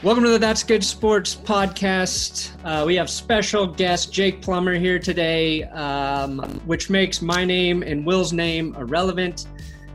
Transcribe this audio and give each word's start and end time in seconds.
Welcome 0.00 0.22
to 0.22 0.30
the 0.30 0.38
That's 0.38 0.62
Good 0.62 0.84
Sports 0.84 1.34
podcast. 1.34 2.52
Uh, 2.62 2.84
we 2.86 2.94
have 2.94 3.10
special 3.10 3.66
guest 3.66 4.12
Jake 4.12 4.40
Plummer 4.40 4.74
here 4.74 5.00
today, 5.00 5.64
um, 5.64 6.38
which 6.66 6.88
makes 6.88 7.20
my 7.20 7.44
name 7.44 7.82
and 7.82 8.06
Will's 8.06 8.32
name 8.32 8.76
irrelevant. 8.76 9.48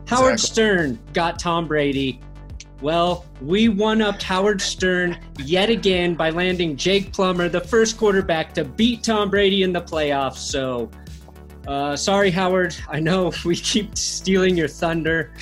Howard 0.07 0.33
Exactly. 0.33 0.53
Stern 0.53 0.99
got 1.13 1.39
Tom 1.39 1.69
Brady. 1.69 2.19
Well, 2.81 3.23
we 3.41 3.69
one 3.69 4.01
upped 4.01 4.23
Howard 4.23 4.59
Stern 4.59 5.17
yet 5.39 5.69
again 5.69 6.15
by 6.15 6.31
landing 6.31 6.75
Jake 6.75 7.13
Plummer, 7.13 7.47
the 7.47 7.61
first 7.61 7.97
quarterback 7.97 8.53
to 8.55 8.65
beat 8.65 9.03
Tom 9.03 9.29
Brady 9.29 9.63
in 9.63 9.71
the 9.71 9.81
playoffs. 9.81 10.35
So, 10.35 10.91
uh, 11.65 11.95
sorry, 11.95 12.29
Howard. 12.29 12.75
I 12.89 12.99
know 12.99 13.31
we 13.45 13.55
keep 13.55 13.97
stealing 13.97 14.57
your 14.57 14.67
thunder. 14.67 15.31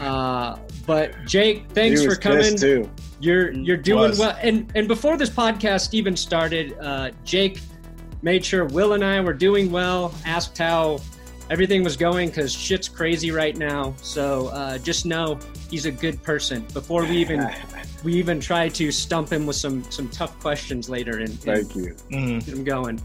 Uh, 0.00 0.58
but 0.86 1.14
Jake, 1.24 1.70
thanks 1.70 2.04
for 2.04 2.14
coming. 2.14 2.58
Pissed, 3.24 3.52
too. 3.52 3.60
You're 3.60 3.64
you're 3.64 3.76
doing 3.76 4.10
Was. 4.10 4.18
well. 4.18 4.36
And 4.42 4.70
and 4.74 4.88
before 4.88 5.16
this 5.16 5.30
podcast 5.30 5.94
even 5.94 6.16
started, 6.16 6.76
uh, 6.80 7.10
Jake 7.24 7.60
made 8.22 8.44
sure 8.44 8.64
Will 8.64 8.92
and 8.94 9.04
I 9.04 9.20
were 9.20 9.34
doing 9.34 9.70
well. 9.70 10.14
Asked 10.24 10.58
how 10.58 10.98
everything 11.50 11.84
was 11.84 11.96
going 11.96 12.30
because 12.30 12.52
shit's 12.52 12.88
crazy 12.88 13.30
right 13.30 13.56
now. 13.56 13.94
So 14.00 14.48
uh, 14.48 14.78
just 14.78 15.04
know 15.06 15.38
he's 15.70 15.84
a 15.86 15.90
good 15.90 16.22
person. 16.22 16.66
Before 16.72 17.02
we 17.04 17.16
even 17.18 17.48
we 18.02 18.14
even 18.14 18.40
try 18.40 18.68
to 18.70 18.90
stump 18.92 19.30
him 19.32 19.46
with 19.46 19.56
some 19.56 19.82
some 19.90 20.08
tough 20.08 20.38
questions 20.40 20.88
later 20.88 21.18
and, 21.18 21.28
and 21.30 21.38
Thank 21.40 21.74
you. 21.76 21.94
Mhm. 22.10 22.44
get 22.44 22.54
him 22.54 22.64
going. 22.64 23.00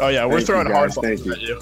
Oh 0.00 0.08
yeah, 0.08 0.24
we're 0.24 0.32
Thank 0.32 0.40
you, 0.40 0.46
throwing 0.46 0.68
guys. 0.68 0.94
hard 0.94 1.04
Thank 1.04 1.24
balls 1.24 1.26
you. 1.26 1.32
at 1.32 1.40
you. 1.42 1.60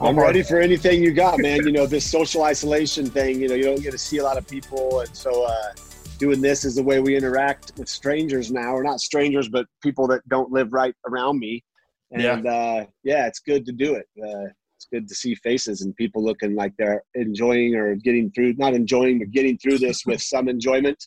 I'm 0.00 0.18
ready 0.18 0.42
for 0.42 0.60
anything 0.60 1.02
you 1.02 1.12
got, 1.12 1.38
man. 1.40 1.66
You 1.66 1.72
know, 1.72 1.84
this 1.84 2.08
social 2.08 2.44
isolation 2.44 3.06
thing, 3.10 3.40
you 3.40 3.48
know, 3.48 3.54
you 3.54 3.64
don't 3.64 3.82
get 3.82 3.90
to 3.90 3.98
see 3.98 4.18
a 4.18 4.24
lot 4.24 4.38
of 4.38 4.46
people. 4.46 5.00
And 5.00 5.14
so 5.14 5.44
uh, 5.44 5.72
doing 6.20 6.40
this 6.42 6.64
is 6.64 6.76
the 6.76 6.82
way 6.82 7.00
we 7.00 7.16
interact 7.16 7.72
with 7.78 7.88
strangers 7.88 8.52
now, 8.52 8.74
or 8.74 8.84
not 8.84 9.00
strangers, 9.00 9.48
but 9.48 9.66
people 9.82 10.06
that 10.06 10.20
don't 10.28 10.52
live 10.52 10.72
right 10.72 10.94
around 11.08 11.38
me. 11.38 11.64
And 12.12 12.44
yeah, 12.44 12.52
uh, 12.52 12.84
yeah 13.02 13.26
it's 13.26 13.40
good 13.40 13.64
to 13.66 13.72
do 13.72 13.94
it. 13.94 14.06
Uh, 14.22 14.50
it's 14.76 14.86
good 14.92 15.08
to 15.08 15.14
see 15.14 15.34
faces 15.34 15.80
and 15.80 15.96
people 15.96 16.22
looking 16.22 16.54
like 16.54 16.72
they're 16.78 17.02
enjoying 17.14 17.74
or 17.74 17.96
getting 17.96 18.30
through, 18.32 18.54
not 18.54 18.74
enjoying, 18.74 19.18
but 19.18 19.30
getting 19.30 19.58
through 19.58 19.78
this 19.78 20.02
with 20.06 20.20
some 20.20 20.48
enjoyment 20.48 21.02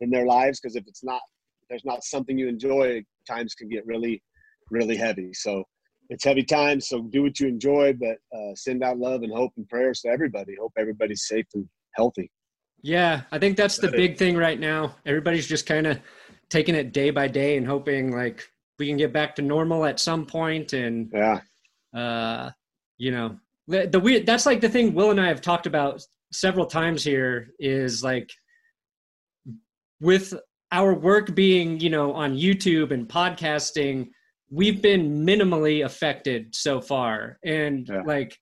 in 0.00 0.10
their 0.10 0.26
lives. 0.26 0.60
Because 0.60 0.76
if 0.76 0.84
it's 0.86 1.02
not, 1.02 1.22
if 1.62 1.68
there's 1.68 1.84
not 1.84 2.04
something 2.04 2.38
you 2.38 2.46
enjoy, 2.46 3.02
times 3.26 3.54
can 3.54 3.68
get 3.68 3.86
really, 3.86 4.22
really 4.70 4.96
heavy. 4.96 5.32
So, 5.32 5.64
it's 6.12 6.24
heavy 6.24 6.42
times, 6.42 6.88
so 6.88 7.02
do 7.02 7.22
what 7.22 7.38
you 7.38 7.46
enjoy, 7.46 7.92
but 7.92 8.16
uh, 8.36 8.52
send 8.56 8.82
out 8.82 8.98
love 8.98 9.22
and 9.22 9.32
hope 9.32 9.52
and 9.56 9.68
prayers 9.68 10.00
to 10.00 10.08
everybody. 10.08 10.56
Hope 10.60 10.72
everybody's 10.76 11.28
safe 11.28 11.46
and 11.54 11.68
healthy. 11.94 12.28
Yeah, 12.82 13.22
I 13.30 13.38
think 13.38 13.56
that's 13.56 13.78
the 13.78 13.90
big 13.90 14.16
thing 14.16 14.36
right 14.36 14.58
now. 14.58 14.96
Everybody's 15.06 15.46
just 15.46 15.66
kind 15.66 15.86
of 15.86 15.98
taking 16.48 16.74
it 16.74 16.92
day 16.92 17.10
by 17.10 17.28
day 17.28 17.56
and 17.56 17.66
hoping 17.66 18.12
like 18.12 18.48
we 18.78 18.86
can 18.88 18.96
get 18.96 19.12
back 19.12 19.34
to 19.36 19.42
normal 19.42 19.84
at 19.84 20.00
some 20.00 20.26
point 20.26 20.72
and 20.72 21.10
Yeah, 21.12 21.40
uh, 21.94 22.50
you 22.98 23.10
know, 23.10 23.38
the, 23.68 23.86
the 23.86 24.00
weird. 24.00 24.26
That's 24.26 24.46
like 24.46 24.60
the 24.60 24.68
thing 24.68 24.94
Will 24.94 25.10
and 25.10 25.20
I 25.20 25.28
have 25.28 25.40
talked 25.40 25.66
about 25.66 26.02
several 26.32 26.66
times 26.66 27.04
here 27.04 27.50
is 27.58 28.02
like 28.02 28.30
with 30.00 30.32
our 30.72 30.94
work 30.94 31.34
being, 31.34 31.80
you 31.80 31.90
know, 31.90 32.12
on 32.14 32.36
YouTube 32.36 32.92
and 32.92 33.08
podcasting, 33.08 34.08
we've 34.50 34.80
been 34.80 35.24
minimally 35.26 35.84
affected 35.84 36.54
so 36.54 36.80
far, 36.80 37.38
and 37.44 37.86
Yeah. 37.88 38.02
like 38.06 38.36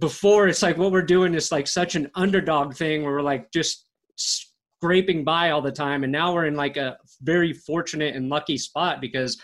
before, 0.00 0.48
it's 0.48 0.62
like 0.62 0.76
what 0.76 0.92
we're 0.92 1.02
doing 1.02 1.34
is 1.34 1.50
like 1.52 1.66
such 1.66 1.94
an 1.94 2.10
underdog 2.14 2.74
thing 2.74 3.02
where 3.02 3.12
we're 3.12 3.22
like 3.22 3.50
just 3.52 3.86
scraping 4.16 5.24
by 5.24 5.50
all 5.50 5.62
the 5.62 5.72
time, 5.72 6.04
and 6.04 6.12
now 6.12 6.32
we're 6.32 6.46
in 6.46 6.54
like 6.54 6.76
a 6.76 6.96
very 7.22 7.52
fortunate 7.52 8.14
and 8.14 8.28
lucky 8.28 8.58
spot 8.58 9.00
because 9.00 9.40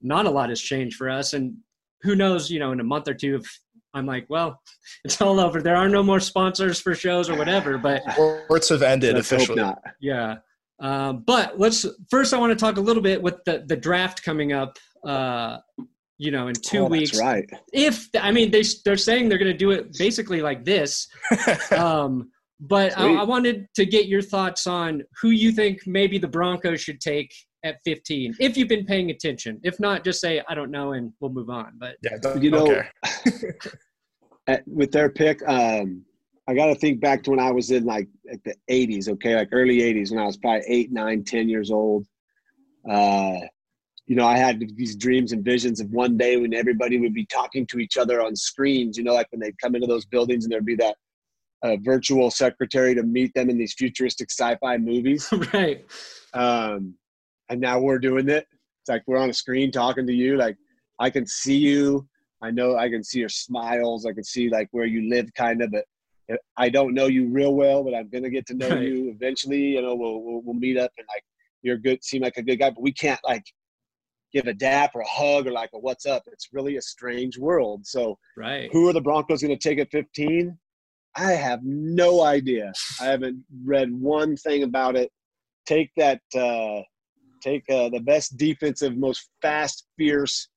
not 0.00 0.26
a 0.26 0.30
lot 0.30 0.48
has 0.48 0.60
changed 0.60 0.96
for 0.96 1.10
us 1.10 1.32
and 1.32 1.56
who 2.02 2.14
knows, 2.14 2.50
you 2.50 2.58
know, 2.58 2.72
in 2.72 2.80
a 2.80 2.84
month 2.84 3.08
or 3.08 3.14
two, 3.14 3.36
if 3.36 3.60
I'm 3.94 4.06
like, 4.06 4.26
well, 4.28 4.60
it's 5.04 5.20
all 5.20 5.40
over. 5.40 5.60
There 5.60 5.76
are 5.76 5.88
no 5.88 6.02
more 6.02 6.20
sponsors 6.20 6.80
for 6.80 6.94
shows 6.94 7.28
or 7.28 7.36
whatever. 7.36 7.78
But 7.78 8.02
Sports 8.44 8.68
have 8.68 8.82
ended 8.82 9.14
let's 9.14 9.30
hope 9.30 9.38
officially. 9.38 9.62
not. 9.62 9.82
yeah. 10.00 10.36
Um, 10.80 11.24
but 11.26 11.58
let's 11.58 11.84
first, 12.08 12.32
I 12.32 12.38
want 12.38 12.56
to 12.56 12.56
talk 12.56 12.76
a 12.76 12.80
little 12.80 13.02
bit 13.02 13.20
with 13.20 13.42
the, 13.44 13.64
the 13.66 13.76
draft 13.76 14.22
coming 14.22 14.52
up, 14.52 14.78
uh, 15.04 15.58
you 16.18 16.30
know, 16.30 16.48
in 16.48 16.54
two 16.54 16.80
Oh, 16.80 16.84
weeks. 16.86 17.12
That's 17.12 17.22
right. 17.22 17.50
If, 17.72 18.08
I 18.20 18.30
mean, 18.32 18.50
they, 18.50 18.62
they're 18.84 18.96
saying 18.96 19.28
they're 19.28 19.38
going 19.38 19.52
to 19.52 19.56
do 19.56 19.70
it 19.70 19.96
basically 19.98 20.42
like 20.42 20.64
this. 20.64 21.08
Um, 21.72 22.30
but 22.60 22.98
I, 22.98 23.14
I 23.14 23.22
wanted 23.22 23.68
to 23.76 23.86
get 23.86 24.06
your 24.08 24.20
thoughts 24.20 24.66
on 24.66 25.02
who 25.22 25.30
you 25.30 25.52
think 25.52 25.86
maybe 25.86 26.18
the 26.18 26.26
Broncos 26.26 26.80
should 26.80 27.00
take 27.00 27.32
at 27.64 27.76
15, 27.84 28.34
if 28.40 28.56
you've 28.56 28.66
been 28.68 28.84
paying 28.84 29.10
attention. 29.10 29.60
If 29.62 29.78
not, 29.78 30.02
just 30.02 30.20
say, 30.20 30.42
I 30.48 30.56
don't 30.56 30.72
know, 30.72 30.92
and 30.94 31.12
we'll 31.20 31.30
move 31.32 31.50
on. 31.50 31.74
But 31.78 31.94
yeah, 32.02 32.16
don't, 32.20 32.42
You 32.42 32.50
don't 32.50 32.68
know- 32.68 32.74
care. 32.74 33.56
At, 34.48 34.66
with 34.66 34.90
their 34.90 35.08
pick, 35.10 35.40
um, 35.48 36.02
I 36.48 36.54
got 36.54 36.66
to 36.66 36.74
think 36.74 37.00
back 37.00 37.22
to 37.24 37.30
when 37.30 37.38
I 37.38 37.50
was 37.52 37.70
in 37.70 37.84
like, 37.84 38.08
like 38.28 38.42
the 38.44 38.54
80s, 38.70 39.08
okay, 39.10 39.36
like 39.36 39.50
early 39.52 39.78
80s 39.80 40.10
when 40.10 40.18
I 40.18 40.24
was 40.26 40.36
probably 40.38 40.62
eight, 40.66 40.90
nine, 40.90 41.22
10 41.22 41.48
years 41.48 41.70
old. 41.70 42.06
Uh, 42.90 43.36
you 44.08 44.16
know, 44.16 44.26
I 44.26 44.38
had 44.38 44.58
these 44.74 44.96
dreams 44.96 45.32
and 45.32 45.44
visions 45.44 45.80
of 45.80 45.90
one 45.90 46.16
day 46.16 46.38
when 46.38 46.54
everybody 46.54 46.98
would 46.98 47.12
be 47.12 47.26
talking 47.26 47.66
to 47.66 47.78
each 47.78 47.98
other 47.98 48.22
on 48.22 48.34
screens, 48.34 48.96
you 48.96 49.04
know, 49.04 49.12
like 49.12 49.30
when 49.30 49.38
they'd 49.40 49.58
come 49.58 49.74
into 49.74 49.86
those 49.86 50.06
buildings 50.06 50.44
and 50.44 50.52
there'd 50.52 50.64
be 50.64 50.76
that 50.76 50.96
uh, 51.62 51.76
virtual 51.82 52.30
secretary 52.30 52.94
to 52.94 53.02
meet 53.02 53.34
them 53.34 53.50
in 53.50 53.58
these 53.58 53.74
futuristic 53.74 54.30
sci-fi 54.30 54.78
movies. 54.78 55.28
right. 55.52 55.84
um, 56.32 56.94
and 57.50 57.60
now 57.60 57.78
we're 57.78 57.98
doing 57.98 58.30
it. 58.30 58.46
It's 58.80 58.88
like 58.88 59.02
we're 59.06 59.18
on 59.18 59.28
a 59.28 59.34
screen 59.34 59.70
talking 59.70 60.06
to 60.06 60.12
you. 60.12 60.38
Like 60.38 60.56
I 60.98 61.10
can 61.10 61.26
see 61.26 61.56
you. 61.58 62.08
I 62.42 62.50
know 62.50 62.78
I 62.78 62.88
can 62.88 63.04
see 63.04 63.18
your 63.18 63.28
smiles. 63.28 64.06
I 64.06 64.12
can 64.14 64.24
see 64.24 64.48
like 64.48 64.68
where 64.70 64.86
you 64.86 65.10
live, 65.10 65.28
kind 65.34 65.60
of. 65.60 65.70
But 65.70 65.84
I 66.56 66.70
don't 66.70 66.94
know 66.94 67.06
you 67.06 67.28
real 67.28 67.54
well, 67.54 67.84
but 67.84 67.94
I'm 67.94 68.08
gonna 68.08 68.30
get 68.30 68.46
to 68.46 68.54
know 68.54 68.70
Right. 68.70 68.82
you 68.82 69.10
eventually. 69.10 69.60
You 69.60 69.82
know, 69.82 69.94
we'll, 69.94 70.22
we'll 70.22 70.40
we'll 70.42 70.54
meet 70.54 70.78
up 70.78 70.92
and 70.96 71.06
like 71.14 71.24
you're 71.62 71.76
good. 71.76 72.02
Seem 72.02 72.22
like 72.22 72.36
a 72.38 72.42
good 72.42 72.56
guy, 72.56 72.70
but 72.70 72.80
we 72.82 72.92
can't 72.92 73.20
like 73.24 73.44
give 74.32 74.46
a 74.46 74.54
dap 74.54 74.92
or 74.94 75.00
a 75.00 75.08
hug 75.08 75.46
or 75.46 75.52
like 75.52 75.70
a 75.74 75.78
what's 75.78 76.06
up. 76.06 76.22
It's 76.26 76.48
really 76.52 76.76
a 76.76 76.82
strange 76.82 77.38
world. 77.38 77.86
So 77.86 78.18
Right. 78.36 78.68
who 78.72 78.88
are 78.88 78.92
the 78.92 79.00
Broncos 79.00 79.42
going 79.42 79.56
to 79.56 79.68
take 79.68 79.78
at 79.78 79.90
15? 79.90 80.56
I 81.16 81.32
have 81.32 81.60
no 81.64 82.22
idea. 82.22 82.72
I 83.00 83.06
haven't 83.06 83.44
read 83.64 83.90
one 83.92 84.36
thing 84.36 84.62
about 84.62 84.96
it. 84.96 85.10
Take 85.66 85.90
that. 85.96 86.20
Uh, 86.36 86.82
take 87.40 87.64
uh, 87.70 87.88
the 87.88 88.00
best 88.00 88.36
defensive, 88.36 88.96
most 88.96 89.28
fast, 89.42 89.86
fierce, 89.96 90.48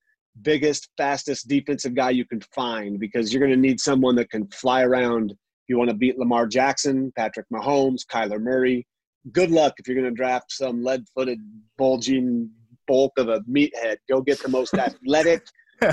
biggest, 0.42 0.90
fastest 0.98 1.48
defensive 1.48 1.94
guy 1.96 2.10
you 2.10 2.26
can 2.26 2.42
find 2.54 3.00
because 3.00 3.32
you're 3.34 3.40
going 3.40 3.52
to 3.52 3.58
need 3.68 3.80
someone 3.80 4.16
that 4.16 4.30
can 4.30 4.48
fly 4.48 4.84
around. 4.84 5.32
If 5.32 5.38
you 5.68 5.78
want 5.78 5.90
to 5.90 5.96
beat 5.96 6.18
Lamar 6.18 6.48
Jackson, 6.48 7.12
Patrick 7.16 7.46
Mahomes, 7.54 8.02
Kyler 8.06 8.42
Murray, 8.42 8.86
good 9.32 9.52
luck 9.52 9.74
if 9.78 9.88
you're 9.88 9.96
going 10.00 10.10
to 10.10 10.16
draft 10.16 10.52
some 10.52 10.84
lead-footed, 10.84 11.40
bulging 11.78 12.50
bulk 12.92 13.14
of 13.18 13.30
a 13.30 13.40
meathead. 13.42 13.96
Go 14.10 14.22
get 14.22 14.42
the 14.42 14.50
most 14.50 14.74
athletic 14.88 15.42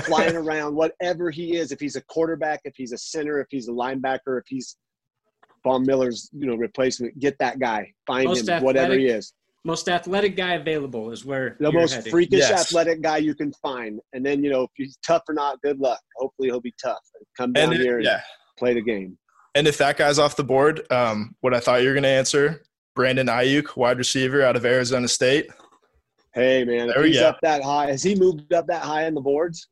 flying 0.03 0.35
around, 0.43 0.75
whatever 0.75 1.31
he 1.31 1.55
is. 1.55 1.71
If 1.71 1.79
he's 1.79 1.95
a 1.95 2.01
quarterback, 2.03 2.59
if 2.65 2.73
he's 2.75 2.91
a 2.91 2.97
center, 2.97 3.39
if 3.39 3.47
he's 3.49 3.67
a 3.69 3.71
linebacker, 3.71 4.37
if 4.39 4.43
he's 4.47 4.75
Von 5.63 5.85
Miller's, 5.85 6.29
you 6.33 6.45
know, 6.47 6.55
replacement, 6.55 7.17
get 7.19 7.37
that 7.39 7.59
guy. 7.59 7.91
Find 8.07 8.25
Most 8.25 8.47
him, 8.47 8.63
whatever 8.63 8.93
he 8.93 9.07
is. 9.07 9.33
Most 9.65 9.89
athletic 9.89 10.37
guy 10.37 10.53
available 10.53 11.11
is 11.11 11.25
where 11.25 11.57
The 11.59 11.69
you're 11.69 11.81
most 11.81 11.95
heading. 11.95 12.11
freakish 12.11 12.39
Yes. 12.39 12.51
athletic 12.71 13.01
guy 13.01 13.17
you 13.17 13.35
can 13.35 13.51
find. 13.61 13.99
And 14.13 14.25
then, 14.25 14.41
you 14.43 14.49
know, 14.49 14.63
if 14.63 14.69
he's 14.75 14.97
tough 15.05 15.23
or 15.27 15.33
not, 15.33 15.61
good 15.61 15.79
luck. 15.79 15.99
Hopefully 16.17 16.47
he'll 16.47 16.61
be 16.61 16.73
tough. 16.81 16.99
Come 17.37 17.51
down 17.53 17.65
and 17.71 17.73
it- 17.73 17.81
here 17.83 17.97
and 17.97 18.05
yeah, 18.05 18.21
play 18.57 18.73
the 18.73 18.81
game. 18.81 19.17
and 19.55 19.67
if 19.67 19.77
that 19.79 19.97
guy's 19.97 20.17
off 20.17 20.35
the 20.37 20.43
board, 20.45 20.89
um, 20.91 21.35
what 21.41 21.53
I 21.53 21.59
thought 21.59 21.81
you 21.81 21.87
were 21.89 21.93
going 21.93 22.03
to 22.03 22.09
answer, 22.09 22.63
Brandon 22.95 23.27
Aiyuk, 23.27 23.75
wide 23.75 23.97
receiver 23.97 24.41
out 24.41 24.55
of 24.55 24.65
Arizona 24.65 25.07
State. 25.09 25.49
Hey 26.33 26.63
man, 26.63 26.87
There 26.87 27.03
he's 27.05 27.19
go. 27.19 27.27
up 27.29 27.39
that 27.41 27.63
high, 27.63 27.87
has 27.87 28.03
he 28.03 28.15
moved 28.15 28.53
up 28.53 28.67
that 28.67 28.83
high 28.83 29.05
in 29.07 29.13
the 29.15 29.21
boards? 29.21 29.67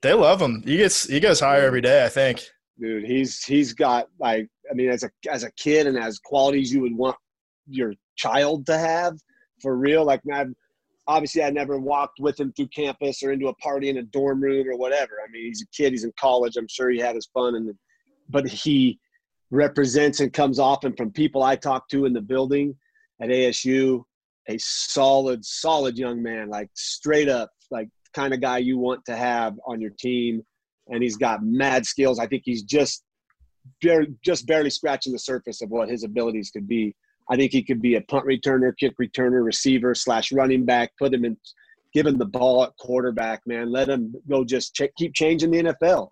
They 0.00 0.12
love 0.14 0.40
him. 0.40 0.62
He 0.64 0.76
gets 0.76 1.04
he 1.08 1.20
goes 1.20 1.40
higher 1.40 1.62
every 1.66 1.80
day. 1.80 2.04
I 2.04 2.08
think. 2.08 2.40
dude 2.80 3.04
he's 3.04 3.42
he's 3.44 3.72
got 3.72 4.06
like 4.20 4.46
i 4.70 4.74
mean 4.74 4.88
as 4.88 5.02
a 5.02 5.10
as 5.30 5.42
a 5.42 5.50
kid 5.52 5.86
and 5.88 5.98
as 5.98 6.18
qualities 6.20 6.72
you 6.72 6.80
would 6.80 6.96
want 6.96 7.16
your 7.68 7.92
child 8.16 8.64
to 8.66 8.78
have 8.78 9.14
for 9.60 9.76
real 9.76 10.04
like 10.04 10.20
I've, 10.32 10.52
obviously 11.08 11.42
i 11.42 11.50
never 11.50 11.78
walked 11.80 12.20
with 12.20 12.38
him 12.38 12.52
through 12.52 12.68
campus 12.68 13.20
or 13.24 13.32
into 13.32 13.48
a 13.48 13.54
party 13.56 13.88
in 13.88 13.96
a 13.98 14.02
dorm 14.04 14.40
room 14.40 14.68
or 14.68 14.76
whatever 14.76 15.14
i 15.26 15.28
mean 15.32 15.44
he's 15.46 15.62
a 15.62 15.66
kid 15.76 15.90
he's 15.92 16.04
in 16.04 16.12
college 16.20 16.56
i'm 16.56 16.68
sure 16.68 16.88
he 16.90 17.00
had 17.00 17.16
his 17.16 17.26
fun 17.34 17.56
and 17.56 17.74
but 18.30 18.46
he 18.46 18.98
represents 19.50 20.20
and 20.20 20.32
comes 20.32 20.58
off 20.60 20.84
and 20.84 20.96
from 20.96 21.10
people 21.10 21.42
i 21.42 21.56
talk 21.56 21.88
to 21.88 22.04
in 22.04 22.12
the 22.12 22.20
building 22.20 22.74
at 23.20 23.28
asu 23.30 24.02
a 24.48 24.56
solid 24.58 25.44
solid 25.44 25.98
young 25.98 26.22
man 26.22 26.48
like 26.48 26.70
straight 26.74 27.28
up 27.28 27.50
like 27.70 27.88
kind 28.14 28.32
of 28.32 28.40
guy 28.40 28.58
you 28.58 28.78
want 28.78 29.04
to 29.04 29.14
have 29.14 29.54
on 29.66 29.80
your 29.80 29.92
team 29.98 30.42
and 30.88 31.02
he's 31.02 31.16
got 31.16 31.42
mad 31.42 31.86
skills. 31.86 32.18
I 32.18 32.26
think 32.26 32.42
he's 32.44 32.62
just 32.62 33.04
barely, 33.82 34.08
just 34.24 34.46
barely 34.46 34.70
scratching 34.70 35.12
the 35.12 35.18
surface 35.18 35.62
of 35.62 35.70
what 35.70 35.88
his 35.88 36.04
abilities 36.04 36.50
could 36.50 36.66
be. 36.66 36.94
I 37.30 37.36
think 37.36 37.52
he 37.52 37.62
could 37.62 37.82
be 37.82 37.96
a 37.96 38.00
punt 38.02 38.24
returner, 38.24 38.72
kick 38.78 38.94
returner, 39.00 39.44
receiver 39.44 39.94
slash 39.94 40.32
running 40.32 40.64
back. 40.64 40.92
Put 40.98 41.12
him 41.12 41.24
in, 41.24 41.36
give 41.92 42.06
him 42.06 42.16
the 42.16 42.24
ball 42.24 42.64
at 42.64 42.76
quarterback, 42.78 43.42
man. 43.46 43.70
Let 43.70 43.88
him 43.88 44.14
go. 44.28 44.44
Just 44.44 44.74
ch- 44.74 44.94
keep 44.96 45.14
changing 45.14 45.50
the 45.50 45.62
NFL. 45.64 46.10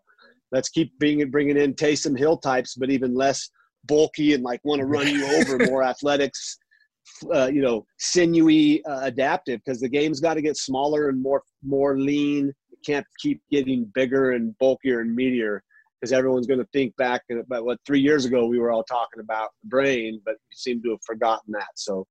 Let's 0.53 0.69
keep 0.69 0.97
being 0.99 1.29
bringing 1.31 1.57
in 1.57 1.75
Taysom 1.75 2.19
Hill 2.19 2.37
types, 2.37 2.75
but 2.75 2.91
even 2.91 3.15
less 3.15 3.49
bulky 3.87 4.35
and 4.35 4.43
like 4.43 4.61
want 4.65 4.81
to 4.81 4.87
run 4.87 5.09
you 5.09 5.27
over, 5.27 5.59
more 5.67 5.83
athletics, 5.83 6.59
uh, 7.35 7.47
you 7.47 7.63
know, 7.63 7.85
sinewy, 7.99 8.85
uh, 8.85 9.01
adaptive. 9.03 9.61
Because 9.65 9.81
the 9.81 9.89
game's 9.89 10.21
got 10.21 10.35
to 10.35 10.43
get 10.43 10.57
smaller 10.57 11.09
and 11.09 11.23
more 11.23 11.43
more 11.63 11.99
lean. 11.99 12.53
It 12.71 12.79
can't 12.85 13.07
keep 13.21 13.41
getting 13.51 13.91
bigger 13.95 14.33
and 14.33 14.57
bulkier 14.59 15.01
and 15.01 15.17
meatier 15.17 15.61
because 16.01 16.13
everyone's 16.13 16.47
going 16.47 16.61
to 16.61 16.69
think 16.73 16.95
back 16.97 17.23
about 17.31 17.65
what 17.65 17.79
three 17.87 18.01
years 18.01 18.25
ago 18.25 18.47
we 18.47 18.59
were 18.59 18.71
all 18.71 18.85
talking 18.85 19.21
about 19.21 19.51
the 19.63 19.69
brain, 19.69 20.21
but 20.25 20.35
we 20.35 20.55
seem 20.55 20.83
to 20.83 20.91
have 20.91 21.01
forgotten 21.07 21.53
that. 21.53 21.69
So, 21.75 22.07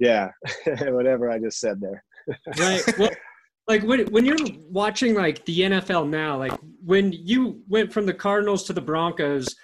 yeah, 0.00 0.30
whatever 0.86 1.30
I 1.30 1.38
just 1.38 1.60
said 1.60 1.80
there. 1.80 2.04
right. 2.58 2.98
Well, 2.98 3.10
like 3.68 3.82
when 3.82 4.06
when 4.06 4.24
you're 4.24 4.36
watching 4.70 5.14
like 5.14 5.44
the 5.44 5.60
NFL 5.60 6.08
now, 6.08 6.38
like 6.38 6.58
when 6.84 7.12
you 7.12 7.60
went 7.68 7.92
from 7.92 8.06
the 8.06 8.14
Cardinals 8.14 8.64
to 8.64 8.72
the 8.72 8.80
Broncos, 8.80 9.54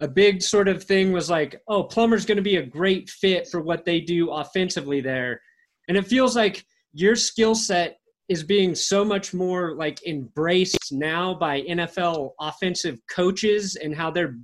a 0.00 0.08
big 0.08 0.42
sort 0.42 0.68
of 0.68 0.84
thing 0.84 1.12
was 1.12 1.28
like, 1.28 1.60
oh, 1.68 1.82
Plummer's 1.82 2.24
going 2.24 2.36
to 2.36 2.42
be 2.42 2.56
a 2.56 2.66
great 2.66 3.10
fit 3.10 3.48
for 3.50 3.60
what 3.60 3.84
they 3.84 4.00
do 4.00 4.30
offensively 4.30 5.00
there, 5.00 5.40
and 5.88 5.96
it 5.96 6.06
feels 6.06 6.36
like 6.36 6.64
your 6.92 7.16
skill 7.16 7.54
set 7.54 7.98
is 8.28 8.42
being 8.42 8.74
so 8.74 9.04
much 9.04 9.32
more 9.32 9.74
like 9.74 10.06
embraced 10.06 10.92
now 10.92 11.34
by 11.34 11.62
NFL 11.62 12.30
offensive 12.40 12.98
coaches 13.10 13.76
and 13.76 13.94
how 13.94 14.10
they're 14.10 14.36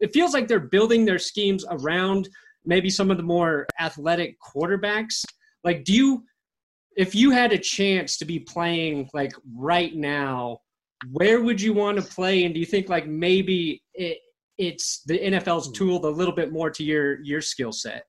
it 0.00 0.12
feels 0.14 0.32
like 0.32 0.48
they're 0.48 0.58
building 0.58 1.04
their 1.04 1.18
schemes 1.18 1.64
around 1.70 2.28
maybe 2.64 2.88
some 2.88 3.10
of 3.10 3.18
the 3.18 3.22
more 3.22 3.66
athletic 3.78 4.36
quarterbacks. 4.40 5.24
Like 5.62 5.84
do 5.84 5.92
you 5.92 6.24
if 6.96 7.14
you 7.14 7.30
had 7.30 7.52
a 7.52 7.58
chance 7.58 8.18
to 8.18 8.24
be 8.24 8.40
playing 8.40 9.08
like 9.14 9.32
right 9.56 9.94
now, 9.94 10.58
where 11.12 11.40
would 11.40 11.60
you 11.60 11.72
want 11.72 11.98
to 11.98 12.02
play 12.02 12.44
and 12.44 12.52
do 12.52 12.60
you 12.60 12.66
think 12.66 12.88
like 12.88 13.06
maybe 13.06 13.82
it 13.94 14.18
it's 14.60 15.02
the 15.06 15.18
NFL's 15.18 15.72
tooled 15.72 16.04
a 16.04 16.10
little 16.10 16.34
bit 16.34 16.52
more 16.52 16.70
to 16.70 16.84
your 16.84 17.20
your 17.22 17.40
skill 17.40 17.72
set? 17.72 18.04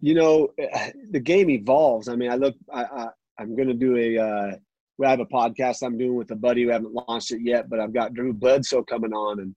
You 0.00 0.14
know, 0.14 0.48
the 1.10 1.20
game 1.20 1.50
evolves. 1.50 2.08
I 2.08 2.16
mean, 2.16 2.30
I 2.30 2.36
look 2.36 2.54
I, 2.72 3.08
I'm 3.38 3.56
going 3.56 3.68
to 3.68 3.74
do 3.74 3.96
a. 3.96 4.18
Uh, 4.18 4.56
we 4.98 5.06
have 5.06 5.20
a 5.20 5.26
podcast 5.26 5.82
I'm 5.82 5.96
doing 5.96 6.14
with 6.14 6.30
a 6.30 6.36
buddy. 6.36 6.66
We 6.66 6.72
haven't 6.72 6.92
launched 6.92 7.30
it 7.30 7.40
yet, 7.42 7.70
but 7.70 7.80
I've 7.80 7.94
got 7.94 8.12
Drew 8.12 8.34
Bledsoe 8.34 8.82
coming 8.82 9.14
on, 9.14 9.40
and 9.40 9.56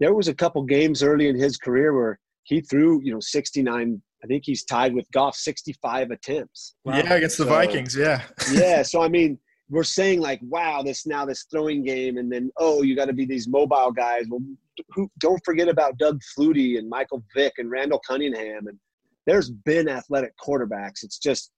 there 0.00 0.12
was 0.12 0.26
a 0.26 0.34
couple 0.34 0.64
games 0.64 1.04
early 1.04 1.28
in 1.28 1.36
his 1.36 1.56
career 1.56 1.94
where 1.94 2.18
he 2.42 2.60
threw, 2.60 3.00
you 3.04 3.12
know, 3.12 3.20
69. 3.20 4.02
I 4.24 4.26
think 4.26 4.42
he's 4.44 4.64
tied 4.64 4.92
with 4.92 5.06
Goff 5.12 5.36
65 5.36 6.10
attempts. 6.10 6.74
Wow. 6.84 6.96
Yeah, 6.96 7.14
against 7.14 7.38
the 7.38 7.44
so, 7.44 7.50
Vikings. 7.50 7.96
Yeah. 7.96 8.22
yeah. 8.52 8.82
So 8.92 9.02
I 9.02 9.08
mean, 9.08 9.38
we're 9.72 9.84
saying 9.84 10.20
like, 10.20 10.38
wow, 10.42 10.82
this 10.82 11.06
now 11.06 11.24
this 11.24 11.46
throwing 11.50 11.82
game, 11.82 12.18
and 12.18 12.30
then 12.30 12.50
oh, 12.58 12.82
you 12.82 12.94
got 12.94 13.06
to 13.06 13.14
be 13.14 13.24
these 13.24 13.48
mobile 13.48 13.90
guys. 13.90 14.26
Well, 14.28 14.42
who, 14.90 15.10
don't 15.18 15.42
forget 15.46 15.66
about 15.66 15.96
Doug 15.96 16.20
Flutie 16.36 16.78
and 16.78 16.88
Michael 16.88 17.24
Vick 17.34 17.54
and 17.56 17.70
Randall 17.70 18.00
Cunningham, 18.06 18.66
and 18.66 18.78
there's 19.26 19.50
been 19.50 19.88
athletic 19.88 20.34
quarterbacks. 20.36 21.02
It's 21.02 21.18
just 21.18 21.52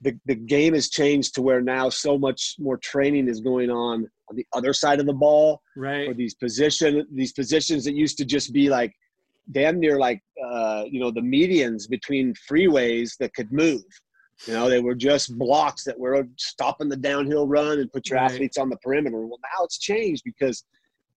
the, 0.00 0.18
the 0.26 0.34
game 0.34 0.74
has 0.74 0.90
changed 0.90 1.36
to 1.36 1.42
where 1.42 1.60
now 1.60 1.88
so 1.88 2.18
much 2.18 2.56
more 2.58 2.76
training 2.78 3.28
is 3.28 3.40
going 3.40 3.70
on 3.70 4.08
on 4.28 4.36
the 4.36 4.46
other 4.52 4.72
side 4.72 4.98
of 4.98 5.06
the 5.06 5.12
ball. 5.12 5.62
Right. 5.76 6.08
Or 6.08 6.14
these 6.14 6.34
position 6.34 7.06
these 7.14 7.32
positions 7.32 7.84
that 7.84 7.94
used 7.94 8.18
to 8.18 8.24
just 8.24 8.52
be 8.52 8.68
like 8.70 8.92
damn 9.52 9.78
near 9.78 10.00
like 10.00 10.20
uh, 10.44 10.82
you 10.90 10.98
know 10.98 11.12
the 11.12 11.20
medians 11.20 11.88
between 11.88 12.34
freeways 12.50 13.16
that 13.20 13.32
could 13.34 13.52
move. 13.52 13.84
You 14.46 14.54
know, 14.54 14.68
they 14.68 14.80
were 14.80 14.94
just 14.94 15.38
blocks 15.38 15.84
that 15.84 15.98
were 15.98 16.26
stopping 16.36 16.88
the 16.88 16.96
downhill 16.96 17.46
run 17.46 17.78
and 17.78 17.92
put 17.92 18.08
your 18.08 18.18
right. 18.18 18.30
athletes 18.30 18.58
on 18.58 18.68
the 18.68 18.76
perimeter. 18.78 19.20
Well, 19.20 19.38
now 19.42 19.64
it's 19.64 19.78
changed 19.78 20.22
because 20.24 20.64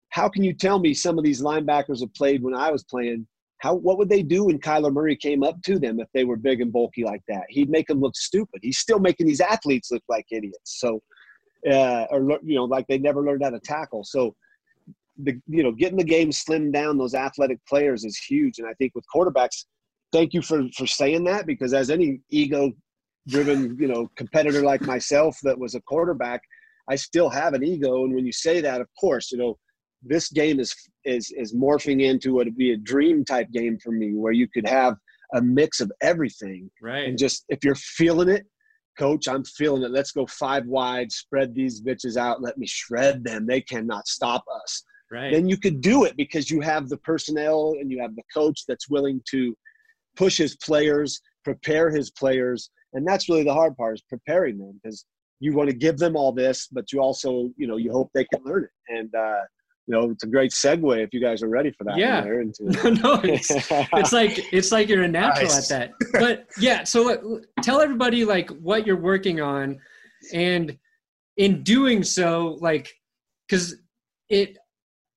how 0.10 0.30
can 0.30 0.44
you 0.44 0.54
tell 0.54 0.80
me 0.80 0.94
some 0.94 1.18
of 1.18 1.24
these 1.24 1.42
linebackers 1.42 2.02
have 2.02 2.14
played 2.14 2.44
when 2.44 2.54
I 2.54 2.72
was 2.72 2.84
playing 2.84 3.28
how 3.60 3.74
what 3.74 3.98
would 3.98 4.10
they 4.10 4.22
do 4.22 4.46
when 4.46 4.60
Kyler 4.60 4.94
Murray 4.94 5.16
came 5.16 5.44
up 5.44 5.62
to 5.64 5.80
them 5.80 6.00
if 6.00 6.08
they 6.14 6.24
were 6.24 6.36
big 6.36 6.62
and 6.62 6.72
bulky 6.72 7.04
like 7.04 7.24
that? 7.28 7.46
He'd 7.50 7.70
make 7.70 7.88
them 7.88 8.00
look 8.00 8.16
stupid. 8.16 8.60
He's 8.62 8.78
still 8.78 9.00
making 9.00 9.28
these 9.28 9.42
athletes 9.42 9.92
look 9.92 10.04
like 10.10 10.26
idiots. 10.32 10.80
So, 10.80 11.02
uh, 11.70 12.06
or 12.12 12.40
you 12.44 12.56
know, 12.56 12.66
like 12.66 12.86
they 12.88 12.98
never 12.98 13.24
learned 13.24 13.44
how 13.44 13.50
to 13.50 13.60
tackle. 13.60 14.04
So, 14.04 14.36
the 15.18 15.40
you 15.48 15.64
know, 15.64 15.72
getting 15.72 15.98
the 15.98 16.04
game 16.04 16.30
slimmed 16.30 16.74
down, 16.74 16.98
those 16.98 17.16
athletic 17.16 17.60
players 17.66 18.04
is 18.04 18.18
huge. 18.18 18.60
And 18.60 18.68
I 18.68 18.74
think 18.74 18.94
with 18.94 19.06
quarterbacks, 19.14 19.66
thank 20.12 20.34
you 20.34 20.42
for 20.42 20.64
for 20.76 20.86
saying 20.86 21.24
that 21.24 21.48
because 21.48 21.74
as 21.74 21.90
any 21.90 22.20
ego 22.30 22.72
driven 23.28 23.78
you 23.80 23.88
know 23.88 24.10
competitor 24.16 24.62
like 24.62 24.82
myself 24.82 25.38
that 25.44 25.58
was 25.58 25.76
a 25.76 25.82
quarterback, 25.82 26.42
I 26.90 26.96
still 26.96 27.30
have 27.30 27.54
an 27.54 27.64
ego. 27.64 28.04
And 28.04 28.14
when 28.14 28.26
you 28.26 28.32
say 28.32 28.62
that, 28.62 28.82
of 28.82 28.88
course, 29.00 29.32
you 29.32 29.38
know 29.38 29.58
this 30.04 30.30
game 30.30 30.60
is 30.60 30.74
is 31.04 31.32
is 31.36 31.56
morphing 31.56 32.02
into 32.02 32.34
what 32.34 32.46
would 32.46 32.58
be 32.58 32.74
a 32.74 32.78
dream 32.78 33.26
type 33.26 33.52
game 33.52 33.78
for 33.80 33.92
me, 33.92 34.14
where 34.14 34.34
you 34.34 34.48
could 34.48 34.68
have 34.68 34.96
a 35.34 35.42
mix 35.42 35.82
of 35.82 35.92
everything. 36.02 36.70
Right. 36.82 37.08
And 37.08 37.18
just 37.18 37.46
if 37.50 37.64
you're 37.64 37.76
feeling 37.76 38.30
it, 38.30 38.46
coach, 38.98 39.28
I'm 39.28 39.44
feeling 39.44 39.84
it. 39.84 39.92
Let's 39.92 40.12
go 40.12 40.26
five 40.28 40.66
wide, 40.66 41.12
spread 41.12 41.54
these 41.54 41.82
bitches 41.82 42.18
out, 42.18 42.42
let 42.42 42.58
me 42.58 42.68
shred 42.68 43.24
them. 43.24 43.46
They 43.46 43.62
cannot 43.62 44.08
stop 44.08 44.44
us. 44.64 44.84
Right. 45.12 45.32
Then 45.32 45.48
you 45.48 45.58
could 45.58 45.82
do 45.82 46.06
it 46.06 46.16
because 46.18 46.50
you 46.50 46.62
have 46.62 46.90
the 46.90 46.98
personnel 46.98 47.76
and 47.80 47.92
you 47.92 48.02
have 48.02 48.16
the 48.16 48.24
coach 48.34 48.64
that's 48.68 48.90
willing 48.90 49.22
to 49.32 49.56
push 50.16 50.38
his 50.38 50.56
players, 50.58 51.22
prepare 51.44 51.90
his 51.92 52.10
players, 52.12 52.70
and 52.96 53.08
that's 53.08 53.30
really 53.30 53.44
the 53.44 53.54
hard 53.54 53.78
part 53.78 53.96
is 53.96 54.02
preparing 54.02 54.58
them 54.58 54.80
because 54.82 55.06
you 55.40 55.54
want 55.54 55.70
to 55.70 55.76
give 55.76 55.98
them 55.98 56.16
all 56.16 56.32
this, 56.32 56.68
but 56.72 56.92
you 56.92 57.00
also, 57.00 57.50
you 57.58 57.68
know, 57.68 57.78
you 57.78 57.92
hope 57.92 58.10
they 58.14 58.26
can 58.26 58.42
learn 58.44 58.64
it. 58.64 58.70
And 58.88 59.14
uh, 59.14 59.42
you 59.88 59.94
know, 59.94 60.10
it's 60.10 60.24
a 60.24 60.28
great 60.28 60.52
segue 60.52 61.04
if 61.04 61.14
you 61.14 61.22
guys 61.22 61.44
are 61.44 61.50
ready 61.50 61.72
for 61.72 61.84
that. 61.84 61.98
Yeah. 61.98 62.24
Into- 62.26 62.92
no, 63.04 63.20
it's, 63.24 63.52
it's 63.52 64.14
like 64.14 64.52
it's 64.52 64.72
like 64.72 64.90
you're 64.90 65.04
a 65.04 65.08
natural 65.08 65.48
nice. 65.48 65.72
at 65.72 65.92
that. 66.00 66.10
But 66.14 66.48
yeah, 66.58 66.84
so 66.84 67.42
tell 67.62 67.82
everybody 67.82 68.26
like 68.26 68.50
what 68.50 68.88
you're 68.88 69.00
working 69.00 69.42
on, 69.42 69.80
and 70.34 70.78
in 71.38 71.64
doing 71.64 72.04
so, 72.04 72.58
like, 72.62 72.92
because 73.48 73.76
it 74.30 74.58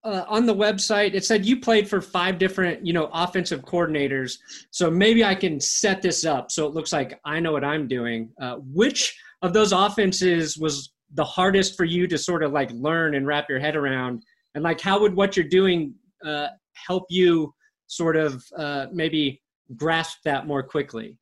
uh, 0.04 0.24
on 0.28 0.46
the 0.46 0.54
website 0.54 1.14
it 1.14 1.24
said 1.24 1.44
you 1.44 1.60
played 1.60 1.88
for 1.88 2.00
five 2.00 2.38
different 2.38 2.84
you 2.86 2.92
know 2.92 3.10
offensive 3.12 3.62
coordinators. 3.62 4.38
So 4.70 4.90
maybe 4.90 5.24
I 5.24 5.34
can 5.34 5.60
set 5.60 6.02
this 6.02 6.24
up 6.24 6.50
so 6.50 6.66
it 6.66 6.74
looks 6.74 6.92
like 6.92 7.18
I 7.24 7.40
know 7.40 7.52
what 7.52 7.64
I'm 7.64 7.88
doing. 7.88 8.30
Uh, 8.40 8.56
which 8.56 9.18
of 9.42 9.52
those 9.52 9.72
offenses 9.72 10.56
was 10.58 10.92
the 11.14 11.24
hardest 11.24 11.76
for 11.76 11.84
you 11.84 12.06
to 12.06 12.18
sort 12.18 12.42
of 12.42 12.52
like 12.52 12.70
learn 12.72 13.14
and 13.14 13.26
wrap 13.26 13.48
your 13.48 13.58
head 13.58 13.76
around? 13.76 14.22
and 14.58 14.64
like 14.64 14.80
how 14.80 14.98
would 15.00 15.14
what 15.14 15.36
you're 15.36 15.46
doing 15.46 15.94
uh, 16.24 16.48
help 16.74 17.04
you 17.08 17.54
sort 17.86 18.16
of 18.16 18.44
uh, 18.56 18.86
maybe 18.92 19.40
grasp 19.76 20.18
that 20.24 20.46
more 20.46 20.62
quickly 20.62 21.16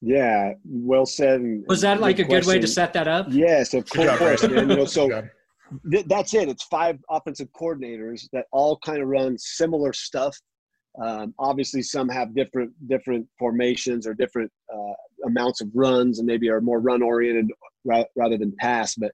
yeah 0.00 0.52
well 0.64 1.04
said 1.04 1.42
was 1.66 1.80
that 1.80 2.00
like 2.00 2.18
a 2.18 2.24
question. 2.24 2.40
good 2.40 2.46
way 2.46 2.58
to 2.58 2.66
set 2.66 2.92
that 2.92 3.08
up 3.08 3.26
yes 3.30 3.74
of 3.74 3.88
course 3.90 4.42
you 4.42 4.64
know, 4.64 4.84
so 4.84 5.22
th- 5.90 6.06
that's 6.06 6.34
it. 6.34 6.48
It's 6.48 6.64
five 6.64 6.98
offensive 7.10 7.48
coordinators 7.52 8.28
that 8.32 8.46
all 8.52 8.78
kind 8.84 9.02
of 9.02 9.08
run 9.08 9.36
similar 9.38 9.92
stuff. 9.92 10.36
Um, 11.00 11.34
obviously 11.38 11.82
some 11.82 12.08
have 12.08 12.34
different 12.34 12.72
different 12.88 13.26
formations 13.38 14.06
or 14.06 14.14
different 14.14 14.50
uh, 14.74 15.26
amounts 15.26 15.60
of 15.60 15.68
runs 15.72 16.18
and 16.18 16.26
maybe 16.26 16.50
are 16.50 16.60
more 16.60 16.80
run 16.80 17.00
oriented 17.00 17.50
ra- 17.84 18.04
rather 18.16 18.36
than 18.36 18.52
pass 18.58 18.96
but 18.96 19.12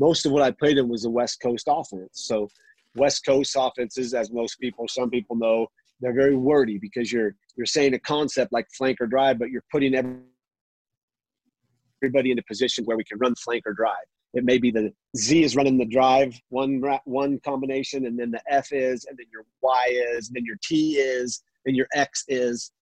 most 0.00 0.26
of 0.26 0.32
what 0.32 0.42
i 0.42 0.50
played 0.50 0.78
in 0.78 0.88
was 0.88 1.02
the 1.02 1.10
west 1.10 1.40
coast 1.40 1.68
offense. 1.68 2.10
So 2.14 2.48
West 2.94 3.24
Coast 3.24 3.56
offenses, 3.58 4.14
as 4.14 4.30
most 4.30 4.56
people, 4.56 4.86
some 4.88 5.10
people 5.10 5.36
know, 5.36 5.66
they're 6.00 6.14
very 6.14 6.36
wordy 6.36 6.78
because 6.78 7.12
you're 7.12 7.34
you're 7.56 7.66
saying 7.66 7.94
a 7.94 7.98
concept 7.98 8.52
like 8.52 8.66
flank 8.76 8.98
or 9.00 9.06
drive, 9.06 9.38
but 9.38 9.50
you're 9.50 9.64
putting 9.70 9.94
everybody 12.02 12.32
in 12.32 12.38
a 12.38 12.42
position 12.42 12.84
where 12.84 12.96
we 12.96 13.04
can 13.04 13.18
run 13.18 13.34
flank 13.36 13.62
or 13.66 13.72
drive. 13.72 13.94
It 14.34 14.44
may 14.44 14.58
be 14.58 14.70
the 14.70 14.92
Z 15.16 15.42
is 15.42 15.56
running 15.56 15.78
the 15.78 15.84
drive 15.84 16.40
one 16.48 16.82
one 17.04 17.38
combination, 17.40 18.06
and 18.06 18.18
then 18.18 18.30
the 18.30 18.42
F 18.48 18.72
is, 18.72 19.04
and 19.04 19.18
then 19.18 19.26
your 19.32 19.44
Y 19.60 20.00
is, 20.14 20.28
and 20.28 20.36
then 20.36 20.44
your 20.44 20.56
T 20.62 20.94
is, 20.94 21.42
and 21.66 21.76
your 21.76 21.86
X 21.94 22.24
is, 22.28 22.72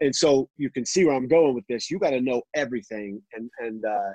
and 0.00 0.14
so 0.14 0.48
you 0.56 0.70
can 0.70 0.86
see 0.86 1.04
where 1.04 1.14
I'm 1.14 1.28
going 1.28 1.54
with 1.54 1.66
this. 1.66 1.90
You 1.90 1.98
got 1.98 2.10
to 2.10 2.20
know 2.20 2.42
everything, 2.54 3.20
and 3.34 3.50
and 3.58 3.84
uh, 3.84 4.12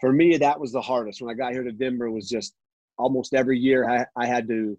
for 0.00 0.12
me 0.12 0.36
that 0.36 0.58
was 0.58 0.72
the 0.72 0.80
hardest 0.80 1.20
when 1.20 1.30
I 1.30 1.34
got 1.34 1.52
here 1.52 1.64
to 1.64 1.72
Denver 1.72 2.10
was 2.10 2.28
just 2.28 2.54
almost 2.98 3.34
every 3.34 3.58
year 3.58 3.88
I, 3.88 4.06
I 4.16 4.26
had 4.26 4.46
to 4.48 4.78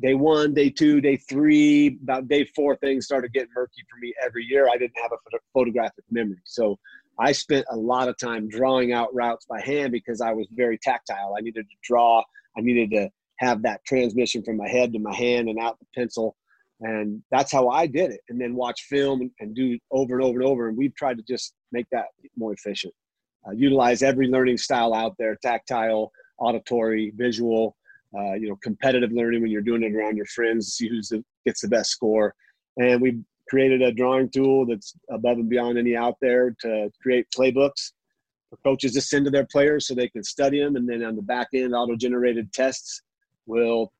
day 0.00 0.14
one, 0.14 0.52
day 0.52 0.70
two, 0.70 1.00
day 1.00 1.16
three, 1.16 1.98
about 2.02 2.28
day 2.28 2.44
four, 2.54 2.76
things 2.76 3.06
started 3.06 3.32
getting 3.32 3.48
murky 3.54 3.82
for 3.88 3.98
me 3.98 4.12
every 4.24 4.44
year. 4.44 4.68
I 4.68 4.76
didn't 4.76 4.98
have 5.00 5.12
a 5.12 5.38
photographic 5.54 6.04
memory. 6.10 6.40
So 6.44 6.78
I 7.18 7.32
spent 7.32 7.66
a 7.70 7.76
lot 7.76 8.08
of 8.08 8.18
time 8.18 8.48
drawing 8.48 8.92
out 8.92 9.14
routes 9.14 9.46
by 9.46 9.60
hand 9.60 9.92
because 9.92 10.20
I 10.20 10.32
was 10.32 10.46
very 10.52 10.78
tactile. 10.78 11.34
I 11.36 11.40
needed 11.40 11.66
to 11.68 11.76
draw, 11.82 12.22
I 12.56 12.60
needed 12.60 12.90
to 12.90 13.10
have 13.38 13.62
that 13.62 13.84
transmission 13.84 14.42
from 14.42 14.56
my 14.56 14.68
head 14.68 14.92
to 14.92 14.98
my 14.98 15.14
hand 15.14 15.48
and 15.48 15.58
out 15.58 15.78
the 15.78 15.86
pencil. 15.94 16.36
And 16.80 17.22
that's 17.30 17.50
how 17.52 17.68
I 17.68 17.86
did 17.86 18.10
it. 18.10 18.20
And 18.28 18.40
then 18.40 18.54
watch 18.54 18.82
film 18.82 19.30
and, 19.40 19.54
do 19.54 19.78
over 19.90 20.14
and 20.14 20.22
over 20.22 20.40
and 20.40 20.48
over. 20.48 20.68
And 20.68 20.76
we've 20.76 20.94
tried 20.94 21.16
to 21.16 21.22
just 21.22 21.54
make 21.72 21.86
that 21.90 22.06
more 22.36 22.52
efficient. 22.52 22.92
Uh, 23.46 23.52
utilize 23.52 24.02
every 24.02 24.28
learning 24.28 24.58
style 24.58 24.92
out 24.92 25.14
there 25.18 25.36
tactile, 25.42 26.12
auditory, 26.38 27.12
visual, 27.16 27.76
uh, 28.16 28.34
you 28.34 28.48
know, 28.48 28.56
competitive 28.62 29.12
learning 29.12 29.42
when 29.42 29.50
you're 29.50 29.62
doing 29.62 29.82
it 29.82 29.94
around 29.94 30.16
your 30.16 30.26
friends, 30.26 30.74
see 30.74 30.88
who 30.88 31.00
gets 31.44 31.60
the 31.60 31.68
best 31.68 31.90
score. 31.90 32.34
And 32.76 33.00
we've 33.00 33.22
created 33.48 33.82
a 33.82 33.92
drawing 33.92 34.28
tool 34.30 34.66
that's 34.66 34.94
above 35.10 35.38
and 35.38 35.48
beyond 35.48 35.78
any 35.78 35.96
out 35.96 36.16
there 36.20 36.54
to 36.60 36.90
create 37.00 37.26
playbooks 37.36 37.92
for 38.50 38.58
coaches 38.64 38.94
to 38.94 39.00
send 39.00 39.24
to 39.24 39.30
their 39.30 39.46
players 39.46 39.86
so 39.86 39.94
they 39.94 40.08
can 40.08 40.22
study 40.22 40.62
them. 40.62 40.76
And 40.76 40.88
then 40.88 41.04
on 41.04 41.16
the 41.16 41.22
back 41.22 41.48
end, 41.54 41.74
auto 41.74 41.96
generated 41.96 42.52
tests 42.52 43.02
will 43.46 43.92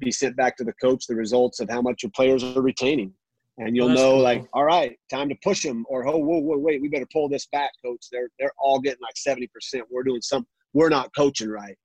be 0.00 0.12
sent 0.12 0.36
back 0.36 0.56
to 0.56 0.64
the 0.64 0.74
coach 0.74 1.06
the 1.06 1.14
results 1.14 1.60
of 1.60 1.70
how 1.70 1.80
much 1.80 2.02
your 2.02 2.12
players 2.14 2.44
are 2.44 2.62
retaining. 2.62 3.12
And 3.58 3.76
you'll 3.76 3.88
know, 3.88 4.14
cool. 4.14 4.20
like, 4.20 4.44
all 4.52 4.64
right, 4.64 4.98
time 5.08 5.28
to 5.28 5.36
push 5.44 5.62
them, 5.62 5.86
or 5.88 6.04
oh, 6.08 6.18
whoa, 6.18 6.38
whoa, 6.38 6.58
wait, 6.58 6.82
we 6.82 6.88
better 6.88 7.06
pull 7.12 7.28
this 7.28 7.46
back, 7.52 7.70
coach. 7.84 8.06
They're 8.10 8.28
they're 8.40 8.52
all 8.58 8.80
getting 8.80 9.00
like 9.00 9.16
seventy 9.16 9.46
percent. 9.46 9.84
We're 9.92 10.02
doing 10.02 10.22
some, 10.22 10.44
we're 10.72 10.88
not 10.88 11.14
coaching 11.16 11.48
right, 11.48 11.78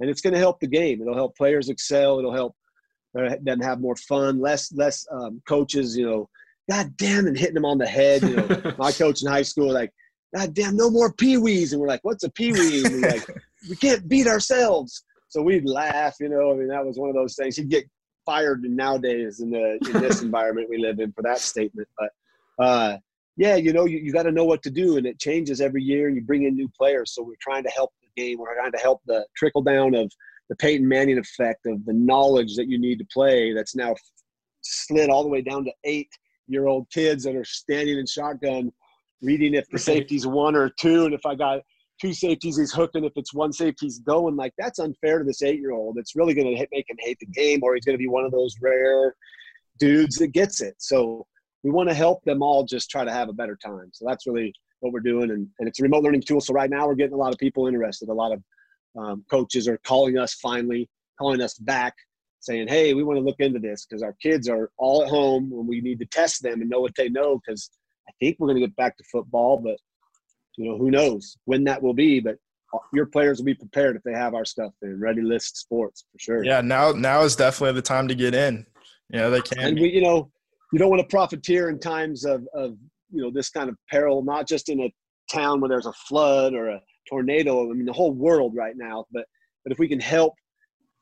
and 0.00 0.08
it's 0.08 0.22
going 0.22 0.32
to 0.32 0.38
help 0.38 0.60
the 0.60 0.66
game. 0.66 1.02
It'll 1.02 1.14
help 1.14 1.36
players 1.36 1.68
excel. 1.68 2.18
It'll 2.18 2.32
help 2.32 2.56
uh, 3.18 3.36
them 3.42 3.60
have 3.60 3.82
more 3.82 3.96
fun. 3.96 4.40
Less 4.40 4.72
less 4.72 5.06
um, 5.12 5.42
coaches, 5.46 5.94
you 5.94 6.06
know, 6.06 6.26
God 6.70 6.96
damn, 6.96 7.26
and 7.26 7.36
hitting 7.36 7.54
them 7.54 7.64
on 7.64 7.78
the 7.78 7.86
head. 7.86 8.22
You 8.22 8.36
know, 8.36 8.74
my 8.78 8.92
coach 8.92 9.22
in 9.22 9.28
high 9.28 9.42
school, 9.42 9.72
like, 9.72 9.90
God 10.34 10.54
damn, 10.54 10.76
no 10.76 10.88
more 10.88 11.12
peewees, 11.12 11.72
and 11.72 11.80
we're 11.80 11.88
like, 11.88 12.04
what's 12.04 12.22
a 12.22 12.30
peewee? 12.30 12.84
And 12.84 13.02
we're 13.02 13.10
like, 13.10 13.26
we 13.68 13.74
can't 13.74 14.08
beat 14.08 14.28
ourselves. 14.28 15.04
So 15.28 15.42
we'd 15.42 15.68
laugh, 15.68 16.16
you 16.20 16.28
know. 16.28 16.52
I 16.52 16.54
mean, 16.54 16.68
that 16.68 16.86
was 16.86 16.96
one 16.96 17.08
of 17.08 17.16
those 17.16 17.34
things. 17.34 17.56
He'd 17.56 17.68
get 17.68 17.84
fired 18.24 18.62
nowadays 18.62 19.40
in 19.40 19.50
the 19.50 19.78
in 19.92 20.00
this 20.00 20.22
environment 20.28 20.68
we 20.70 20.78
live 20.78 21.00
in 21.00 21.12
for 21.12 21.22
that 21.22 21.38
statement. 21.38 21.88
But 21.98 22.64
uh, 22.64 22.98
yeah, 23.36 23.56
you 23.56 23.72
know, 23.72 23.86
you, 23.86 23.98
you 23.98 24.12
got 24.12 24.24
to 24.24 24.32
know 24.32 24.44
what 24.44 24.62
to 24.62 24.70
do, 24.70 24.96
and 24.96 25.06
it 25.06 25.18
changes 25.18 25.60
every 25.60 25.82
year. 25.82 26.08
You 26.08 26.22
bring 26.22 26.44
in 26.44 26.54
new 26.54 26.70
players, 26.78 27.14
so 27.14 27.22
we're 27.22 27.34
trying 27.40 27.64
to 27.64 27.70
help 27.70 27.90
the 28.00 28.22
game. 28.22 28.38
We're 28.38 28.54
trying 28.54 28.72
to 28.72 28.78
help 28.78 29.00
the 29.06 29.26
trickle 29.36 29.62
down 29.62 29.94
of 29.94 30.12
the 30.48 30.56
Peyton 30.56 30.86
Manning 30.86 31.18
effect 31.18 31.66
of 31.66 31.84
the 31.84 31.92
knowledge 31.92 32.54
that 32.56 32.68
you 32.68 32.78
need 32.78 33.00
to 33.00 33.06
play. 33.12 33.52
That's 33.52 33.74
now 33.74 33.96
slid 34.62 35.10
all 35.10 35.24
the 35.24 35.28
way 35.28 35.42
down 35.42 35.64
to 35.64 35.72
eight 35.82 36.10
year 36.50 36.66
old 36.66 36.88
kids 36.90 37.24
that 37.24 37.36
are 37.36 37.44
standing 37.44 37.98
in 37.98 38.06
shotgun, 38.06 38.72
reading 39.22 39.54
if 39.54 39.68
the 39.68 39.78
safety's 39.78 40.26
one 40.26 40.56
or 40.56 40.70
two, 40.70 41.04
and 41.04 41.14
if 41.14 41.24
I 41.24 41.34
got 41.34 41.60
two 42.00 42.14
safeties 42.14 42.56
he's 42.56 42.72
hooking 42.72 43.04
if 43.04 43.12
it's 43.16 43.34
one 43.34 43.52
safety 43.52 43.84
he's 43.84 43.98
going 43.98 44.34
like 44.34 44.54
that's 44.56 44.78
unfair 44.78 45.18
to 45.18 45.24
this 45.26 45.42
eight 45.42 45.60
year 45.60 45.72
old 45.72 45.98
it's 45.98 46.16
really 46.16 46.32
going 46.32 46.46
to 46.46 46.66
make 46.72 46.88
him 46.88 46.96
hate 46.98 47.18
the 47.20 47.26
game 47.26 47.60
or 47.62 47.74
he's 47.74 47.84
going 47.84 47.92
to 47.92 47.98
be 47.98 48.08
one 48.08 48.24
of 48.24 48.32
those 48.32 48.54
rare 48.62 49.14
dudes 49.80 50.16
that 50.16 50.28
gets 50.28 50.60
it. 50.60 50.76
So 50.78 51.26
we 51.64 51.70
want 51.70 51.88
to 51.88 51.94
help 51.94 52.22
them 52.24 52.42
all 52.42 52.64
just 52.64 52.90
try 52.90 53.04
to 53.04 53.10
have 53.10 53.28
a 53.28 53.32
better 53.32 53.56
time. 53.56 53.90
So 53.92 54.04
that's 54.06 54.26
really 54.26 54.52
what 54.78 54.92
we're 54.92 55.00
doing 55.00 55.30
and, 55.30 55.48
and 55.58 55.68
it's 55.68 55.80
a 55.80 55.82
remote 55.82 56.04
learning 56.04 56.22
tool. 56.22 56.40
So 56.40 56.54
right 56.54 56.70
now 56.70 56.86
we're 56.86 56.94
getting 56.94 57.14
a 57.14 57.18
lot 57.18 57.32
of 57.32 57.38
people 57.38 57.66
interested. 57.66 58.08
A 58.08 58.14
lot 58.14 58.32
of 58.32 58.42
um, 58.98 59.24
coaches 59.30 59.66
are 59.66 59.78
calling 59.78 60.16
us 60.16 60.34
finally 60.34 60.88
calling 61.18 61.40
us 61.42 61.54
back 61.54 61.94
saying 62.40 62.66
hey 62.68 62.94
we 62.94 63.04
want 63.04 63.18
to 63.18 63.24
look 63.24 63.40
into 63.40 63.58
this 63.58 63.86
because 63.86 64.02
our 64.02 64.14
kids 64.22 64.48
are 64.48 64.70
all 64.78 65.02
at 65.02 65.08
home 65.08 65.52
and 65.52 65.68
we 65.68 65.80
need 65.80 65.98
to 65.98 66.06
test 66.06 66.42
them 66.42 66.60
and 66.60 66.70
know 66.70 66.80
what 66.80 66.94
they 66.96 67.08
know 67.08 67.38
because 67.38 67.70
i 68.08 68.12
think 68.18 68.36
we're 68.38 68.48
going 68.48 68.60
to 68.60 68.66
get 68.66 68.74
back 68.76 68.96
to 68.96 69.04
football 69.12 69.58
but 69.58 69.76
you 70.60 70.70
know, 70.70 70.76
who 70.76 70.90
knows 70.90 71.36
when 71.46 71.64
that 71.64 71.82
will 71.82 71.94
be, 71.94 72.20
but 72.20 72.36
uh, 72.74 72.78
your 72.92 73.06
players 73.06 73.38
will 73.38 73.46
be 73.46 73.54
prepared 73.54 73.96
if 73.96 74.02
they 74.02 74.12
have 74.12 74.34
our 74.34 74.44
stuff 74.44 74.72
in 74.82 75.00
ready 75.00 75.22
list 75.22 75.56
sports 75.56 76.04
for 76.12 76.18
sure. 76.18 76.44
Yeah, 76.44 76.60
now 76.60 76.92
now 76.92 77.22
is 77.22 77.34
definitely 77.34 77.74
the 77.74 77.82
time 77.82 78.08
to 78.08 78.14
get 78.14 78.34
in. 78.34 78.66
Yeah, 79.08 79.28
they 79.28 79.40
can. 79.40 79.58
And 79.58 79.80
we, 79.80 79.90
you 79.90 80.02
know, 80.02 80.30
you 80.72 80.78
don't 80.78 80.90
want 80.90 81.00
to 81.00 81.08
profiteer 81.08 81.70
in 81.70 81.78
times 81.78 82.24
of 82.24 82.46
of 82.54 82.76
you 83.10 83.22
know 83.22 83.30
this 83.30 83.48
kind 83.48 83.70
of 83.70 83.76
peril, 83.90 84.22
not 84.22 84.46
just 84.46 84.68
in 84.68 84.80
a 84.80 84.92
town 85.32 85.60
where 85.60 85.68
there's 85.68 85.86
a 85.86 85.92
flood 85.92 86.52
or 86.54 86.68
a 86.68 86.80
tornado. 87.08 87.70
I 87.70 87.72
mean, 87.72 87.86
the 87.86 87.92
whole 87.92 88.12
world 88.12 88.52
right 88.54 88.74
now. 88.76 89.06
But 89.10 89.24
but 89.64 89.72
if 89.72 89.78
we 89.78 89.88
can 89.88 90.00
help 90.00 90.34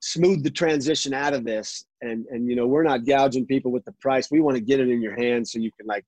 smooth 0.00 0.43
the 0.43 0.50
transition 0.50 1.12
out 1.12 1.35
of 1.35 1.45
this, 1.45 1.85
and 2.02 2.26
and 2.31 2.49
you 2.49 2.57
know, 2.57 2.67
we're 2.67 2.83
not 2.83 3.05
gouging 3.07 3.47
people 3.47 3.73
with 3.73 3.85
the 3.85 3.93
price. 4.00 4.31
We 4.31 4.40
want 4.40 4.57
to 4.57 4.62
get 4.62 4.81
it 4.81 4.88
in 4.88 5.02
your 5.02 5.17
hands 5.17 5.52
so 5.52 5.59
you 5.59 5.71
can 5.78 5.87
like 5.87 6.05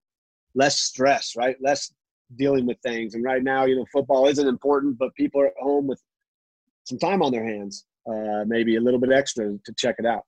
less 0.54 0.80
stress, 0.80 1.34
right? 1.36 1.56
Less 1.60 1.92
dealing 2.36 2.66
with 2.66 2.78
things. 2.82 3.14
And 3.14 3.24
right 3.24 3.42
now, 3.42 3.64
you 3.64 3.76
know, 3.76 3.86
football 3.92 4.26
isn't 4.28 4.46
important, 4.46 4.98
but 4.98 5.14
people 5.14 5.40
are 5.40 5.48
at 5.48 5.54
home 5.58 5.86
with 5.86 6.00
some 6.84 6.98
time 6.98 7.22
on 7.22 7.32
their 7.32 7.44
hands, 7.44 7.86
uh, 8.08 8.44
maybe 8.46 8.76
a 8.76 8.80
little 8.80 9.00
bit 9.00 9.12
extra 9.12 9.46
to 9.64 9.74
check 9.76 9.96
it 9.98 10.06
out. 10.06 10.22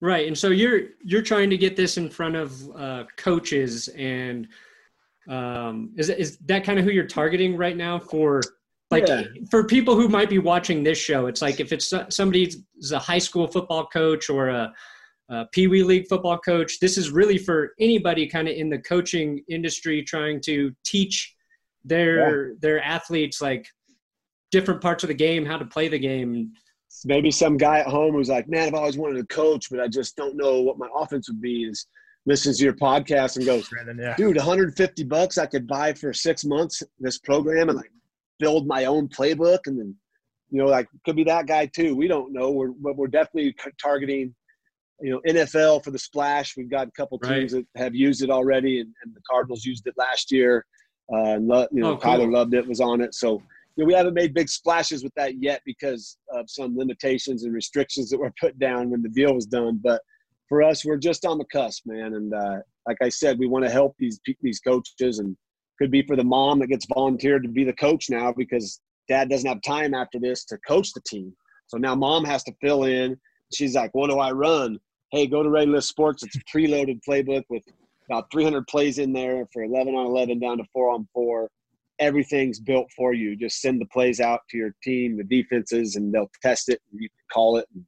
Right, 0.00 0.26
and 0.26 0.36
so 0.36 0.48
you're 0.48 0.80
you're 1.04 1.22
trying 1.22 1.48
to 1.50 1.56
get 1.56 1.76
this 1.76 1.96
in 1.96 2.10
front 2.10 2.34
of 2.34 2.76
uh, 2.76 3.04
coaches, 3.16 3.88
and 3.96 4.48
um, 5.28 5.92
is 5.96 6.08
is 6.08 6.38
that 6.46 6.64
kind 6.64 6.78
of 6.78 6.84
who 6.84 6.90
you're 6.90 7.06
targeting 7.06 7.56
right 7.56 7.76
now 7.76 7.98
for? 7.98 8.42
Like 8.92 9.08
yeah. 9.08 9.24
for 9.50 9.64
people 9.64 9.96
who 9.96 10.08
might 10.08 10.30
be 10.30 10.38
watching 10.38 10.82
this 10.82 10.98
show, 10.98 11.26
it's 11.26 11.42
like 11.42 11.58
if 11.60 11.72
it's 11.72 11.92
somebody's 12.10 12.62
a 12.92 12.98
high 12.98 13.18
school 13.18 13.46
football 13.48 13.86
coach 13.86 14.30
or 14.30 14.48
a 14.48 14.72
uh, 15.32 15.44
Pee 15.52 15.66
Wee 15.66 15.82
League 15.82 16.06
football 16.08 16.38
coach. 16.38 16.78
This 16.78 16.98
is 16.98 17.10
really 17.10 17.38
for 17.38 17.72
anybody 17.80 18.26
kind 18.28 18.48
of 18.48 18.54
in 18.54 18.68
the 18.68 18.78
coaching 18.78 19.42
industry 19.48 20.02
trying 20.02 20.40
to 20.42 20.72
teach 20.84 21.34
their 21.84 22.48
yeah. 22.48 22.54
their 22.60 22.82
athletes 22.82 23.40
like 23.40 23.66
different 24.50 24.80
parts 24.80 25.02
of 25.02 25.08
the 25.08 25.14
game, 25.14 25.46
how 25.46 25.56
to 25.56 25.64
play 25.64 25.88
the 25.88 25.98
game. 25.98 26.52
Maybe 27.04 27.30
some 27.30 27.56
guy 27.56 27.78
at 27.78 27.86
home 27.86 28.14
who's 28.14 28.28
like, 28.28 28.48
"Man, 28.48 28.68
I've 28.68 28.74
always 28.74 28.98
wanted 28.98 29.26
to 29.26 29.34
coach, 29.34 29.68
but 29.70 29.80
I 29.80 29.88
just 29.88 30.16
don't 30.16 30.36
know 30.36 30.60
what 30.60 30.78
my 30.78 30.88
offense 30.94 31.28
would 31.28 31.40
be." 31.40 31.64
Is 31.64 31.86
listens 32.26 32.58
to 32.58 32.64
your 32.64 32.74
podcast 32.74 33.36
and 33.36 33.46
goes, 33.46 33.68
yeah. 33.98 34.14
"Dude, 34.16 34.36
150 34.36 35.04
bucks 35.04 35.38
I 35.38 35.46
could 35.46 35.66
buy 35.66 35.94
for 35.94 36.12
six 36.12 36.44
months 36.44 36.82
this 37.00 37.18
program 37.18 37.70
and 37.70 37.78
like 37.78 37.90
build 38.42 38.66
my 38.66 38.84
own 38.84 39.08
playbook 39.08 39.60
and 39.66 39.78
then." 39.78 39.96
You 40.50 40.58
know, 40.58 40.66
like 40.66 40.86
could 41.06 41.16
be 41.16 41.24
that 41.24 41.46
guy 41.46 41.64
too. 41.64 41.96
We 41.96 42.08
don't 42.08 42.30
know. 42.30 42.50
We're, 42.50 42.72
but 42.72 42.94
we're 42.94 43.06
definitely 43.06 43.54
targeting 43.82 44.34
you 45.02 45.10
know 45.10 45.20
NFL 45.26 45.82
for 45.82 45.90
the 45.90 45.98
splash. 45.98 46.56
We've 46.56 46.70
got 46.70 46.88
a 46.88 46.92
couple 46.92 47.18
teams 47.18 47.52
right. 47.52 47.64
that 47.74 47.82
have 47.82 47.94
used 47.94 48.22
it 48.22 48.30
already, 48.30 48.80
and, 48.80 48.90
and, 49.02 49.14
the 49.14 49.20
Cardinals 49.28 49.64
used 49.64 49.86
it 49.86 49.94
last 49.96 50.30
year. 50.30 50.64
Uh, 51.12 51.34
and 51.34 51.48
lo- 51.48 51.66
you 51.72 51.80
know, 51.80 51.92
oh, 51.92 51.96
cool. 51.96 52.12
Tyler 52.12 52.30
loved 52.30 52.54
it, 52.54 52.66
was 52.66 52.80
on 52.80 53.00
it. 53.00 53.14
So 53.14 53.42
you 53.76 53.82
know, 53.82 53.86
we 53.86 53.94
haven't 53.94 54.14
made 54.14 54.34
big 54.34 54.48
splashes 54.48 55.02
with 55.02 55.12
that 55.16 55.42
yet 55.42 55.60
because 55.66 56.16
of 56.32 56.48
some 56.48 56.76
limitations 56.76 57.44
and 57.44 57.52
restrictions 57.52 58.10
that 58.10 58.18
were 58.18 58.32
put 58.40 58.58
down 58.58 58.90
when 58.90 59.02
the 59.02 59.08
deal 59.08 59.34
was 59.34 59.46
done. 59.46 59.80
But 59.82 60.00
for 60.48 60.62
us, 60.62 60.84
we're 60.84 60.98
just 60.98 61.26
on 61.26 61.38
the 61.38 61.46
cusp, 61.46 61.84
man. 61.86 62.14
And 62.14 62.32
uh, 62.32 62.58
like 62.86 62.98
I 63.02 63.08
said, 63.08 63.38
we 63.38 63.48
want 63.48 63.64
to 63.64 63.70
help 63.70 63.94
these 63.98 64.20
these 64.40 64.60
coaches, 64.60 65.18
and 65.18 65.36
could 65.82 65.90
be 65.90 66.02
for 66.02 66.14
the 66.14 66.22
mom 66.22 66.60
that 66.60 66.68
gets 66.68 66.86
volunteered 66.86 67.42
to 67.42 67.48
be 67.48 67.64
the 67.64 67.72
coach 67.72 68.08
now 68.08 68.32
because 68.32 68.80
dad 69.08 69.28
doesn't 69.28 69.48
have 69.48 69.60
time 69.62 69.94
after 69.94 70.20
this 70.20 70.44
to 70.44 70.56
coach 70.58 70.92
the 70.92 71.00
team. 71.04 71.34
So 71.66 71.76
now 71.76 71.96
mom 71.96 72.24
has 72.24 72.44
to 72.44 72.52
fill 72.60 72.84
in. 72.84 73.18
She's 73.52 73.74
like, 73.74 73.92
"What 73.92 74.08
do 74.08 74.18
I 74.18 74.30
run?" 74.30 74.78
hey, 75.10 75.26
go 75.26 75.42
to 75.42 75.50
Ready 75.50 75.70
List 75.70 75.88
Sports. 75.88 76.22
It's 76.22 76.36
a 76.36 76.40
preloaded 76.40 77.00
playbook 77.06 77.42
with 77.50 77.62
about 78.08 78.30
300 78.32 78.66
plays 78.66 78.98
in 78.98 79.12
there 79.12 79.46
for 79.52 79.62
11 79.62 79.94
on 79.94 80.06
11 80.06 80.40
down 80.40 80.56
to 80.56 80.64
four 80.72 80.90
on 80.90 81.06
four. 81.12 81.50
Everything's 81.98 82.58
built 82.58 82.88
for 82.96 83.12
you. 83.12 83.36
Just 83.36 83.60
send 83.60 83.80
the 83.80 83.86
plays 83.86 84.20
out 84.20 84.40
to 84.50 84.56
your 84.56 84.74
team, 84.82 85.18
the 85.18 85.24
defenses, 85.24 85.96
and 85.96 86.12
they'll 86.12 86.30
test 86.40 86.70
it. 86.70 86.80
And 86.90 87.00
you 87.00 87.08
can 87.10 87.26
call 87.30 87.58
it 87.58 87.66
and 87.74 87.84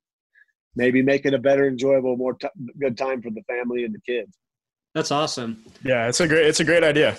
maybe 0.77 1.01
make 1.01 1.25
it 1.25 1.33
a 1.33 1.39
better, 1.39 1.67
enjoyable, 1.67 2.17
more 2.17 2.35
t- 2.35 2.49
good 2.79 2.99
time 2.99 3.23
for 3.23 3.31
the 3.31 3.43
family 3.49 3.85
and 3.85 3.95
the 3.95 4.01
kids. 4.01 4.37
That's 4.95 5.11
awesome. 5.11 5.65
Yeah, 5.83 6.09
it's 6.09 6.21
a 6.21 6.29
great 6.29 6.47
it's 6.47 6.61
a 6.61 6.65
great 6.65 6.85
idea. 6.85 7.17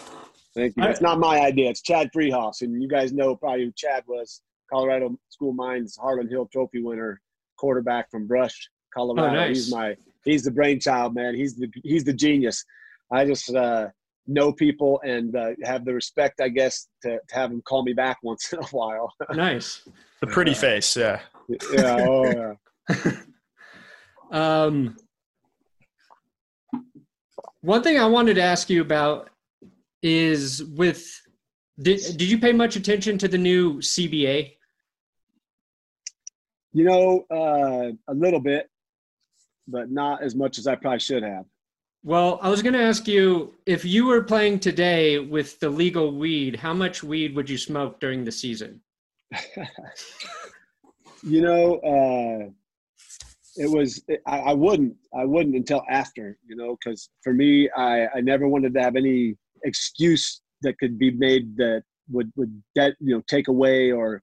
Thank 0.55 0.75
you. 0.77 0.83
It's 0.83 1.01
not 1.01 1.19
my 1.19 1.41
idea. 1.41 1.69
It's 1.69 1.81
Chad 1.81 2.09
Friehauf, 2.15 2.61
and 2.61 2.81
you 2.81 2.87
guys 2.87 3.11
know 3.11 3.35
probably 3.35 3.65
who 3.65 3.73
Chad 3.75 4.03
was. 4.07 4.41
Colorado 4.71 5.15
School 5.29 5.53
Mines 5.53 5.95
Harlan 5.99 6.27
Hill 6.27 6.49
Trophy 6.51 6.81
winner, 6.81 7.21
quarterback 7.57 8.09
from 8.09 8.25
Brush 8.25 8.67
Colorado. 8.93 9.27
Oh, 9.27 9.33
nice. 9.33 9.57
He's 9.57 9.71
my 9.71 9.95
he's 10.23 10.43
the 10.43 10.51
brainchild, 10.51 11.13
man. 11.13 11.35
He's 11.35 11.55
the 11.55 11.69
he's 11.83 12.03
the 12.03 12.13
genius. 12.13 12.63
I 13.11 13.25
just 13.25 13.53
uh, 13.53 13.89
know 14.27 14.51
people 14.51 14.99
and 15.03 15.35
uh, 15.35 15.51
have 15.63 15.85
the 15.85 15.93
respect, 15.93 16.41
I 16.41 16.49
guess, 16.49 16.87
to, 17.03 17.19
to, 17.29 17.35
have 17.35 17.51
him 17.51 17.61
call 17.61 17.83
me 17.83 17.93
back 17.93 18.17
once 18.23 18.51
in 18.53 18.59
a 18.59 18.67
while. 18.67 19.13
nice. 19.33 19.87
The 20.21 20.27
pretty 20.27 20.51
uh, 20.51 20.55
face, 20.55 20.97
yeah. 20.97 21.21
Yeah. 21.71 22.05
Oh 22.07 22.55
yeah. 22.89 23.11
um, 24.31 24.95
one 27.61 27.83
thing 27.83 27.99
I 27.99 28.05
wanted 28.05 28.35
to 28.35 28.41
ask 28.41 28.69
you 28.69 28.81
about 28.81 29.29
is 30.05 30.63
with 30.63 31.21
did 31.81 31.99
did 32.17 32.29
you 32.29 32.37
pay 32.37 32.53
much 32.53 32.75
attention 32.75 33.17
to 33.17 33.27
the 33.27 33.37
new 33.37 33.79
CBA? 33.79 34.53
You 36.73 36.83
know, 36.83 37.25
uh, 37.31 37.91
a 38.11 38.13
little 38.13 38.39
bit 38.39 38.69
but 39.67 39.89
not 39.89 40.21
as 40.21 40.35
much 40.35 40.57
as 40.57 40.67
I 40.67 40.75
probably 40.75 40.99
should 40.99 41.23
have. 41.23 41.45
Well, 42.03 42.39
I 42.41 42.49
was 42.49 42.61
going 42.61 42.73
to 42.73 42.83
ask 42.83 43.07
you 43.07 43.55
if 43.65 43.83
you 43.83 44.05
were 44.05 44.21
playing 44.21 44.59
today 44.59 45.17
with 45.17 45.59
the 45.59 45.69
legal 45.69 46.15
weed, 46.15 46.55
how 46.55 46.73
much 46.73 47.01
weed 47.01 47.35
would 47.35 47.49
you 47.49 47.57
smoke 47.57 47.99
during 47.99 48.23
the 48.23 48.31
season? 48.31 48.81
you 51.23 51.41
know, 51.41 51.77
uh, 51.77 52.49
it 53.57 53.69
was 53.71 54.03
I, 54.27 54.39
I 54.39 54.53
wouldn't 54.53 54.95
I 55.17 55.25
wouldn't 55.25 55.55
until 55.55 55.81
after 55.89 56.37
you 56.45 56.57
know 56.57 56.77
because 56.77 57.09
for 57.23 57.33
me 57.33 57.69
I 57.75 58.05
I 58.07 58.21
never 58.21 58.49
wanted 58.49 58.73
to 58.73 58.81
have 58.81 58.97
any 58.97 59.37
excuse 59.65 60.41
that 60.61 60.77
could 60.79 60.97
be 60.97 61.11
made 61.11 61.55
that 61.57 61.83
would 62.09 62.31
would 62.35 62.61
that 62.75 62.95
you 62.99 63.15
know 63.15 63.21
take 63.27 63.47
away 63.47 63.91
or 63.91 64.21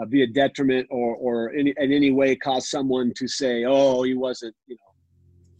uh, 0.00 0.06
be 0.06 0.22
a 0.22 0.26
detriment 0.26 0.86
or 0.90 1.14
or 1.16 1.52
any, 1.52 1.72
in 1.76 1.92
any 1.92 2.10
way 2.10 2.34
cause 2.34 2.68
someone 2.68 3.12
to 3.14 3.28
say 3.28 3.64
oh 3.64 4.02
he 4.02 4.14
wasn't 4.14 4.54
you 4.66 4.74
know 4.74 4.92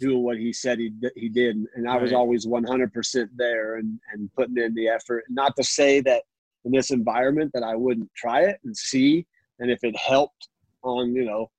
doing 0.03 0.23
what 0.23 0.37
he 0.37 0.53
said 0.53 0.79
he 0.79 0.91
he 1.15 1.29
did. 1.29 1.57
And 1.75 1.89
I 1.89 1.97
was 1.97 2.13
always 2.13 2.47
100% 2.47 3.29
there 3.37 3.77
and 3.77 3.99
and 4.13 4.31
putting 4.35 4.59
in 4.59 4.75
the 4.75 4.89
effort. 4.89 5.25
Not 5.31 5.55
to 5.57 5.65
say 5.65 6.01
that 6.03 6.23
in 6.65 6.73
this 6.73 6.91
environment 6.91 7.53
that 7.55 7.63
I 7.63 7.77
wouldn't 7.77 8.11
try 8.17 8.43
it 8.43 8.59
and 8.65 8.77
see 8.77 9.27
and 9.59 9.71
if 9.71 9.81
it 9.83 9.97
helped 9.97 10.49
on 10.83 11.15
you 11.15 11.25
know 11.25 11.51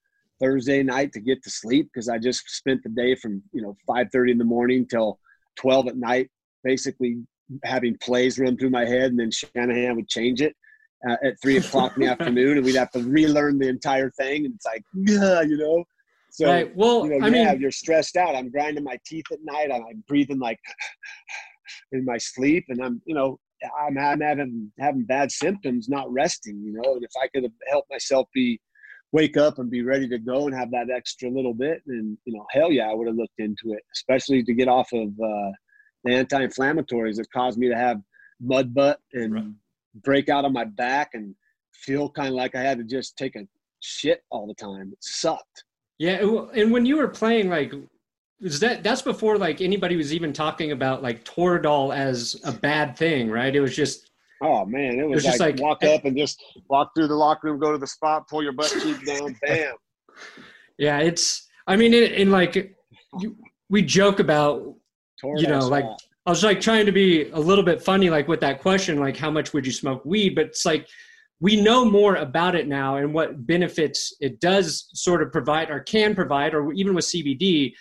Thursday 0.41 0.83
night 0.83 1.13
to 1.13 1.22
get 1.22 1.41
to 1.43 1.50
sleep 1.50 1.89
because 1.91 2.10
I 2.10 2.17
just 2.17 2.50
spent 2.50 2.83
the 2.83 2.89
day 2.89 3.15
from 3.15 3.41
you 3.53 3.62
know 3.62 3.75
5:30 3.89 4.31
in 4.31 4.38
the 4.38 4.51
morning 4.55 4.86
till 4.86 5.19
12 5.57 5.88
at 5.88 5.98
night, 5.98 6.29
basically 6.63 7.17
having 7.63 7.97
plays 7.97 8.39
run 8.39 8.57
through 8.57 8.69
my 8.69 8.85
head, 8.85 9.12
and 9.12 9.19
then 9.19 9.31
Shanahan 9.31 9.95
would 9.95 10.07
change 10.07 10.41
it 10.41 10.55
uh, 11.07 11.17
at 11.23 11.35
three 11.41 11.57
o'clock 11.57 11.95
in 11.95 12.03
the 12.03 12.12
afternoon, 12.12 12.57
and 12.57 12.65
we'd 12.65 12.75
have 12.75 12.91
to 12.91 13.03
relearn 13.03 13.59
the 13.59 13.67
entire 13.67 14.09
thing, 14.12 14.45
and 14.45 14.55
it's 14.55 14.65
like, 14.65 14.83
yeah, 14.93 15.41
you 15.41 15.57
know. 15.57 15.83
So, 16.31 16.47
right. 16.47 16.75
Well, 16.75 17.05
you 17.05 17.12
know, 17.19 17.25
I 17.25 17.29
yeah, 17.29 17.51
mean, 17.51 17.62
you're 17.62 17.71
stressed 17.71 18.17
out. 18.17 18.35
I'm 18.35 18.50
grinding 18.50 18.83
my 18.83 18.97
teeth 19.05 19.25
at 19.31 19.38
night. 19.43 19.69
I'm, 19.71 19.83
I'm 19.83 20.03
breathing 20.07 20.39
like 20.39 20.59
in 21.91 22.03
my 22.05 22.17
sleep, 22.17 22.65
and 22.69 22.83
I'm, 22.83 23.01
you 23.05 23.13
know, 23.13 23.39
I'm, 23.79 23.97
I'm 23.97 24.19
having 24.19 24.71
having 24.79 25.03
bad 25.03 25.31
symptoms, 25.31 25.89
not 25.89 26.12
resting. 26.12 26.59
You 26.63 26.73
know, 26.73 26.95
and 26.95 27.03
if 27.03 27.12
I 27.21 27.27
could 27.27 27.43
have 27.43 27.51
helped 27.69 27.91
myself 27.91 28.27
be 28.33 28.59
wake 29.12 29.38
up 29.38 29.59
and 29.59 29.69
be 29.69 29.83
ready 29.83 30.09
to 30.09 30.17
go 30.17 30.47
and 30.47 30.55
have 30.55 30.71
that 30.71 30.89
extra 30.89 31.29
little 31.29 31.53
bit, 31.53 31.83
and 31.88 32.17
you 32.25 32.33
know, 32.35 32.45
hell 32.50 32.71
yeah, 32.71 32.89
I 32.89 32.93
would 32.93 33.07
have 33.07 33.15
looked 33.15 33.38
into 33.39 33.73
it, 33.73 33.83
especially 33.93 34.43
to 34.43 34.53
get 34.53 34.67
off 34.67 34.91
of 34.91 35.09
uh, 35.23 35.51
the 36.03 36.12
anti-inflammatories 36.13 37.15
that 37.17 37.31
caused 37.31 37.57
me 37.57 37.67
to 37.69 37.75
have 37.75 38.01
mud 38.41 38.74
butt 38.74 39.00
and 39.13 39.33
Right. 39.33 39.45
break 40.03 40.29
out 40.29 40.45
on 40.45 40.53
my 40.53 40.65
back 40.65 41.12
and 41.13 41.36
feel 41.74 42.10
kind 42.10 42.29
of 42.29 42.33
like 42.36 42.55
I 42.55 42.62
had 42.62 42.77
to 42.77 42.83
just 42.83 43.17
take 43.17 43.36
a 43.36 43.48
shit 43.79 44.24
all 44.29 44.48
the 44.48 44.53
time. 44.53 44.89
It 44.93 44.98
sucked. 45.03 45.63
yeah. 46.00 46.19
And 46.55 46.72
when 46.72 46.86
you 46.86 46.98
were 46.98 47.07
playing, 47.07 47.50
like, 47.50 47.74
is 48.41 48.60
that 48.60 48.83
that's 48.83 49.01
before 49.01 49.38
like 49.38 49.62
anybody 49.62 49.95
was 49.95 50.13
even 50.13 50.33
talking 50.33 50.72
about 50.72 51.01
like 51.01 51.24
Toradol 51.24 51.95
as 51.95 52.39
a 52.43 52.51
bad 52.51 52.98
thing, 52.98 53.29
right? 53.29 53.55
It 53.55 53.62
was 53.62 53.75
just 53.75 54.10
Oh 54.41 54.65
man, 54.65 55.00
it 55.00 55.03
was, 55.07 55.15
was 55.17 55.24
just 55.24 55.39
like, 55.39 55.55
like- 55.55 55.62
walk 55.63 55.83
eh. 55.83 55.95
up 55.95 56.03
and 56.05 56.17
just 56.17 56.43
walk 56.69 56.91
through 56.95 57.07
the 57.07 57.15
locker 57.15 57.48
room, 57.48 57.60
go 57.60 57.72
to 57.72 57.77
the 57.77 57.88
spot, 57.88 58.27
pull 58.27 58.43
your 58.43 58.51
butt 58.51 58.75
cheek 58.81 59.05
down, 59.05 59.38
bam. 59.48 59.75
yeah. 60.77 61.00
It's 61.00 61.48
I 61.67 61.77
mean, 61.77 61.93
it, 61.93 62.12
and 62.19 62.31
like 62.31 62.75
you, 63.19 63.38
we 63.69 63.81
joke 63.81 64.19
about 64.19 64.75
Tore 65.24 65.38
You 65.39 65.48
know, 65.48 65.68
like- 65.68 65.86
out. 65.86 66.00
I 66.25 66.30
was 66.30 66.44
like 66.44 66.62
trying 66.62 66.86
to 66.86 66.94
be 66.94 67.30
a 67.32 67.39
little 67.39 67.65
bit 67.65 67.84
funny, 67.84 68.10
like 68.10 68.30
with 68.30 68.39
that 68.42 68.62
question, 68.62 68.98
like 68.98 69.18
how 69.18 69.30
much 69.30 69.51
would 69.53 69.65
you 69.65 69.74
smoke 69.74 70.06
weed? 70.06 70.36
But 70.36 70.46
it's 70.46 70.65
like 70.65 70.88
we 71.42 71.60
know 71.62 71.84
more 71.84 72.15
about 72.15 72.56
it 72.56 72.68
now 72.68 72.96
and 72.96 73.13
what 73.13 73.46
benefits 73.46 74.15
it 74.22 74.39
does 74.39 74.89
sort 74.94 75.22
of 75.22 75.34
provide 75.34 75.70
or 75.70 75.82
can 75.82 76.15
provide, 76.15 76.53
or 76.53 76.72
even 76.72 76.94
with 76.94 77.03
CBD. 77.03 77.74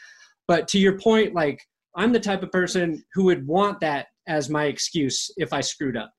But 0.48 0.66
to 0.68 0.78
your 0.80 0.98
point, 0.98 1.34
like 1.34 1.62
I'm 1.94 2.12
the 2.12 2.18
type 2.18 2.42
of 2.42 2.50
person 2.50 3.04
who 3.14 3.24
would 3.24 3.46
want 3.46 3.78
that 3.80 4.06
as 4.26 4.48
my 4.50 4.64
excuse 4.64 5.30
if 5.36 5.52
I 5.52 5.60
screwed 5.60 5.96
up. 5.96 6.12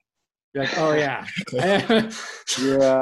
You're 0.54 0.64
like, 0.66 0.78
oh 0.78 0.94
yeah, 0.94 1.26
yeah. 1.54 2.10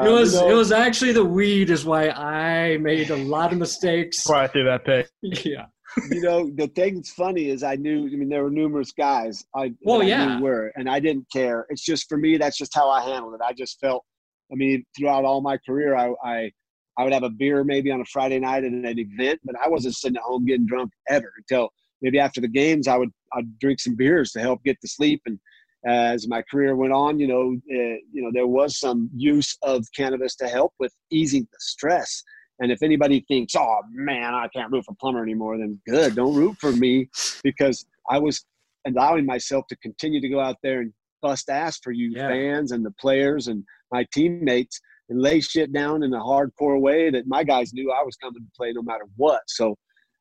it 0.06 0.10
was 0.10 0.34
you 0.34 0.40
know, 0.40 0.50
it 0.50 0.54
was 0.54 0.72
actually 0.72 1.12
the 1.12 1.26
weed 1.26 1.70
is 1.70 1.86
why 1.86 2.10
I 2.10 2.78
made 2.78 3.12
a 3.12 3.18
lot 3.18 3.52
of 3.52 3.60
mistakes. 3.60 4.24
That's 4.24 4.30
why 4.30 4.44
I 4.46 4.48
threw 4.48 4.64
that 4.64 4.84
pick. 4.86 5.08
Yeah, 5.46 5.66
you 6.12 6.22
know, 6.22 6.50
the 6.56 6.68
thing 6.68 6.96
that's 6.96 7.12
funny 7.12 7.50
is 7.50 7.64
I 7.64 7.76
knew. 7.76 8.08
I 8.08 8.16
mean, 8.16 8.30
there 8.30 8.44
were 8.44 8.50
numerous 8.50 8.92
guys. 8.92 9.46
I 9.56 9.74
Well, 9.84 10.00
that 10.00 10.20
I 10.20 10.36
knew 10.38 10.44
were, 10.44 10.72
and 10.76 10.90
I 10.90 11.00
didn't 11.00 11.28
care. 11.32 11.66
It's 11.70 11.84
just 11.84 12.08
for 12.08 12.18
me. 12.18 12.38
That's 12.38 12.58
just 12.58 12.74
how 12.74 12.90
I 12.90 13.04
handled 13.04 13.36
it. 13.36 13.42
I 13.46 13.54
just 13.54 13.80
felt. 13.80 14.04
I 14.52 14.56
mean, 14.56 14.84
throughout 14.98 15.26
all 15.26 15.42
my 15.42 15.58
career, 15.58 15.96
I 15.96 16.14
I, 16.24 16.52
I 16.98 17.04
would 17.04 17.14
have 17.14 17.24
a 17.24 17.30
beer 17.30 17.64
maybe 17.64 17.92
on 17.92 18.02
a 18.02 18.06
Friday 18.06 18.40
night 18.40 18.64
at 18.64 18.72
an 18.72 18.86
event, 18.86 19.40
but 19.44 19.56
I 19.64 19.70
wasn't 19.70 19.96
sitting 19.96 20.18
at 20.18 20.24
home 20.24 20.46
getting 20.46 20.66
drunk 20.66 20.92
ever 21.10 21.32
until 21.38 21.70
maybe 22.02 22.20
after 22.20 22.42
the 22.42 22.48
games. 22.48 22.88
I 22.88 22.98
would 22.98 23.12
I'd 23.34 23.60
drink 23.60 23.80
some 23.80 23.96
beers 23.96 24.32
to 24.32 24.40
help 24.40 24.64
get 24.64 24.80
to 24.82 24.88
sleep. 24.88 25.22
And 25.26 25.40
as 25.86 26.28
my 26.28 26.44
career 26.50 26.76
went 26.76 26.94
on, 26.94 27.20
you 27.20 27.28
know, 27.28 27.56
uh, 27.74 27.98
you 28.12 28.22
know, 28.22 28.32
there 28.34 28.48
was 28.48 28.80
some 28.80 29.10
use 29.16 29.58
of 29.64 29.86
cannabis 29.96 30.36
to 30.38 30.48
help 30.48 30.74
with 30.80 30.94
easing 31.12 31.48
the 31.52 31.58
stress. 31.60 32.24
And 32.62 32.72
if 32.72 32.84
anybody 32.84 33.26
thinks, 33.28 33.56
oh 33.56 33.82
man, 33.92 34.34
I 34.36 34.48
can't 34.48 34.72
root 34.72 34.86
for 34.86 34.96
Plummer 35.00 35.24
anymore, 35.24 35.58
then 35.58 35.82
good, 35.88 36.16
don't 36.16 36.36
root 36.36 36.56
for 36.60 36.72
me 36.72 37.10
because 37.44 37.86
I 38.10 38.20
was 38.20 38.46
allowing 38.88 39.26
myself 39.26 39.66
to 39.68 39.76
continue 39.78 40.22
to 40.22 40.30
go 40.30 40.40
out 40.40 40.58
there 40.64 40.82
and 40.82 40.94
bust 41.22 41.50
ass 41.50 41.80
for 41.84 41.92
you 41.92 42.12
Yeah. 42.16 42.28
fans 42.28 42.72
and 42.72 42.86
the 42.86 42.92
players 42.92 43.48
and 43.48 43.64
my 43.92 44.06
teammates 44.14 44.80
and 45.10 45.22
lay 45.22 45.42
shit 45.42 45.74
down 45.74 46.04
in 46.04 46.14
a 46.14 46.20
hardcore 46.20 46.80
way 46.80 47.10
that 47.10 47.28
my 47.28 47.44
guys 47.44 47.74
knew 47.74 47.92
I 47.92 48.04
was 48.04 48.16
coming 48.16 48.42
to 48.42 48.52
play 48.56 48.72
no 48.74 48.82
matter 48.84 49.06
what. 49.18 49.42
So 49.48 49.76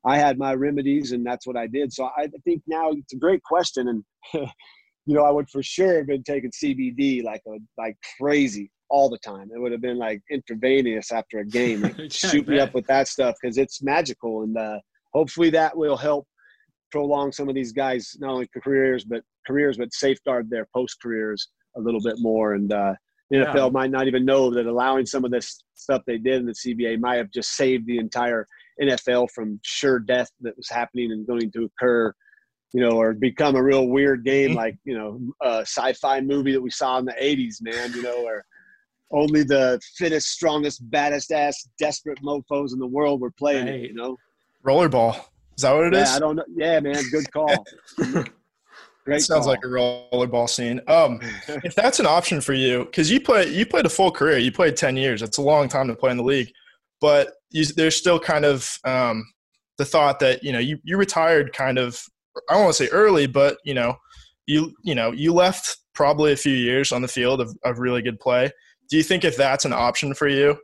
I 0.04 0.16
had 0.16 0.38
my 0.38 0.54
remedies 0.54 1.12
and 1.12 1.24
that's 1.24 1.46
what 1.46 1.56
I 1.56 1.66
did. 1.66 1.92
So 1.92 2.08
I 2.16 2.26
think 2.44 2.62
now 2.66 2.90
it's 2.90 3.12
a 3.12 3.16
great 3.18 3.42
question 3.42 3.88
and 3.88 4.04
you 5.06 5.14
know 5.14 5.24
I 5.24 5.30
would 5.30 5.48
for 5.50 5.62
sure 5.62 5.98
have 5.98 6.06
been 6.06 6.22
taking 6.22 6.50
CBD 6.50 7.22
like 7.22 7.42
a, 7.46 7.58
like 7.78 7.96
crazy 8.18 8.70
all 8.90 9.08
the 9.08 9.18
time. 9.18 9.48
It 9.54 9.60
would 9.60 9.72
have 9.72 9.80
been 9.80 9.98
like 9.98 10.20
intravenous 10.30 11.12
after 11.12 11.38
a 11.38 11.46
game, 11.46 11.80
like 11.80 11.96
Yeah, 11.98 12.08
shoot 12.10 12.46
me 12.48 12.58
up 12.58 12.74
with 12.74 12.86
that 12.86 13.08
stuff 13.08 13.36
because 13.40 13.56
it's 13.56 13.82
magical 13.82 14.42
and 14.42 14.56
uh, 14.56 14.78
hopefully 15.14 15.50
that 15.50 15.76
will 15.76 15.96
help 15.96 16.26
prolong 16.90 17.30
some 17.32 17.48
of 17.48 17.54
these 17.54 17.72
guys 17.72 18.16
not 18.18 18.32
only 18.32 18.48
careers 18.62 19.04
but 19.04 19.22
careers 19.46 19.76
but 19.76 19.92
safeguard 19.94 20.50
their 20.50 20.66
post 20.74 20.96
careers 21.00 21.48
a 21.76 21.80
little 21.80 22.00
bit 22.02 22.16
more 22.18 22.54
and 22.54 22.72
uh, 22.72 22.92
the 23.30 23.38
Yeah. 23.38 23.44
NFL 23.52 23.72
might 23.72 23.92
not 23.92 24.08
even 24.08 24.24
know 24.24 24.50
that 24.52 24.66
allowing 24.66 25.06
some 25.06 25.24
of 25.24 25.30
this 25.30 25.62
stuff 25.74 26.02
they 26.06 26.18
did 26.18 26.40
in 26.40 26.46
the 26.46 26.52
CBA 26.52 26.98
might 26.98 27.16
have 27.16 27.30
just 27.30 27.50
saved 27.54 27.86
the 27.86 27.98
entire 27.98 28.44
NFL 28.82 29.30
from 29.30 29.60
sure 29.64 30.00
death 30.00 30.30
that 30.40 30.56
was 30.56 30.68
happening 30.68 31.12
and 31.12 31.26
going 31.26 31.50
to 31.52 31.64
occur 31.64 32.12
you 32.72 32.80
know 32.80 33.00
or 33.00 33.12
become 33.14 33.54
a 33.56 33.62
real 33.62 33.86
weird 33.88 34.24
game 34.24 34.54
like 34.62 34.76
you 34.84 34.96
know 34.98 35.20
a 35.42 35.60
sci-fi 35.60 36.20
movie 36.20 36.52
that 36.52 36.60
we 36.60 36.70
saw 36.70 36.98
in 36.98 37.04
the 37.04 37.14
80s 37.20 37.56
man 37.62 37.92
you 37.92 38.02
know 38.02 38.22
where 38.22 38.44
only 39.12 39.42
the 39.42 39.80
fittest 39.96 40.28
strongest 40.28 40.88
baddest 40.90 41.32
ass 41.32 41.68
desperate 41.78 42.18
mofos 42.22 42.72
in 42.72 42.78
the 42.78 42.86
world 42.86 43.20
were 43.20 43.30
playing 43.32 43.68
it 43.68 43.80
you 43.80 43.94
know 43.94 44.16
Rollerball. 44.64 45.16
Is 45.56 45.62
that 45.62 45.72
what 45.74 45.86
it 45.86 45.94
is? 45.94 46.08
yeah, 46.08 46.16
I 46.16 46.18
don't 46.18 46.36
know. 46.36 46.44
Yeah, 46.54 46.80
man, 46.80 47.02
good 47.10 47.30
call. 47.32 47.66
Great. 49.06 49.22
sounds 49.22 49.46
call. 49.46 49.48
like 49.48 49.60
a 49.64 49.68
rollerball 49.68 50.48
scene. 50.48 50.80
Um, 50.86 51.20
if 51.64 51.74
that's 51.74 52.00
an 52.00 52.06
option 52.06 52.40
for 52.40 52.52
you, 52.52 52.84
because 52.84 53.10
you 53.10 53.20
play, 53.20 53.48
you 53.48 53.66
played 53.66 53.86
a 53.86 53.90
full 53.90 54.10
career. 54.10 54.38
You 54.38 54.52
played 54.52 54.76
ten 54.76 54.96
years. 54.96 55.20
That's 55.20 55.38
a 55.38 55.42
long 55.42 55.68
time 55.68 55.88
to 55.88 55.94
play 55.94 56.10
in 56.10 56.16
the 56.16 56.22
league. 56.22 56.50
But 57.00 57.32
you, 57.50 57.64
there's 57.64 57.96
still 57.96 58.18
kind 58.18 58.44
of 58.44 58.78
um, 58.84 59.24
the 59.78 59.84
thought 59.84 60.20
that 60.20 60.42
you 60.42 60.52
know 60.52 60.58
you 60.58 60.78
you 60.84 60.96
retired 60.96 61.52
kind 61.52 61.78
of. 61.78 62.02
I 62.48 62.54
don't 62.54 62.64
want 62.64 62.76
to 62.76 62.84
say 62.84 62.90
early, 62.90 63.26
but 63.26 63.58
you 63.64 63.74
know, 63.74 63.96
you 64.46 64.74
you 64.82 64.94
know 64.94 65.12
you 65.12 65.32
left 65.32 65.78
probably 65.94 66.32
a 66.32 66.36
few 66.36 66.54
years 66.54 66.92
on 66.92 67.02
the 67.02 67.08
field 67.08 67.40
of, 67.40 67.54
of 67.64 67.78
really 67.78 68.02
good 68.02 68.20
play. 68.20 68.50
Do 68.90 68.96
you 68.96 69.02
think 69.04 69.24
if 69.24 69.36
that's 69.36 69.64
an 69.64 69.72
option 69.72 70.14
for 70.14 70.28
you, 70.28 70.58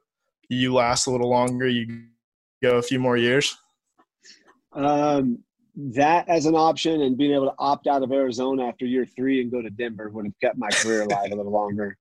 you 0.48 0.74
last 0.74 1.06
a 1.06 1.10
little 1.10 1.30
longer, 1.30 1.68
you 1.68 2.04
go 2.62 2.76
a 2.78 2.82
few 2.82 2.98
more 2.98 3.16
years? 3.16 3.56
Um, 4.72 5.38
that 5.76 6.28
as 6.28 6.46
an 6.46 6.54
option 6.54 7.02
and 7.02 7.16
being 7.16 7.32
able 7.32 7.46
to 7.46 7.54
opt 7.58 7.86
out 7.86 8.02
of 8.02 8.10
Arizona 8.10 8.66
after 8.66 8.84
year 8.84 9.06
three 9.06 9.40
and 9.40 9.50
go 9.50 9.62
to 9.62 9.70
Denver 9.70 10.10
would 10.10 10.24
have 10.24 10.34
kept 10.42 10.58
my 10.58 10.68
career 10.70 11.02
alive 11.02 11.30
a 11.30 11.36
little 11.36 11.52
longer. 11.52 11.96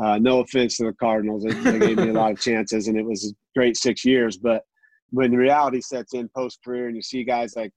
Uh, 0.00 0.18
no 0.18 0.40
offense 0.40 0.78
to 0.78 0.84
the 0.84 0.92
Cardinals, 0.94 1.42
they, 1.42 1.52
they 1.52 1.78
gave 1.78 1.96
me 1.98 2.08
a 2.08 2.12
lot 2.12 2.32
of 2.32 2.40
chances 2.40 2.88
and 2.88 2.96
it 2.96 3.04
was 3.04 3.26
a 3.26 3.58
great 3.58 3.76
six 3.76 4.04
years. 4.04 4.38
But 4.38 4.62
when 5.10 5.32
reality 5.32 5.80
sets 5.82 6.14
in 6.14 6.30
post 6.34 6.60
career 6.64 6.86
and 6.86 6.96
you 6.96 7.02
see 7.02 7.22
guys 7.22 7.54
like 7.54 7.72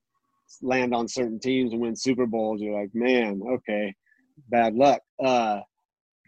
land 0.62 0.93
on 0.96 1.08
certain 1.08 1.39
teams 1.39 1.74
and 1.74 1.82
win 1.82 1.96
Super 1.96 2.28
Bowls, 2.28 2.62
you're 2.62 2.80
like, 2.80 2.91
man, 2.93 3.41
okay, 3.56 3.93
bad 4.50 4.76
luck. 4.76 5.02
Uh, 5.24 5.60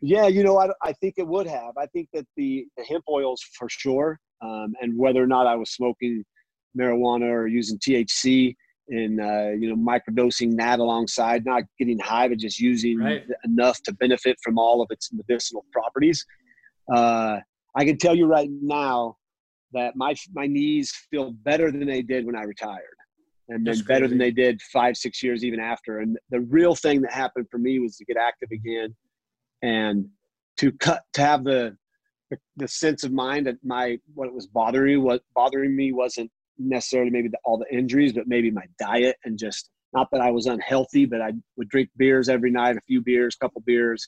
yeah, 0.02 0.28
you 0.28 0.44
know, 0.44 0.60
I, 0.60 0.70
I 0.82 0.94
think 0.94 1.16
it 1.18 1.28
would 1.28 1.48
have. 1.48 1.78
I 1.78 1.86
think 1.88 2.10
that 2.14 2.26
the, 2.36 2.66
the 2.78 2.84
hemp 2.84 3.04
oils 3.10 3.42
for 3.58 3.70
sure, 3.70 4.20
um, 4.42 4.74
and 4.82 4.98
whether 4.98 5.24
or 5.24 5.28
not 5.28 5.48
I 5.48 5.56
was 5.56 5.72
smoking 5.72 6.24
marijuana 6.78 7.32
or 7.32 7.48
using 7.48 7.80
THC 7.80 8.56
and 8.90 9.20
uh, 9.20 9.50
you 9.60 9.74
know 9.74 9.76
microdosing 9.76 10.58
that 10.58 10.80
alongside, 10.80 11.46
not 11.46 11.64
getting 11.80 11.98
high, 12.00 12.28
but 12.28 12.38
just 12.38 12.60
using 12.60 13.00
Right. 13.00 13.24
enough 13.44 13.82
to 13.84 13.94
benefit 13.94 14.38
from 14.44 14.58
all 14.58 14.82
of 14.82 14.88
its 14.92 15.12
medicinal 15.12 15.66
properties. 15.72 16.26
Uh, 16.94 17.40
I 17.76 17.86
can 17.86 17.98
tell 17.98 18.16
you 18.16 18.26
right 18.26 18.50
now 18.62 19.18
that 19.74 19.96
my 19.96 20.14
my 20.34 20.48
knees 20.48 20.92
feel 21.10 21.32
better 21.32 21.72
than 21.72 21.86
they 21.88 22.02
did 22.02 22.26
when 22.26 22.36
I 22.36 22.44
retired, 22.44 22.98
and 23.50 23.66
then 23.66 23.80
better 23.88 24.08
than 24.08 24.18
they 24.18 24.32
did 24.32 24.62
five 24.62 24.98
six 24.98 25.24
years 25.24 25.44
even 25.44 25.60
after. 25.60 26.00
And 26.00 26.18
the 26.30 26.42
real 26.42 26.76
thing 26.76 27.02
that 27.02 27.12
happened 27.12 27.48
for 27.50 27.58
me 27.58 27.80
was 27.80 27.98
to 27.98 28.06
get 28.06 28.18
active 28.18 28.50
again, 28.52 28.96
and 29.62 30.08
to 30.58 30.72
cut 30.74 31.04
to 31.14 31.22
have 31.22 31.44
the 31.44 31.78
the, 32.32 32.38
the 32.58 32.68
sense 32.68 33.04
of 33.04 33.12
mind 33.12 33.48
that 33.48 33.58
my 33.64 34.00
what 34.14 34.34
was 34.34 34.48
bothering 34.48 35.04
what 35.04 35.22
bothering 35.36 35.76
me 35.76 35.92
wasn't 35.92 36.32
necessarily 36.58 37.12
maybe 37.12 37.28
the, 37.28 37.38
all 37.44 37.58
the 37.58 37.76
injuries, 37.76 38.14
but 38.14 38.28
maybe 38.28 38.52
my 38.52 38.66
diet 38.80 39.18
and 39.26 39.38
just 39.38 39.70
not 39.94 40.10
that 40.12 40.22
I 40.22 40.32
was 40.32 40.46
unhealthy, 40.46 41.06
but 41.06 41.22
I 41.22 41.32
would 41.58 41.70
drink 41.70 41.90
beers 41.98 42.28
every 42.28 42.52
night, 42.52 42.76
a 42.76 42.82
few 42.82 43.02
beers, 43.02 43.36
a 43.36 43.46
couple 43.46 43.62
beers, 43.66 44.08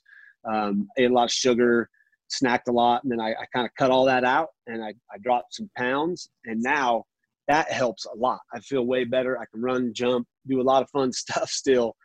um, 0.50 0.88
ate 0.98 1.10
a 1.10 1.14
lot 1.14 1.26
of 1.26 1.32
sugar, 1.32 1.90
snacked 2.30 2.68
a 2.68 2.72
lot, 2.72 3.04
and 3.04 3.12
then 3.12 3.22
I, 3.22 3.32
I 3.32 3.46
kind 3.54 3.66
of 3.66 3.72
cut 3.78 3.92
all 3.92 4.06
that 4.06 4.24
out 4.24 4.50
and 4.68 4.84
I, 4.84 4.94
I 5.12 5.18
dropped 5.22 5.56
some 5.56 5.70
pounds, 5.78 6.30
and 6.46 6.62
now 6.62 7.06
that 7.48 7.72
helps 7.72 8.06
a 8.06 8.18
lot. 8.18 8.40
I 8.54 8.60
feel 8.60 8.84
way 8.84 9.06
better. 9.06 9.40
I 9.40 9.46
can 9.52 9.62
run, 9.62 9.94
jump, 9.94 10.28
do 10.48 10.60
a 10.60 10.64
lot 10.64 10.84
of 10.84 10.90
fun 10.90 11.14
stuff 11.14 11.50
still. 11.50 11.96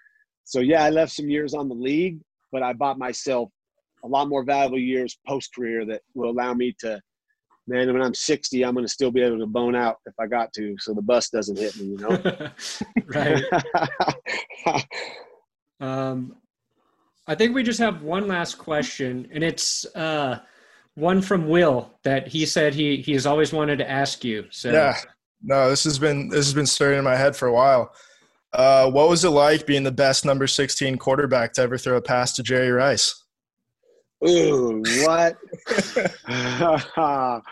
So 0.44 0.60
yeah, 0.60 0.84
I 0.84 0.90
left 0.90 1.12
some 1.12 1.28
years 1.28 1.54
on 1.54 1.68
the 1.68 1.74
league, 1.74 2.20
but 2.52 2.62
I 2.62 2.74
bought 2.74 2.98
myself 2.98 3.48
a 4.04 4.08
lot 4.08 4.28
more 4.28 4.44
valuable 4.44 4.78
years 4.78 5.18
post 5.26 5.54
career 5.54 5.84
that 5.86 6.02
will 6.14 6.30
allow 6.30 6.54
me 6.54 6.74
to 6.80 7.00
man, 7.66 7.92
when 7.92 8.02
I'm 8.02 8.14
60, 8.14 8.64
I'm 8.64 8.74
going 8.74 8.84
to 8.84 8.92
still 8.92 9.10
be 9.10 9.22
able 9.22 9.38
to 9.38 9.46
bone 9.46 9.76
out 9.76 9.96
if 10.06 10.14
I 10.18 10.26
got 10.26 10.52
to, 10.54 10.74
so 10.78 10.94
the 10.94 11.02
bus 11.02 11.30
doesn't 11.30 11.58
hit 11.58 11.76
me, 11.76 11.84
you 11.86 11.96
know? 11.96 12.40
right. 14.66 14.84
um, 15.80 16.36
I 17.26 17.34
think 17.34 17.54
we 17.54 17.62
just 17.62 17.78
have 17.78 18.02
one 18.02 18.26
last 18.26 18.58
question, 18.58 19.28
and 19.32 19.44
it's 19.44 19.86
uh, 19.94 20.40
one 20.94 21.22
from 21.22 21.48
Will 21.48 21.94
that 22.02 22.26
he 22.26 22.44
said 22.46 22.74
he 22.74 22.96
he 22.96 23.12
has 23.12 23.26
always 23.26 23.52
wanted 23.52 23.78
to 23.78 23.88
ask 23.88 24.24
you. 24.24 24.46
So 24.50 24.72
yeah, 24.72 24.96
no, 25.40 25.70
this 25.70 25.84
has 25.84 26.00
been 26.00 26.28
this 26.28 26.46
has 26.46 26.54
been 26.54 26.66
stirring 26.66 26.98
in 26.98 27.04
my 27.04 27.14
head 27.14 27.36
for 27.36 27.46
a 27.46 27.52
while. 27.52 27.94
Uh, 28.52 28.90
what 28.90 29.08
was 29.08 29.24
it 29.24 29.30
like 29.30 29.66
being 29.66 29.82
the 29.82 29.92
best 29.92 30.24
number 30.24 30.46
16 30.46 30.98
quarterback 30.98 31.52
to 31.54 31.62
ever 31.62 31.78
throw 31.78 31.96
a 31.96 32.02
pass 32.02 32.34
to 32.34 32.42
Jerry 32.42 32.70
Rice? 32.70 33.24
Ooh, 34.26 34.82
what? 35.04 35.36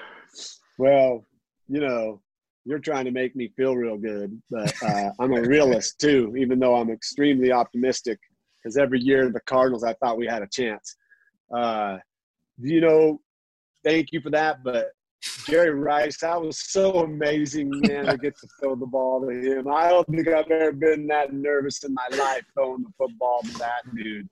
well, 0.78 1.24
you 1.68 1.80
know, 1.80 2.20
you're 2.64 2.78
trying 2.78 3.06
to 3.06 3.10
make 3.10 3.34
me 3.34 3.52
feel 3.56 3.74
real 3.76 3.96
good, 3.96 4.40
but 4.50 4.72
uh, 4.82 5.10
I'm 5.18 5.32
a 5.32 5.40
realist 5.40 5.98
too, 5.98 6.34
even 6.36 6.58
though 6.58 6.76
I'm 6.76 6.90
extremely 6.90 7.50
optimistic 7.50 8.18
because 8.62 8.76
every 8.76 9.00
year 9.00 9.30
the 9.30 9.40
Cardinals, 9.40 9.84
I 9.84 9.94
thought 9.94 10.18
we 10.18 10.26
had 10.26 10.42
a 10.42 10.48
chance. 10.48 10.96
Uh, 11.54 11.96
you 12.58 12.80
know, 12.80 13.20
thank 13.84 14.12
you 14.12 14.20
for 14.20 14.30
that, 14.30 14.62
but 14.62 14.90
Jerry 15.46 15.70
Rice, 15.70 16.18
that 16.18 16.40
was 16.40 16.58
so 16.70 17.04
amazing, 17.04 17.70
man, 17.86 18.06
to 18.06 18.16
get 18.16 18.38
to 18.38 18.48
throw 18.58 18.74
the 18.74 18.86
ball 18.86 19.20
to 19.26 19.30
him. 19.30 19.68
I 19.68 19.90
don't 19.90 20.06
think 20.08 20.28
I've 20.28 20.50
ever 20.50 20.72
been 20.72 21.06
that 21.08 21.32
nervous 21.32 21.84
in 21.84 21.92
my 21.94 22.06
life 22.16 22.44
throwing 22.54 22.82
the 22.82 22.92
football 22.98 23.40
to 23.42 23.58
that 23.58 23.82
dude 23.94 24.28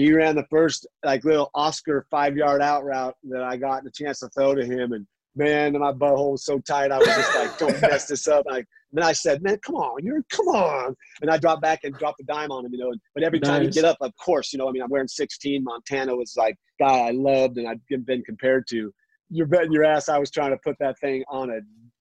he 0.00 0.14
ran 0.14 0.34
the 0.34 0.46
first 0.48 0.86
like 1.04 1.24
little 1.24 1.50
Oscar 1.54 2.06
five 2.10 2.34
yard 2.34 2.62
out 2.62 2.84
route 2.84 3.14
that 3.24 3.42
I 3.42 3.58
got 3.58 3.84
the 3.84 3.90
chance 3.90 4.20
to 4.20 4.28
throw 4.28 4.54
to 4.54 4.64
him, 4.64 4.92
and 4.92 5.06
man, 5.36 5.78
my 5.78 5.92
butthole 5.92 6.32
was 6.32 6.44
so 6.46 6.58
tight. 6.58 6.90
I 6.90 6.98
was 6.98 7.06
just 7.06 7.34
like, 7.34 7.58
"Don't 7.58 7.80
mess 7.82 8.06
this 8.06 8.26
up." 8.26 8.46
Like, 8.46 8.66
then 8.92 9.04
I 9.04 9.12
said, 9.12 9.42
"Man, 9.42 9.58
come 9.58 9.74
on, 9.74 10.02
you're 10.02 10.22
come 10.30 10.48
on," 10.48 10.96
and 11.20 11.30
I 11.30 11.36
dropped 11.36 11.60
back 11.60 11.80
and 11.84 11.94
dropped 11.94 12.20
a 12.20 12.24
dime 12.24 12.50
on 12.50 12.64
him, 12.64 12.72
you 12.72 12.78
know. 12.78 12.92
But 13.14 13.24
every 13.24 13.40
time 13.40 13.62
nice. 13.62 13.74
he 13.74 13.82
get 13.82 13.88
up, 13.88 13.98
of 14.00 14.16
course, 14.16 14.54
you 14.54 14.58
know, 14.58 14.68
I 14.70 14.72
mean, 14.72 14.82
I'm 14.82 14.88
wearing 14.88 15.06
16. 15.06 15.62
Montana 15.62 16.16
was 16.16 16.34
like 16.34 16.56
guy 16.78 17.08
I 17.08 17.10
loved 17.10 17.58
and 17.58 17.68
I've 17.68 18.06
been 18.06 18.22
compared 18.22 18.66
to. 18.68 18.90
You're 19.30 19.46
betting 19.46 19.72
your 19.72 19.84
ass 19.84 20.08
I 20.08 20.18
was 20.18 20.30
trying 20.30 20.50
to 20.50 20.58
put 20.64 20.76
that 20.80 20.98
thing 20.98 21.24
on 21.28 21.50
a 21.50 21.60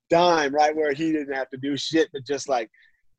dime 0.09 0.53
right 0.53 0.75
where 0.75 0.93
he 0.93 1.11
didn't 1.11 1.33
have 1.33 1.49
to 1.49 1.57
do 1.57 1.77
shit, 1.77 2.09
but 2.11 2.25
just 2.25 2.49
like 2.49 2.69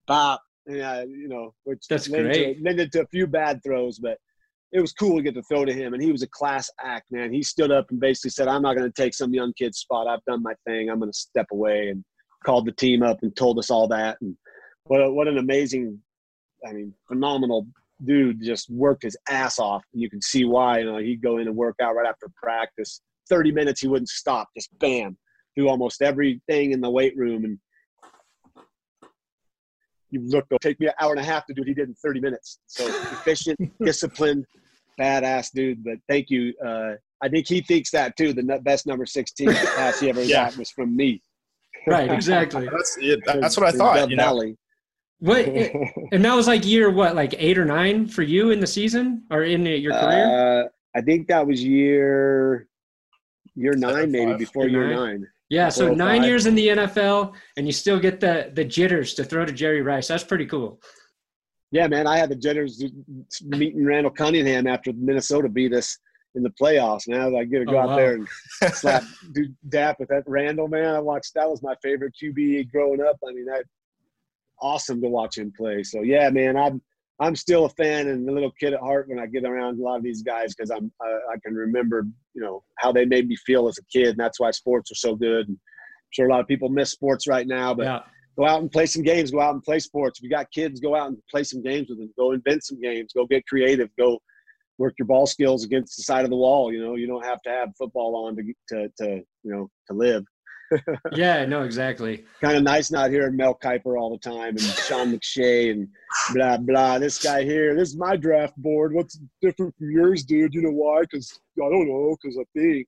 bop, 0.06 0.42
yeah, 0.66 1.02
you 1.02 1.28
know, 1.28 1.54
which 1.64 1.86
that's 1.88 2.08
great. 2.08 2.58
To, 2.58 2.62
led 2.62 2.92
to 2.92 3.02
a 3.02 3.06
few 3.06 3.26
bad 3.26 3.62
throws, 3.62 3.98
but 3.98 4.18
it 4.72 4.80
was 4.80 4.92
cool 4.92 5.16
to 5.16 5.22
get 5.22 5.34
to 5.34 5.42
throw 5.42 5.64
to 5.64 5.72
him, 5.72 5.94
and 5.94 6.02
he 6.02 6.12
was 6.12 6.22
a 6.22 6.28
class 6.28 6.70
act, 6.80 7.10
man. 7.10 7.32
He 7.32 7.42
stood 7.42 7.72
up 7.72 7.86
and 7.90 7.98
basically 7.98 8.30
said, 8.30 8.48
"I'm 8.48 8.62
not 8.62 8.76
going 8.76 8.90
to 8.90 9.02
take 9.02 9.14
some 9.14 9.34
young 9.34 9.52
kid's 9.58 9.78
spot. 9.78 10.06
I've 10.06 10.24
done 10.26 10.42
my 10.42 10.54
thing. 10.66 10.88
I'm 10.88 11.00
going 11.00 11.10
to 11.10 11.18
step 11.18 11.46
away." 11.50 11.88
And 11.88 12.04
called 12.44 12.66
the 12.66 12.72
team 12.72 13.02
up 13.02 13.18
and 13.22 13.34
told 13.36 13.58
us 13.58 13.70
all 13.70 13.88
that. 13.88 14.16
And 14.20 14.36
what 14.84 15.02
a, 15.02 15.12
what 15.12 15.28
an 15.28 15.38
amazing, 15.38 15.98
I 16.66 16.72
mean, 16.72 16.94
phenomenal 17.08 17.66
dude. 18.04 18.42
Just 18.42 18.70
worked 18.70 19.02
his 19.02 19.16
ass 19.28 19.58
off, 19.58 19.82
and 19.92 20.00
you 20.00 20.10
can 20.10 20.22
see 20.22 20.44
why. 20.44 20.78
You 20.78 20.86
know, 20.86 20.98
he'd 20.98 21.22
go 21.22 21.38
in 21.38 21.48
and 21.48 21.56
work 21.56 21.76
out 21.82 21.94
right 21.94 22.08
after 22.08 22.28
practice. 22.40 23.00
Thirty 23.30 23.52
minutes, 23.52 23.80
he 23.80 23.88
wouldn't 23.88 24.10
stop. 24.10 24.48
Just 24.54 24.76
bam, 24.78 25.16
do 25.56 25.68
almost 25.68 26.02
everything 26.02 26.72
in 26.72 26.82
the 26.82 26.90
weight 26.90 27.16
room, 27.16 27.44
and 27.44 27.58
you 30.10 30.20
look, 30.26 30.46
it'll 30.50 30.58
take 30.58 30.78
me 30.80 30.88
an 30.88 30.92
hour 31.00 31.12
and 31.12 31.20
a 31.20 31.24
half 31.24 31.46
to 31.46 31.54
do 31.54 31.62
what 31.62 31.68
he 31.68 31.74
did 31.74 31.88
in 31.88 31.94
30 31.94 32.20
minutes. 32.20 32.58
So 32.66 32.86
efficient, 33.12 33.58
disciplined, 33.82 34.44
badass 35.00 35.50
dude. 35.54 35.82
But 35.84 35.98
thank 36.08 36.30
you. 36.30 36.52
Uh, 36.64 36.92
I 37.22 37.28
think 37.28 37.46
he 37.46 37.60
thinks 37.60 37.90
that 37.92 38.16
too. 38.16 38.32
The 38.32 38.60
best 38.62 38.86
number 38.86 39.06
16 39.06 39.52
pass 39.52 40.00
he 40.00 40.08
ever 40.08 40.22
yeah. 40.24 40.50
got 40.50 40.58
was 40.58 40.70
from 40.70 40.96
me. 40.96 41.22
Right, 41.86 42.10
exactly. 42.12 42.68
that's, 42.70 42.98
yeah, 43.00 43.16
that's 43.24 43.56
what 43.56 43.66
I 43.66 43.76
thought. 43.76 44.10
You 44.10 44.16
know? 44.16 44.54
What 45.20 45.46
and 46.12 46.24
that 46.24 46.34
was 46.34 46.46
like 46.46 46.64
year 46.64 46.90
what, 46.90 47.14
like 47.14 47.34
eight 47.36 47.58
or 47.58 47.66
nine 47.66 48.06
for 48.06 48.22
you 48.22 48.50
in 48.50 48.60
the 48.60 48.66
season 48.66 49.24
or 49.30 49.42
in 49.42 49.66
your 49.66 49.92
career? 49.92 50.64
Uh, 50.64 50.68
I 50.96 51.02
think 51.02 51.28
that 51.28 51.46
was 51.46 51.62
year 51.62 52.66
year 53.60 53.74
nine, 53.74 54.10
maybe 54.10 54.34
before 54.34 54.66
year, 54.66 54.88
year 54.88 54.96
nine. 54.96 55.20
nine. 55.20 55.26
Yeah, 55.48 55.68
so 55.68 55.92
nine 55.92 56.22
years 56.22 56.46
in 56.46 56.54
the 56.54 56.68
NFL, 56.68 57.34
and 57.56 57.66
you 57.66 57.72
still 57.72 57.98
get 57.98 58.20
the 58.20 58.52
the 58.54 58.64
jitters 58.64 59.14
to 59.14 59.24
throw 59.24 59.44
to 59.44 59.52
Jerry 59.52 59.82
Rice. 59.82 60.08
That's 60.08 60.24
pretty 60.24 60.46
cool. 60.46 60.80
Yeah, 61.72 61.86
man, 61.86 62.06
I 62.06 62.16
had 62.16 62.30
the 62.30 62.36
jitters 62.36 62.82
meeting 63.42 63.84
Randall 63.84 64.12
Cunningham 64.12 64.66
after 64.66 64.92
Minnesota 64.92 65.48
beat 65.48 65.72
us 65.72 65.98
in 66.34 66.42
the 66.42 66.50
playoffs. 66.50 67.08
Now 67.08 67.36
I 67.36 67.44
get 67.44 67.60
to 67.60 67.64
go 67.64 67.76
oh, 67.76 67.80
out 67.80 67.88
wow. 67.88 67.96
there 67.96 68.14
and 68.14 68.28
slap, 68.74 69.04
do 69.32 69.46
dap 69.68 69.98
with 69.98 70.08
that 70.08 70.24
Randall 70.26 70.68
man. 70.68 70.94
I 70.94 71.00
watched 71.00 71.34
that 71.34 71.48
was 71.48 71.62
my 71.62 71.74
favorite 71.82 72.14
QB 72.20 72.70
growing 72.72 73.00
up. 73.00 73.18
I 73.26 73.32
mean, 73.32 73.46
that 73.46 73.64
awesome 74.60 75.00
to 75.02 75.08
watch 75.08 75.38
him 75.38 75.52
play. 75.56 75.82
So 75.82 76.02
yeah, 76.02 76.30
man, 76.30 76.56
I'm 76.56 76.80
I'm 77.20 77.36
still 77.36 77.66
a 77.66 77.70
fan 77.70 78.08
and 78.08 78.28
a 78.28 78.32
little 78.32 78.50
kid 78.58 78.72
at 78.72 78.80
heart 78.80 79.08
when 79.08 79.18
I 79.18 79.26
get 79.26 79.44
around 79.44 79.78
a 79.78 79.82
lot 79.82 79.96
of 79.96 80.02
these 80.02 80.22
guys 80.22 80.54
because 80.54 80.70
I'm 80.70 80.90
I, 81.02 81.06
I, 81.32 81.36
can 81.44 81.54
remember 81.54 82.06
you 82.34 82.42
know 82.42 82.62
how 82.78 82.92
they 82.92 83.04
made 83.04 83.28
me 83.28 83.36
feel 83.36 83.68
as 83.68 83.78
a 83.78 83.84
kid, 83.92 84.08
and 84.08 84.18
that's 84.18 84.40
why 84.40 84.50
sports 84.50 84.90
are 84.90 84.96
so 84.96 85.14
good. 85.14 85.46
And 85.48 85.56
I'm 85.56 86.10
sure 86.10 86.26
a 86.26 86.30
lot 86.30 86.40
of 86.40 86.48
people 86.48 86.70
miss 86.70 86.90
sports 86.90 87.26
right 87.26 87.46
now, 87.46 87.74
but 87.74 87.84
yeah. 87.84 88.00
go 88.38 88.46
out 88.46 88.62
and 88.62 88.72
play 88.72 88.86
some 88.86 89.02
games. 89.02 89.30
Go 89.30 89.40
out 89.40 89.54
and 89.54 89.62
play 89.62 89.80
sports. 89.80 90.18
If 90.18 90.24
you 90.24 90.30
got 90.30 90.50
kids, 90.50 90.80
go 90.80 90.96
out 90.96 91.08
and 91.08 91.18
play 91.30 91.44
some 91.44 91.62
games 91.62 91.90
with 91.90 91.98
them. 91.98 92.10
Go 92.18 92.32
invent 92.32 92.64
some 92.64 92.80
games. 92.80 93.12
Go 93.14 93.26
get 93.26 93.46
creative. 93.46 93.90
Go 93.98 94.18
work 94.78 94.94
your 94.98 95.06
ball 95.06 95.26
skills 95.26 95.62
against 95.62 95.98
the 95.98 96.02
side 96.02 96.24
of 96.24 96.30
the 96.30 96.36
wall. 96.36 96.72
You 96.72 96.82
know, 96.82 96.94
you 96.94 97.06
don't 97.06 97.24
have 97.24 97.42
to 97.42 97.50
have 97.50 97.68
football 97.76 98.26
on 98.26 98.36
to 98.36 98.42
to, 98.70 98.88
to 98.98 99.16
you 99.42 99.52
know 99.52 99.70
to 99.88 99.94
live 99.94 100.24
yeah, 101.12 101.44
no, 101.44 101.62
exactly. 101.62 102.24
kind 102.40 102.56
of 102.56 102.62
nice 102.62 102.90
not 102.90 103.10
hearing 103.10 103.36
Mel 103.36 103.54
Kiper 103.54 103.98
all 103.98 104.10
the 104.10 104.18
time 104.18 104.50
and 104.50 104.60
Sean 104.60 105.12
McShay 105.12 105.70
and 105.72 105.88
blah 106.32 106.56
blah. 106.56 106.98
This 106.98 107.22
guy 107.22 107.42
here, 107.44 107.74
this 107.74 107.90
is 107.90 107.96
my 107.96 108.16
draft 108.16 108.56
board. 108.56 108.94
What's 108.94 109.18
different 109.40 109.74
from 109.76 109.90
yours, 109.90 110.24
dude? 110.24 110.54
You 110.54 110.62
know 110.62 110.70
why? 110.70 111.02
Because 111.02 111.38
I 111.56 111.68
don't 111.68 111.88
know. 111.88 112.16
Because 112.22 112.38
I 112.38 112.44
think 112.58 112.86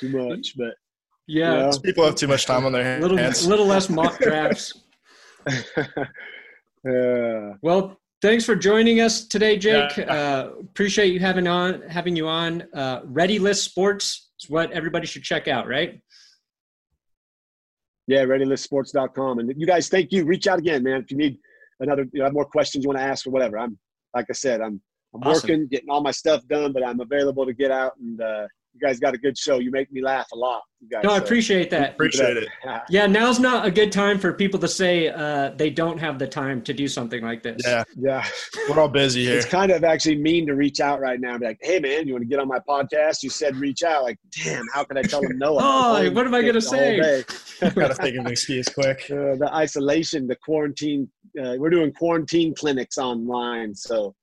too 0.00 0.28
much, 0.28 0.54
but 0.56 0.74
yeah, 1.26 1.52
you 1.52 1.58
know. 1.58 1.78
people 1.82 2.04
have 2.04 2.14
too 2.14 2.28
much 2.28 2.46
time 2.46 2.64
on 2.64 2.72
their 2.72 2.84
hands. 2.84 3.02
Little, 3.02 3.48
little 3.48 3.66
less 3.66 3.88
mock 3.90 4.18
drafts. 4.18 4.72
yeah. 6.84 7.52
Well, 7.62 7.98
thanks 8.22 8.44
for 8.44 8.56
joining 8.56 9.00
us 9.00 9.26
today, 9.26 9.58
Jake. 9.58 9.96
Yeah. 9.96 10.04
Uh, 10.04 10.50
appreciate 10.60 11.12
you 11.12 11.20
having 11.20 11.46
on 11.46 11.82
having 11.82 12.16
you 12.16 12.26
on. 12.26 12.64
Uh, 12.74 13.00
Ready 13.04 13.38
List 13.38 13.64
Sports 13.64 14.30
is 14.40 14.48
what 14.48 14.70
everybody 14.72 15.06
should 15.06 15.22
check 15.22 15.48
out, 15.48 15.66
right? 15.68 16.00
Yeah, 18.08 18.24
readylistsports.com. 18.24 19.38
And 19.38 19.52
you 19.56 19.66
guys, 19.66 19.88
thank 19.88 20.10
you. 20.12 20.24
Reach 20.24 20.48
out 20.48 20.58
again, 20.58 20.82
man. 20.82 21.02
If 21.02 21.10
you 21.10 21.16
need 21.16 21.38
another, 21.78 22.06
you 22.12 22.18
know, 22.18 22.24
have 22.24 22.32
more 22.32 22.46
questions 22.46 22.82
you 22.82 22.88
want 22.88 22.98
to 22.98 23.04
ask 23.04 23.26
or 23.26 23.30
whatever. 23.30 23.58
I'm, 23.58 23.78
like 24.16 24.26
I 24.30 24.32
said, 24.32 24.62
I'm, 24.62 24.80
I'm 25.14 25.22
awesome. 25.22 25.50
working, 25.50 25.68
getting 25.68 25.90
all 25.90 26.00
my 26.00 26.10
stuff 26.10 26.42
done, 26.48 26.72
but 26.72 26.82
I'm 26.82 27.00
available 27.00 27.44
to 27.44 27.52
get 27.52 27.70
out 27.70 27.92
and, 27.98 28.20
uh, 28.20 28.46
you 28.80 28.86
guys 28.86 29.00
got 29.00 29.14
a 29.14 29.18
good 29.18 29.36
show. 29.36 29.58
You 29.58 29.70
make 29.70 29.90
me 29.92 30.02
laugh 30.02 30.28
a 30.32 30.36
lot. 30.36 30.62
You 30.80 30.88
guys, 30.88 31.02
no, 31.02 31.10
I 31.10 31.18
appreciate 31.18 31.70
that. 31.70 31.92
Appreciate 31.92 32.36
it. 32.36 32.48
Yeah, 32.88 33.06
now's 33.06 33.40
not 33.40 33.66
a 33.66 33.70
good 33.70 33.90
time 33.90 34.18
for 34.18 34.32
people 34.32 34.60
to 34.60 34.68
say 34.68 35.08
uh, 35.08 35.50
they 35.56 35.70
don't 35.70 35.98
have 35.98 36.18
the 36.18 36.26
time 36.26 36.62
to 36.62 36.72
do 36.72 36.86
something 36.86 37.22
like 37.22 37.42
this. 37.42 37.62
Yeah, 37.64 37.84
yeah. 37.96 38.24
We're 38.68 38.80
all 38.80 38.88
busy 38.88 39.24
here. 39.24 39.38
It's 39.38 39.46
kind 39.46 39.72
of 39.72 39.82
actually 39.82 40.18
mean 40.18 40.46
to 40.46 40.54
reach 40.54 40.80
out 40.80 41.00
right 41.00 41.20
now 41.20 41.32
and 41.32 41.40
be 41.40 41.46
like, 41.46 41.58
"Hey, 41.60 41.80
man, 41.80 42.06
you 42.06 42.14
want 42.14 42.22
to 42.22 42.28
get 42.28 42.38
on 42.38 42.48
my 42.48 42.60
podcast?" 42.60 43.22
You 43.22 43.30
said 43.30 43.56
reach 43.56 43.82
out. 43.82 44.04
Like, 44.04 44.18
damn, 44.44 44.66
how 44.72 44.84
can 44.84 44.96
I 44.96 45.02
tell 45.02 45.20
them 45.20 45.38
no? 45.38 45.58
oh, 45.60 46.10
what 46.10 46.26
am 46.26 46.34
I 46.34 46.42
gonna 46.42 46.60
say? 46.60 47.24
I 47.60 47.70
Gotta 47.70 47.94
think 47.94 48.16
of 48.16 48.26
an 48.26 48.32
excuse 48.32 48.68
quick. 48.68 49.10
Uh, 49.18 49.34
the 49.34 49.50
isolation, 49.52 50.26
the 50.28 50.36
quarantine. 50.36 51.10
Uh, 51.40 51.54
we're 51.58 51.70
doing 51.70 51.92
quarantine 51.92 52.54
clinics 52.54 52.98
online, 52.98 53.74
so 53.74 54.14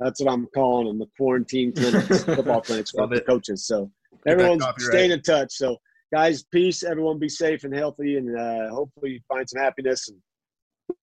that's 0.00 0.20
what 0.20 0.32
I'm 0.32 0.48
calling 0.54 0.88
them, 0.88 0.98
the 0.98 1.06
quarantine 1.16 1.72
clinics, 1.72 2.24
football 2.24 2.62
clinics 2.62 2.90
for 2.90 3.06
the 3.06 3.20
coaches. 3.20 3.66
So 3.66 3.90
everyone's 4.26 4.64
staying 4.78 5.12
in 5.12 5.22
touch. 5.22 5.52
So 5.52 5.76
guys, 6.12 6.42
peace. 6.42 6.82
Everyone 6.82 7.18
be 7.18 7.28
safe 7.28 7.64
and 7.64 7.74
healthy, 7.74 8.16
and 8.16 8.36
uh, 8.36 8.70
hopefully 8.70 9.22
find 9.28 9.48
some 9.48 9.62
happiness. 9.62 10.08
And 10.08 10.18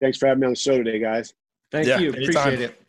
thanks 0.02 0.18
for 0.18 0.28
having 0.28 0.42
me 0.42 0.48
on 0.48 0.54
the 0.54 0.60
show 0.60 0.78
today, 0.78 1.00
guys. 1.00 1.34
Thank 1.72 1.88
yeah, 1.88 2.00
you. 2.00 2.14
Anytime. 2.14 2.54
Appreciate 2.54 2.62
it. 2.62 2.82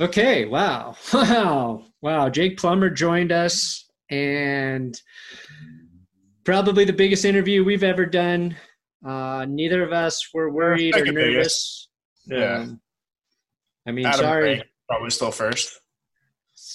Okay. 0.00 0.44
Wow. 0.46 0.96
Wow. 1.12 1.84
Wow. 2.02 2.28
Jake 2.30 2.58
Plummer 2.58 2.90
joined 2.90 3.32
us, 3.32 3.88
and 4.10 5.00
probably 6.44 6.84
the 6.84 6.92
biggest 6.92 7.24
interview 7.24 7.64
we've 7.64 7.84
ever 7.84 8.06
done. 8.06 8.56
Uh, 9.06 9.46
neither 9.48 9.82
of 9.82 9.92
us 9.92 10.28
were 10.34 10.50
worried 10.50 10.94
or 10.94 10.98
second 10.98 11.14
nervous. 11.14 11.88
Yeah. 12.26 12.58
Um, 12.58 12.80
I 13.86 13.92
mean, 13.92 14.06
Adam 14.06 14.20
sorry. 14.20 14.54
Rank, 14.54 14.69
probably 14.90 15.10
still 15.10 15.30
first. 15.30 15.78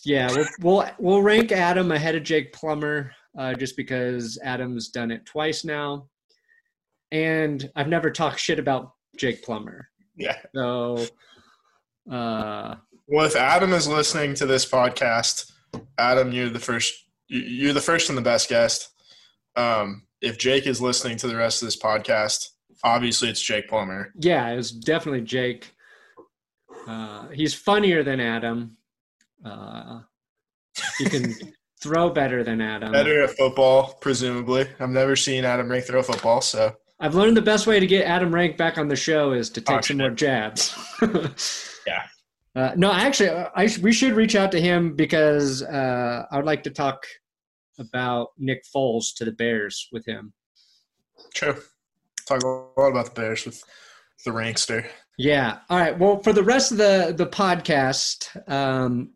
Yeah, 0.04 0.32
we'll, 0.34 0.46
we'll 0.62 0.90
we'll 1.00 1.22
rank 1.22 1.52
Adam 1.52 1.92
ahead 1.92 2.16
of 2.16 2.24
Jake 2.24 2.54
Plummer 2.54 3.12
uh, 3.38 3.54
just 3.54 3.76
because 3.78 4.40
Adam's 4.44 4.90
done 4.90 5.12
it 5.12 5.26
twice 5.26 5.64
now, 5.66 6.08
and 7.12 7.70
I've 7.76 7.88
never 7.88 8.10
talked 8.10 8.40
shit 8.40 8.58
about 8.60 8.92
Jake 9.18 9.44
Plummer. 9.44 9.88
Yeah. 10.16 10.38
So, 10.56 11.06
uh, 12.12 12.76
Well, 13.08 13.26
if 13.26 13.36
Adam 13.36 13.74
is 13.74 13.88
listening 13.88 14.34
to 14.36 14.46
this 14.46 14.66
podcast, 14.70 15.52
Adam, 15.98 16.32
you're 16.32 16.50
the 16.50 16.60
first. 16.60 16.94
you- 17.28 17.42
You're 17.42 17.74
the 17.74 17.82
first 17.82 18.10
and 18.10 18.18
the 18.18 18.22
best 18.24 18.50
guest. 18.50 18.90
Um, 19.56 20.08
if 20.22 20.38
Jake 20.38 20.68
is 20.68 20.82
listening 20.82 21.18
to 21.18 21.28
the 21.28 21.36
rest 21.36 21.62
of 21.62 21.68
this 21.68 21.78
podcast, 21.80 22.50
obviously 22.84 23.30
it's 23.30 23.42
Jake 23.42 23.68
Plummer. 23.70 24.12
yeah, 24.20 24.48
it 24.50 24.56
was 24.56 24.72
definitely 24.72 25.22
Jake. 25.22 25.72
Uh, 26.88 27.28
he's 27.30 27.54
funnier 27.54 28.04
than 28.04 28.20
Adam. 28.20 28.78
Uh, 29.44 30.02
he 30.98 31.06
can 31.06 31.34
throw 31.82 32.10
better 32.10 32.44
than 32.44 32.62
Adam. 32.62 32.92
Better 32.92 33.24
at 33.24 33.32
football, 33.38 33.98
presumably. 34.02 34.68
I've 34.80 34.90
never 34.90 35.16
seen 35.16 35.46
Adam 35.46 35.70
Rank 35.70 35.86
throw 35.86 36.02
football, 36.04 36.42
so 36.42 36.74
I've 37.00 37.16
learned 37.16 37.36
the 37.38 37.42
best 37.42 37.68
way 37.68 37.80
to 37.80 37.88
get 37.88 38.06
Adam 38.06 38.34
Rank 38.34 38.58
back 38.58 38.78
on 38.78 38.88
the 38.88 38.96
show 38.96 39.34
is 39.34 39.50
to 39.52 39.62
take 39.62 39.78
Oh, 39.78 39.82
some 39.82 39.98
more 39.98 40.10
jabs. 40.12 40.76
Yeah. 41.88 42.02
Uh, 42.56 42.72
no, 42.76 42.92
actually, 42.92 43.30
I 43.56 43.68
sh- 43.68 43.78
we 43.80 43.92
should 43.94 44.14
reach 44.14 44.36
out 44.36 44.52
to 44.54 44.60
him 44.62 44.96
because 44.96 45.62
uh, 45.62 46.26
I 46.32 46.38
would 46.38 46.46
like 46.46 46.64
to 46.64 46.72
talk 46.72 47.06
about 47.80 48.30
Nick 48.40 48.64
Foles 48.74 49.14
to 49.18 49.26
the 49.26 49.34
Bears 49.34 49.88
with 49.92 50.04
him. 50.08 50.34
true. 51.36 51.56
Talk 52.28 52.42
a 52.44 52.48
lot 52.48 52.88
about 52.92 53.06
the 53.06 53.12
Bears 53.22 53.46
with 53.46 53.62
the 54.24 54.32
Rankster. 54.32 54.88
Yeah. 55.18 55.60
All 55.70 55.78
right. 55.78 55.98
Well, 55.98 56.22
for 56.24 56.34
the 56.34 56.44
rest 56.44 56.72
of 56.72 56.78
the 56.78 57.14
the 57.18 57.28
podcast, 57.28 58.28
um, 58.50 59.12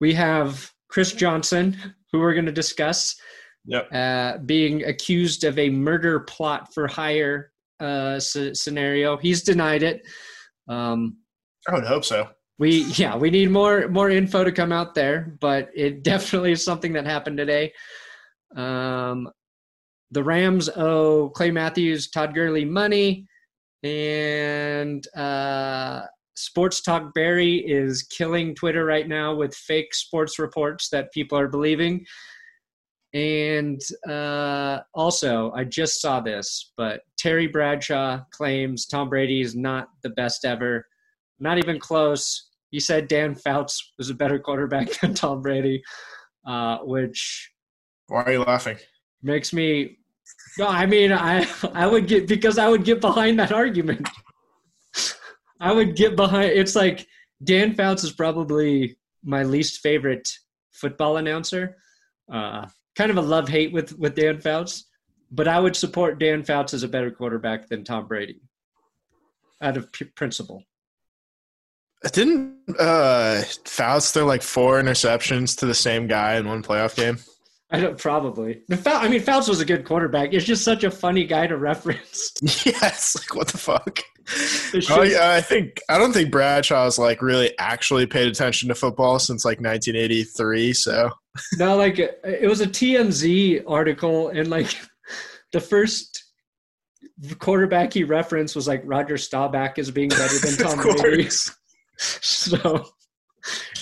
we 0.00 0.12
have 0.14 0.70
Chris 0.88 1.12
Johnson, 1.12 1.76
who 2.12 2.20
we're 2.20 2.34
going 2.34 2.46
to 2.46 2.52
discuss, 2.52 3.16
Yep. 3.66 3.88
uh, 3.92 4.38
being 4.44 4.84
accused 4.84 5.42
of 5.44 5.58
a 5.58 5.70
murder 5.70 6.20
plot 6.20 6.72
for 6.72 6.86
hire 6.86 7.50
uh, 7.80 8.18
scenario. 8.20 9.16
He's 9.16 9.42
denied 9.42 9.82
it. 9.82 10.02
Um, 10.68 11.18
I 11.68 11.74
would 11.74 11.84
hope 11.84 12.04
so. 12.04 12.28
we 12.58 12.84
yeah 12.94 13.16
we 13.16 13.28
need 13.30 13.50
more 13.50 13.86
more 13.88 14.08
info 14.08 14.42
to 14.44 14.52
come 14.52 14.72
out 14.72 14.94
there 14.94 15.36
but 15.40 15.68
it 15.74 16.02
definitely 16.12 16.52
is 16.52 16.64
something 16.64 16.92
that 16.94 17.04
happened 17.04 17.36
today 17.36 17.72
um 18.56 19.28
the 20.12 20.22
rams 20.22 20.68
owe 20.76 21.28
clay 21.30 21.50
matthews 21.50 22.08
todd 22.10 22.34
Gurley 22.34 22.64
money 22.64 23.26
and 23.86 25.06
uh 25.16 26.02
sports 26.34 26.80
talk 26.82 27.14
barry 27.14 27.56
is 27.56 28.02
killing 28.02 28.54
twitter 28.54 28.84
right 28.84 29.08
now 29.08 29.34
with 29.34 29.54
fake 29.54 29.94
sports 29.94 30.38
reports 30.38 30.88
that 30.90 31.12
people 31.12 31.38
are 31.38 31.48
believing 31.48 32.04
and 33.16 33.80
uh, 34.06 34.80
also, 34.94 35.50
I 35.52 35.64
just 35.64 36.02
saw 36.02 36.20
this, 36.20 36.72
but 36.76 37.00
Terry 37.16 37.46
Bradshaw 37.46 38.20
claims 38.30 38.84
Tom 38.84 39.08
Brady 39.08 39.40
is 39.40 39.54
not 39.54 39.88
the 40.02 40.10
best 40.10 40.44
ever. 40.44 40.86
Not 41.40 41.56
even 41.56 41.78
close. 41.78 42.50
He 42.70 42.78
said 42.78 43.08
Dan 43.08 43.34
Fouts 43.34 43.94
was 43.96 44.10
a 44.10 44.14
better 44.14 44.38
quarterback 44.38 44.90
than 45.00 45.14
Tom 45.14 45.40
Brady, 45.40 45.82
uh, 46.46 46.78
which 46.82 47.50
Why 48.08 48.22
are 48.24 48.32
you 48.32 48.42
laughing? 48.42 48.76
makes 49.22 49.52
me. 49.54 49.96
No, 50.58 50.68
I 50.68 50.86
mean, 50.86 51.12
I 51.12 51.46
I 51.74 51.86
would 51.86 52.06
get 52.06 52.26
because 52.26 52.58
I 52.58 52.68
would 52.68 52.84
get 52.84 53.00
behind 53.00 53.38
that 53.38 53.52
argument. 53.52 54.08
I 55.60 55.72
would 55.72 55.96
get 55.96 56.16
behind. 56.16 56.52
It's 56.52 56.74
like 56.74 57.06
Dan 57.42 57.74
Fouts 57.74 58.04
is 58.04 58.12
probably 58.12 58.96
my 59.22 59.42
least 59.42 59.80
favorite 59.80 60.30
football 60.72 61.16
announcer. 61.16 61.76
Uh, 62.32 62.66
kind 62.94 63.10
of 63.10 63.18
a 63.18 63.22
love 63.22 63.48
hate 63.48 63.72
with 63.72 63.98
with 63.98 64.14
Dan 64.14 64.40
Fouts, 64.40 64.86
but 65.30 65.48
I 65.48 65.60
would 65.60 65.76
support 65.76 66.18
Dan 66.18 66.42
Fouts 66.42 66.74
as 66.74 66.82
a 66.82 66.88
better 66.88 67.10
quarterback 67.10 67.68
than 67.68 67.84
Tom 67.84 68.06
Brady, 68.06 68.40
out 69.60 69.76
of 69.76 69.92
p- 69.92 70.06
principle. 70.06 70.62
Didn't 72.12 72.56
uh, 72.78 73.42
Fouts 73.64 74.12
throw 74.12 74.26
like 74.26 74.42
four 74.42 74.80
interceptions 74.80 75.58
to 75.58 75.66
the 75.66 75.74
same 75.74 76.06
guy 76.06 76.36
in 76.36 76.48
one 76.48 76.62
playoff 76.62 76.94
game? 76.94 77.18
I 77.70 77.80
don't 77.80 77.98
probably. 77.98 78.62
The 78.68 78.76
Fou- 78.76 78.90
I 78.90 79.08
mean, 79.08 79.20
Fouts 79.20 79.48
was 79.48 79.60
a 79.60 79.64
good 79.64 79.84
quarterback. 79.84 80.32
It's 80.32 80.44
just 80.44 80.62
such 80.62 80.84
a 80.84 80.90
funny 80.90 81.24
guy 81.24 81.46
to 81.48 81.56
reference. 81.58 82.32
yes. 82.64 83.16
Like 83.18 83.34
what 83.34 83.48
the 83.48 83.58
fuck? 83.58 84.00
Oh, 84.90 85.02
yeah, 85.02 85.30
I 85.32 85.40
think 85.40 85.80
I 85.88 85.98
don't 85.98 86.12
think 86.12 86.32
Bradshaw's 86.32 86.98
like 86.98 87.22
really 87.22 87.56
actually 87.58 88.06
paid 88.06 88.26
attention 88.26 88.68
to 88.68 88.74
football 88.74 89.18
since 89.20 89.44
like 89.44 89.58
1983. 89.60 90.72
So 90.72 91.10
No, 91.58 91.76
like 91.76 91.98
it 91.98 92.48
was 92.48 92.60
a 92.60 92.66
TMZ 92.66 93.62
article, 93.66 94.28
and 94.28 94.48
like 94.48 94.76
the 95.52 95.60
first 95.60 96.24
quarterback 97.38 97.92
he 97.92 98.04
referenced 98.04 98.56
was 98.56 98.66
like 98.68 98.82
Roger 98.84 99.16
Staubach 99.16 99.78
as 99.78 99.90
being 99.90 100.08
better 100.08 100.38
than 100.38 100.56
Tom 100.56 100.96
Brady. 100.96 101.28
So 101.98 102.84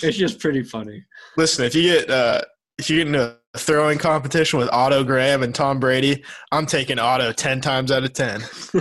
it's 0.03 0.17
just 0.17 0.39
pretty 0.39 0.63
funny. 0.63 1.03
listen, 1.37 1.65
if 1.65 1.73
you 1.75 1.81
get 1.91 2.09
uh, 2.09 2.41
if 2.77 2.89
you 2.89 2.97
get 2.97 3.07
in 3.07 3.15
a 3.15 3.37
throwing 3.57 3.97
competition 3.97 4.59
with 4.59 4.69
Otto 4.71 5.03
Graham 5.03 5.43
and 5.43 5.53
Tom 5.53 5.79
Brady, 5.79 6.23
I'm 6.51 6.65
taking 6.65 6.99
Otto 6.99 7.31
ten 7.31 7.61
times 7.61 7.91
out 7.91 8.03
of 8.03 8.13
ten. 8.13 8.41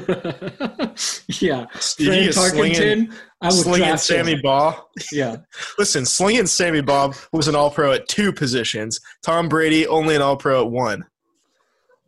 yeah, 1.40 1.66
If 1.74 1.96
you 1.98 2.06
Fran 2.06 2.24
get 2.24 2.34
slinging, 2.34 2.74
Tarkenton, 3.08 3.14
I 3.40 3.46
would 3.46 3.52
slinging 3.54 3.88
draft 3.88 4.10
him. 4.10 4.26
Sammy 4.26 4.40
Baugh. 4.42 4.84
Yeah, 5.12 5.37
Listen, 5.78 6.04
slinging 6.04 6.46
Sammy 6.46 6.80
Baugh 6.82 7.12
was 7.32 7.48
an 7.48 7.54
All 7.54 7.70
Pro 7.70 7.92
at 7.92 8.08
two 8.08 8.32
positions. 8.32 9.00
Tom 9.22 9.48
Brady 9.48 9.87
only 9.87 10.14
an 10.16 10.22
All 10.22 10.37
Pro 10.37 10.64
at 10.64 10.70
one. 10.70 11.04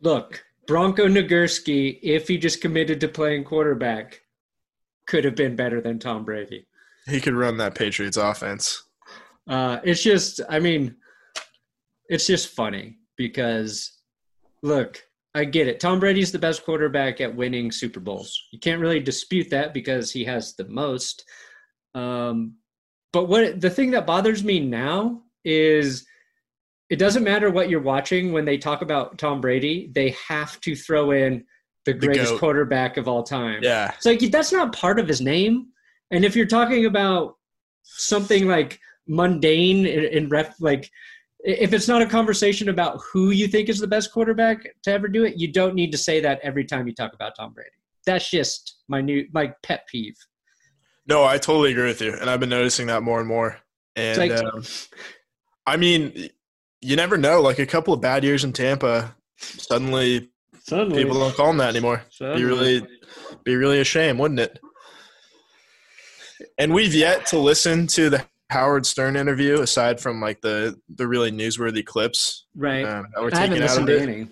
look, 0.01 0.43
Bronco 0.67 1.07
Nagurski, 1.07 1.97
if 2.03 2.27
he 2.27 2.37
just 2.37 2.61
committed 2.61 2.99
to 3.01 3.07
playing 3.07 3.45
quarterback, 3.45 4.21
could 5.07 5.23
have 5.23 5.35
been 5.35 5.55
better 5.55 5.79
than 5.81 5.97
Tom 5.97 6.25
Brady. 6.25 6.67
He 7.07 7.21
could 7.21 7.35
run 7.35 7.55
that 7.57 7.73
Patriots 7.73 8.17
offense. 8.17 8.83
Uh, 9.47 9.79
it's 9.85 10.03
just, 10.03 10.41
I 10.49 10.59
mean, 10.59 10.93
it's 12.09 12.27
just 12.27 12.49
funny 12.49 12.97
because, 13.17 13.99
look, 14.63 15.01
I 15.35 15.45
get 15.45 15.67
it. 15.67 15.79
Tom 15.79 15.99
Brady's 15.99 16.31
the 16.31 16.39
best 16.39 16.65
quarterback 16.65 17.21
at 17.21 17.35
winning 17.35 17.71
Super 17.71 17.99
Bowls. 17.99 18.47
You 18.51 18.59
can't 18.59 18.81
really 18.81 18.99
dispute 18.99 19.49
that 19.51 19.73
because 19.73 20.11
he 20.11 20.23
has 20.25 20.55
the 20.55 20.67
most. 20.67 21.23
Um, 21.93 22.55
but 23.13 23.25
what 23.25 23.61
the 23.61 23.69
thing 23.69 23.91
that 23.91 24.07
bothers 24.07 24.43
me 24.43 24.59
now 24.59 25.21
is 25.45 26.05
it 26.89 26.97
doesn't 26.97 27.23
matter 27.23 27.49
what 27.49 27.69
you're 27.69 27.81
watching 27.81 28.31
when 28.31 28.45
they 28.45 28.57
talk 28.57 28.81
about 28.81 29.17
Tom 29.17 29.41
Brady, 29.41 29.91
they 29.93 30.15
have 30.27 30.59
to 30.61 30.75
throw 30.75 31.11
in 31.11 31.43
the 31.85 31.93
greatest 31.93 32.31
GOAT. 32.33 32.39
quarterback 32.39 32.97
of 32.97 33.07
all 33.07 33.23
time. 33.23 33.59
Yeah. 33.61 33.91
It's 33.95 34.05
like 34.05 34.19
that's 34.31 34.51
not 34.51 34.75
part 34.75 34.99
of 34.99 35.07
his 35.07 35.21
name. 35.21 35.67
And 36.11 36.25
if 36.25 36.35
you're 36.35 36.45
talking 36.45 36.85
about 36.85 37.35
something 37.83 38.47
like 38.47 38.79
mundane 39.07 39.85
in, 39.85 40.05
in 40.05 40.29
ref, 40.29 40.59
like 40.59 40.89
if 41.39 41.73
it's 41.73 41.87
not 41.87 42.01
a 42.01 42.05
conversation 42.05 42.69
about 42.69 42.99
who 43.11 43.31
you 43.31 43.47
think 43.47 43.69
is 43.69 43.79
the 43.79 43.87
best 43.87 44.11
quarterback 44.11 44.67
to 44.83 44.91
ever 44.91 45.07
do 45.07 45.23
it, 45.25 45.37
you 45.37 45.51
don't 45.51 45.75
need 45.75 45.91
to 45.91 45.97
say 45.97 46.19
that 46.21 46.39
every 46.43 46.65
time 46.65 46.87
you 46.87 46.93
talk 46.93 47.13
about 47.13 47.33
Tom 47.37 47.53
Brady. 47.53 47.69
That's 48.05 48.29
just 48.29 48.77
my 48.87 49.01
new 49.01 49.27
my 49.33 49.53
pet 49.63 49.87
peeve. 49.87 50.15
No, 51.07 51.23
I 51.23 51.37
totally 51.37 51.71
agree 51.71 51.87
with 51.87 52.01
you, 52.01 52.13
and 52.13 52.29
I've 52.29 52.39
been 52.39 52.49
noticing 52.49 52.87
that 52.87 53.03
more 53.03 53.19
and 53.19 53.27
more. 53.27 53.57
And 53.95 54.17
like- 54.17 54.31
um, 54.31 54.63
I 55.65 55.75
mean, 55.77 56.29
you 56.81 56.95
never 56.95 57.17
know. 57.17 57.41
Like 57.41 57.59
a 57.59 57.65
couple 57.65 57.93
of 57.93 58.01
bad 58.01 58.23
years 58.23 58.43
in 58.43 58.53
Tampa, 58.53 59.15
suddenly 59.37 60.29
Suddenly, 60.67 61.01
people 61.03 61.19
don't 61.19 61.33
call 61.35 61.49
him 61.49 61.57
that 61.57 61.69
anymore. 61.69 62.03
suddenly. 62.09 62.41
Be 62.41 62.45
really, 62.45 62.87
be 63.45 63.55
really 63.55 63.79
a 63.79 63.85
shame, 63.85 64.17
wouldn't 64.17 64.39
it? 64.41 64.59
And 66.57 66.73
we've 66.73 66.93
yet 66.93 67.25
to 67.27 67.39
listen 67.39 67.87
to 67.87 68.09
the 68.09 68.25
Howard 68.49 68.85
Stern 68.85 69.15
interview, 69.15 69.61
aside 69.61 69.99
from 69.99 70.21
like 70.21 70.41
the 70.41 70.79
the 70.95 71.07
really 71.07 71.31
newsworthy 71.31 71.85
clips 71.85 72.45
right. 72.55 72.85
um, 72.85 73.07
that 73.13 73.23
were 73.23 73.35
I 73.35 73.39
haven't 73.39 73.59
listened 73.59 73.89
of 73.89 73.97
to 73.97 74.03
it. 74.03 74.09
any. 74.09 74.27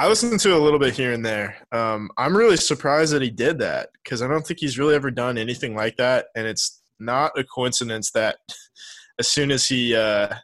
I 0.00 0.08
listened 0.08 0.38
to 0.40 0.56
a 0.56 0.58
little 0.58 0.78
bit 0.78 0.94
here 0.94 1.12
and 1.12 1.26
there. 1.26 1.56
Um, 1.72 2.10
I'm 2.16 2.36
really 2.36 2.56
surprised 2.56 3.12
that 3.12 3.22
he 3.22 3.30
did 3.30 3.58
that 3.58 3.88
because 4.02 4.22
I 4.22 4.28
don't 4.28 4.46
think 4.46 4.60
he's 4.60 4.78
really 4.78 4.94
ever 4.94 5.10
done 5.10 5.38
anything 5.38 5.74
like 5.74 5.96
that, 5.96 6.26
and 6.36 6.46
it's 6.46 6.82
not 7.00 7.38
a 7.38 7.44
coincidence 7.44 8.10
that 8.12 8.36
as 9.18 9.28
soon 9.28 9.50
as 9.50 9.66
he, 9.66 9.94
uh, 9.94 10.34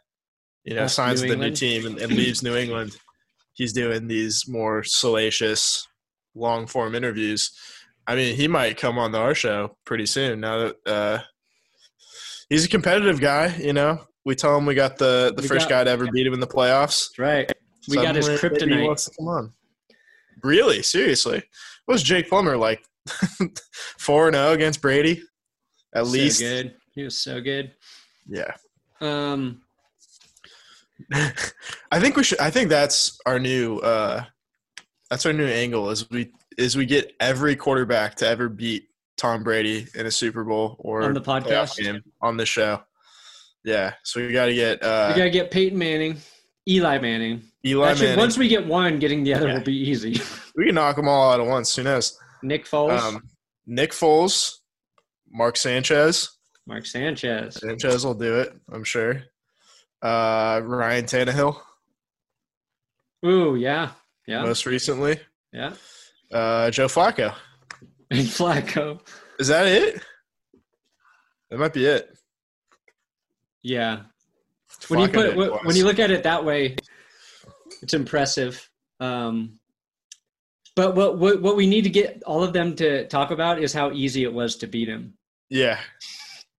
you 0.63 0.75
know, 0.75 0.81
Left 0.81 0.93
signs 0.93 1.21
New 1.21 1.29
the 1.29 1.35
new 1.35 1.51
team 1.51 1.85
and, 1.85 1.99
and 1.99 2.11
leaves 2.11 2.43
New 2.43 2.55
England, 2.55 2.97
he's 3.53 3.73
doing 3.73 4.07
these 4.07 4.45
more 4.47 4.83
salacious, 4.83 5.87
long 6.33 6.67
form 6.67 6.95
interviews. 6.95 7.51
I 8.07 8.15
mean, 8.15 8.35
he 8.35 8.47
might 8.47 8.77
come 8.77 8.97
on 8.97 9.11
the 9.11 9.19
our 9.19 9.35
show 9.35 9.77
pretty 9.85 10.05
soon. 10.05 10.39
Now 10.41 10.59
that 10.59 10.75
uh, 10.85 11.19
he's 12.49 12.65
a 12.65 12.69
competitive 12.69 13.19
guy, 13.19 13.55
you 13.57 13.73
know, 13.73 14.01
we 14.25 14.35
tell 14.35 14.57
him 14.57 14.65
we 14.65 14.75
got 14.75 14.97
the 14.97 15.33
the 15.35 15.41
We 15.43 15.47
first 15.47 15.69
got- 15.69 15.79
guy 15.79 15.83
to 15.85 15.89
ever 15.91 16.07
beat 16.11 16.25
him 16.27 16.33
in 16.33 16.39
the 16.39 16.47
playoffs. 16.47 17.09
Right. 17.17 17.51
We 17.87 17.97
got 17.97 18.15
his 18.15 18.25
Suddenly, 18.25 18.49
maybe 18.59 18.65
he 18.65 18.77
kryptonite. 18.81 18.87
wants 18.87 19.05
to 19.05 19.11
come 19.17 19.27
on. 19.27 19.53
Really? 20.43 20.81
Seriously? 20.81 21.43
What 21.85 21.93
was 21.93 22.03
Jake 22.03 22.29
Plummer 22.29 22.57
like? 22.57 22.83
Four 23.99 24.27
and 24.27 24.35
zero 24.35 24.51
against 24.53 24.81
Brady, 24.81 25.21
at 25.93 26.05
so 26.05 26.11
least. 26.11 26.39
good. 26.39 26.73
He 26.95 27.03
was 27.03 27.17
so 27.17 27.39
good. 27.41 27.73
Yeah. 28.27 28.51
Um, 29.01 29.61
I 31.91 31.99
think 31.99 32.15
we 32.15 32.23
should. 32.23 32.39
I 32.39 32.49
think 32.49 32.69
that's 32.69 33.19
our 33.25 33.37
new. 33.39 33.77
uh 33.79 34.23
That's 35.09 35.25
our 35.25 35.33
new 35.33 35.45
angle. 35.45 35.89
Is 35.91 36.09
we 36.09 36.31
is 36.57 36.75
we 36.75 36.85
get 36.85 37.13
every 37.19 37.55
quarterback 37.55 38.15
to 38.15 38.27
ever 38.27 38.49
beat 38.49 38.87
Tom 39.17 39.43
Brady 39.43 39.87
in 39.95 40.05
a 40.05 40.11
Super 40.11 40.43
Bowl 40.43 40.75
or 40.79 41.03
On 41.03 41.13
the 41.13 41.21
podcast? 41.21 41.77
game 41.77 42.01
on 42.21 42.37
the 42.37 42.45
show. 42.45 42.81
Yeah. 43.63 43.93
So 44.03 44.19
we 44.19 44.31
got 44.33 44.45
to 44.47 44.53
get 44.53 44.83
uh 44.83 45.11
we 45.13 45.17
gotta 45.19 45.29
get 45.29 45.49
Peyton 45.51 45.77
Manning, 45.77 46.17
Eli 46.67 46.99
Manning. 46.99 47.43
Eli 47.65 47.89
Actually, 47.91 48.05
Manning. 48.07 48.19
once 48.19 48.37
we 48.37 48.47
get 48.47 48.65
one, 48.67 48.99
getting 48.99 49.23
the 49.23 49.33
other 49.33 49.47
Yeah. 49.47 49.53
will 49.55 49.63
be 49.63 49.73
easy. 49.89 50.21
we 50.55 50.65
can 50.67 50.75
knock 50.75 50.95
them 50.97 51.07
all 51.07 51.31
out 51.31 51.39
at 51.39 51.45
once. 51.47 51.75
Who 51.75 51.83
knows? 51.83 52.19
Nick 52.43 52.65
Foles, 52.65 52.99
Um, 52.99 53.23
Nick 53.65 53.91
Foles, 53.91 54.57
Mark 55.31 55.57
Sanchez. 55.57 56.29
Mark 56.67 56.85
Sanchez. 56.85 57.55
Sanchez 57.55 58.05
will 58.05 58.13
do 58.13 58.39
it. 58.39 58.53
I'm 58.71 58.83
sure. 58.83 59.23
Uh, 60.01 60.61
Ryan 60.63 61.05
Tannehill, 61.05 61.59
Ooh, 63.25 63.55
yeah, 63.55 63.91
yeah, 64.27 64.43
most 64.43 64.65
recently. 64.67 65.19
yeah. 65.51 65.73
Uh, 66.31 66.69
Joe 66.69 66.87
Flacco. 66.87 67.33
And 68.11 68.27
Flacco. 68.27 68.99
Is 69.39 69.47
that 69.47 69.67
it? 69.67 70.01
That 71.49 71.59
might 71.59 71.73
be 71.73 71.85
it. 71.85 72.15
Yeah. 73.63 74.01
When 74.89 74.99
you 74.99 75.07
put 75.07 75.35
when 75.65 75.75
you 75.75 75.85
look 75.85 75.99
at 75.99 76.11
it 76.11 76.23
that 76.23 76.45
way, 76.45 76.75
it's 77.81 77.93
impressive. 77.93 78.69
Um, 78.99 79.59
but 80.75 80.95
what, 80.95 81.17
what 81.17 81.41
what 81.41 81.55
we 81.55 81.65
need 81.65 81.83
to 81.83 81.89
get 81.89 82.21
all 82.25 82.43
of 82.43 82.53
them 82.53 82.75
to 82.75 83.07
talk 83.07 83.31
about 83.31 83.59
is 83.61 83.73
how 83.73 83.91
easy 83.91 84.23
it 84.23 84.33
was 84.33 84.55
to 84.57 84.67
beat 84.67 84.87
him, 84.87 85.15
yeah. 85.49 85.79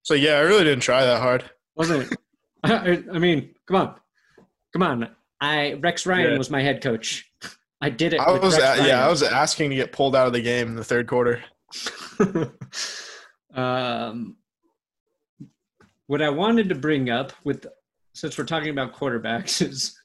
So 0.03 0.15
yeah, 0.15 0.35
I 0.35 0.41
really 0.41 0.65
didn't 0.65 0.83
try 0.83 1.05
that 1.05 1.21
hard. 1.21 1.49
wasn't 1.77 2.11
it? 2.11 2.19
I, 2.65 3.03
I 3.13 3.19
mean, 3.19 3.55
come 3.67 3.77
on, 3.77 3.95
come 4.73 4.83
on. 4.83 5.09
I 5.41 5.75
Rex 5.75 6.07
Ryan 6.07 6.33
Yeah. 6.33 6.39
was 6.39 6.51
my 6.51 6.63
head 6.63 6.83
coach. 6.83 7.31
I 7.81 7.91
did 7.91 8.15
it. 8.15 8.21
I 8.21 8.33
was 8.33 8.59
Rex 8.59 8.81
a- 8.81 8.87
yeah, 8.87 9.05
I 9.05 9.11
was 9.11 9.23
asking 9.23 9.71
to 9.71 9.77
get 9.77 9.93
pulled 9.93 10.17
out 10.17 10.27
of 10.27 10.33
the 10.33 10.41
game 10.41 10.69
in 10.69 10.77
the 10.77 10.85
third 10.85 11.07
quarter. 11.07 11.43
um, 13.55 14.37
what 16.07 16.23
I 16.23 16.31
wanted 16.31 16.69
to 16.71 16.75
bring 16.75 17.11
up 17.11 17.33
with, 17.45 17.67
since 18.15 18.39
we're 18.39 18.45
talking 18.45 18.71
about 18.71 18.95
quarterbacks, 18.95 19.61
is 19.69 19.97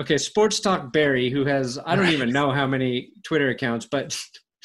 okay. 0.00 0.18
Sports 0.18 0.60
Talk 0.60 0.92
Barry, 0.92 1.30
who 1.30 1.44
has 1.44 1.78
I 1.84 1.96
don't 1.96 2.08
even 2.10 2.30
know 2.30 2.52
how 2.52 2.66
many 2.66 3.10
Twitter 3.24 3.48
accounts, 3.48 3.88
but 3.90 4.16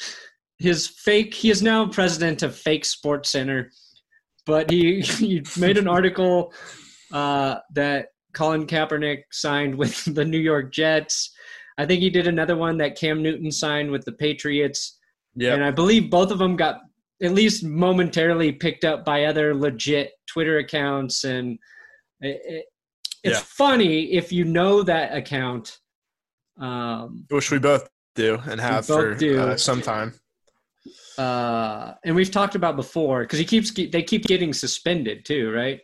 his 0.58 0.86
fake. 0.86 1.34
He 1.34 1.50
is 1.50 1.62
now 1.62 1.88
president 1.88 2.42
of 2.42 2.56
Fake 2.56 2.84
Sports 2.84 3.30
Center, 3.30 3.70
but 4.44 4.70
he 4.70 5.00
he 5.00 5.42
made 5.58 5.78
an 5.78 5.88
article 5.88 6.52
uh, 7.12 7.56
that 7.74 8.08
Colin 8.34 8.66
Kaepernick 8.66 9.22
signed 9.32 9.74
with 9.74 10.14
the 10.14 10.24
New 10.24 10.38
York 10.38 10.72
Jets. 10.72 11.32
I 11.78 11.86
think 11.86 12.00
he 12.00 12.10
did 12.10 12.26
another 12.26 12.56
one 12.56 12.78
that 12.78 12.96
Cam 12.98 13.22
Newton 13.22 13.50
signed 13.50 13.90
with 13.90 14.04
the 14.04 14.12
Patriots. 14.12 14.98
Yeah. 15.34 15.54
And 15.54 15.62
I 15.64 15.70
believe 15.70 16.10
both 16.10 16.30
of 16.30 16.38
them 16.38 16.56
got 16.56 16.80
at 17.22 17.32
least 17.32 17.64
momentarily 17.64 18.52
picked 18.52 18.84
up 18.84 19.04
by 19.04 19.24
other 19.24 19.54
legit 19.54 20.12
Twitter 20.26 20.58
accounts. 20.58 21.24
And 21.24 21.58
it, 22.20 22.40
it, 22.44 22.64
it's 23.22 23.38
Yeah. 23.38 23.44
funny 23.46 24.12
if 24.14 24.32
you 24.32 24.44
know 24.44 24.82
that 24.82 25.14
account. 25.14 25.78
Um, 26.58 27.26
Which 27.28 27.50
we 27.50 27.58
both 27.58 27.88
do 28.14 28.38
and 28.48 28.58
have 28.60 28.86
for. 28.86 29.12
Uh, 29.12 29.56
some 29.56 29.82
time. 29.82 30.14
uh, 31.18 31.92
and 32.04 32.14
we've 32.16 32.30
talked 32.30 32.54
about 32.54 32.76
before 32.76 33.22
because 33.22 33.38
he 33.38 33.44
keeps 33.44 33.70
they 33.72 34.02
keep 34.02 34.24
getting 34.24 34.52
suspended 34.52 35.24
too, 35.24 35.50
right? 35.52 35.80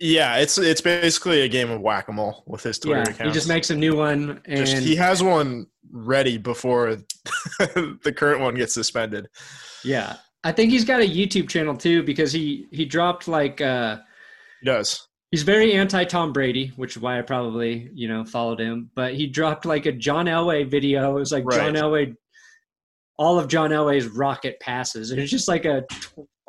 Yeah, 0.00 0.36
it's 0.36 0.58
it's 0.58 0.80
basically 0.80 1.40
a 1.40 1.48
game 1.48 1.70
of 1.70 1.80
whack 1.80 2.08
a 2.08 2.12
mole 2.12 2.44
with 2.46 2.62
his 2.62 2.78
Twitter 2.78 2.98
yeah, 3.00 3.10
account. 3.14 3.28
he 3.30 3.32
just 3.34 3.48
makes 3.48 3.70
a 3.70 3.74
new 3.76 3.96
one, 3.96 4.40
and 4.44 4.66
Just- 4.66 4.82
he 4.82 4.94
has 4.96 5.22
one 5.22 5.66
ready 5.90 6.38
before 6.38 6.96
the 7.58 8.14
current 8.16 8.40
one 8.40 8.54
gets 8.54 8.74
suspended. 8.74 9.26
yeah, 9.84 10.16
I 10.44 10.52
think 10.52 10.70
he's 10.70 10.84
got 10.84 11.00
a 11.00 11.08
YouTube 11.08 11.48
channel 11.48 11.76
too 11.76 12.02
because 12.04 12.30
he 12.32 12.66
he 12.70 12.84
dropped 12.84 13.26
like 13.26 13.60
uh, 13.60 13.98
He 14.60 14.66
does. 14.66 15.08
he's 15.32 15.42
very 15.42 15.72
anti 15.72 16.04
Tom 16.04 16.32
Brady, 16.32 16.68
which 16.76 16.94
is 16.96 17.02
why 17.02 17.18
I 17.18 17.22
probably 17.22 17.90
you 17.92 18.06
know 18.06 18.24
followed 18.24 18.60
him. 18.60 18.90
But 18.94 19.14
he 19.14 19.26
dropped 19.26 19.64
like 19.66 19.86
a 19.86 19.92
John 19.92 20.26
Elway 20.26 20.70
video. 20.70 21.10
It 21.16 21.18
was 21.20 21.32
like 21.32 21.42
John 21.50 21.74
Right. 21.74 21.82
Elway, 21.82 22.14
all 23.18 23.36
of 23.40 23.48
John 23.48 23.70
Elway's 23.70 24.06
rocket 24.06 24.60
passes. 24.60 25.10
It's 25.10 25.28
just 25.30 25.48
like 25.48 25.64
a, 25.64 25.82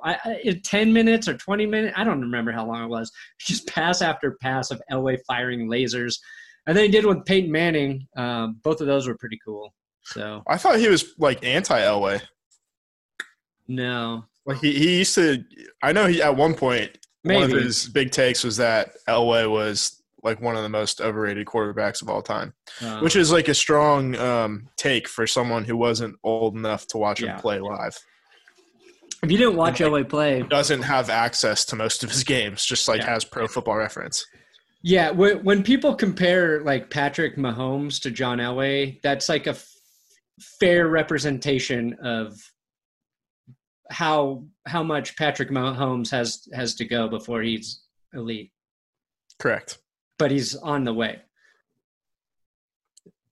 I, 0.04 0.18
I- 0.26 0.62
ten 0.64 0.92
minutes 0.94 1.28
or 1.28 1.36
twenty 1.36 1.66
minutes. 1.66 1.94
I 1.98 2.04
don't 2.04 2.22
remember 2.22 2.52
how 2.52 2.66
long 2.66 2.84
it 2.84 2.88
was. 2.88 3.12
Just 3.40 3.68
pass 3.68 4.02
after 4.02 4.32
pass 4.42 4.72
of 4.72 4.82
Elway 4.92 5.18
firing 5.28 5.68
lasers. 5.70 6.20
And 6.68 6.78
then 6.78 6.86
he 6.86 6.92
did 6.92 7.06
with 7.06 7.26
Peyton 7.26 7.52
Manning. 7.52 8.08
Um, 8.16 8.60
both 8.64 8.80
of 8.82 8.88
those 8.88 9.08
were 9.08 9.18
pretty 9.18 9.40
cool. 9.44 9.74
So 10.04 10.44
I 10.48 10.58
thought 10.58 10.78
he 10.80 10.88
was 10.90 11.14
like 11.18 11.44
anti 11.44 11.80
Elway. 11.80 12.22
no, 13.68 14.26
Like 14.46 14.60
he, 14.60 14.74
he 14.74 14.98
used 15.00 15.16
to. 15.16 15.44
I 15.84 15.92
know 15.92 16.08
he 16.08 16.22
at 16.22 16.36
one 16.36 16.54
point 16.54 16.98
one 17.24 17.36
maybe 17.42 17.54
of 17.58 17.64
his 17.64 17.88
big 17.90 18.12
takes 18.12 18.44
was 18.44 18.58
that 18.58 18.92
Elway 19.08 19.50
was 19.50 20.02
like 20.24 20.42
one 20.42 20.56
of 20.56 20.64
the 20.64 20.70
most 20.70 21.00
overrated 21.02 21.48
quarterbacks 21.48 22.02
of 22.02 22.10
all 22.10 22.22
time, 22.22 22.54
uh, 22.82 23.00
which 23.00 23.16
is 23.16 23.32
like 23.32 23.48
a 23.48 23.54
strong 23.54 24.16
um, 24.18 24.68
take 24.76 25.08
for 25.08 25.26
someone 25.26 25.64
who 25.64 25.78
wasn't 25.78 26.16
old 26.24 26.56
enough 26.56 26.86
to 26.88 26.98
watch 26.98 27.22
Yeah. 27.22 27.36
him 27.36 27.40
play 27.40 27.60
live. 27.60 27.98
If 29.24 29.32
you 29.32 29.38
didn't 29.38 29.56
watch 29.56 29.80
Elway 29.80 30.08
play, 30.08 30.42
Doesn't 30.44 30.82
have 30.84 31.10
access 31.10 31.66
to 31.66 31.76
most 31.76 32.04
of 32.04 32.10
his 32.12 32.24
games, 32.24 32.66
just 32.66 32.88
like 32.88 33.02
Yeah. 33.02 33.14
has 33.14 33.26
Pro 33.26 33.48
Football 33.48 33.78
Reference. 33.78 34.26
Yeah, 34.82 35.10
when, 35.12 35.44
when 35.44 35.62
people 35.64 35.94
compare 35.94 36.62
like 36.64 36.90
Patrick 36.90 37.36
Mahomes 37.36 38.02
to 38.02 38.12
John 38.12 38.38
Elway, 38.38 39.02
that's 39.02 39.28
like 39.28 39.46
a 39.48 39.52
f- 39.52 39.68
fair 40.60 40.88
representation 40.88 41.96
of 42.02 42.34
how 43.92 44.46
how 44.68 44.84
much 44.84 45.18
Patrick 45.18 45.50
Mahomes 45.50 46.10
has 46.12 46.48
has 46.54 46.76
to 46.76 46.86
go 46.86 47.10
before 47.10 47.42
he's 47.42 47.82
elite. 48.14 48.52
Correct. 49.40 49.80
But 50.18 50.32
he's 50.32 50.56
on 50.56 50.84
the 50.86 50.94
way. 50.94 51.20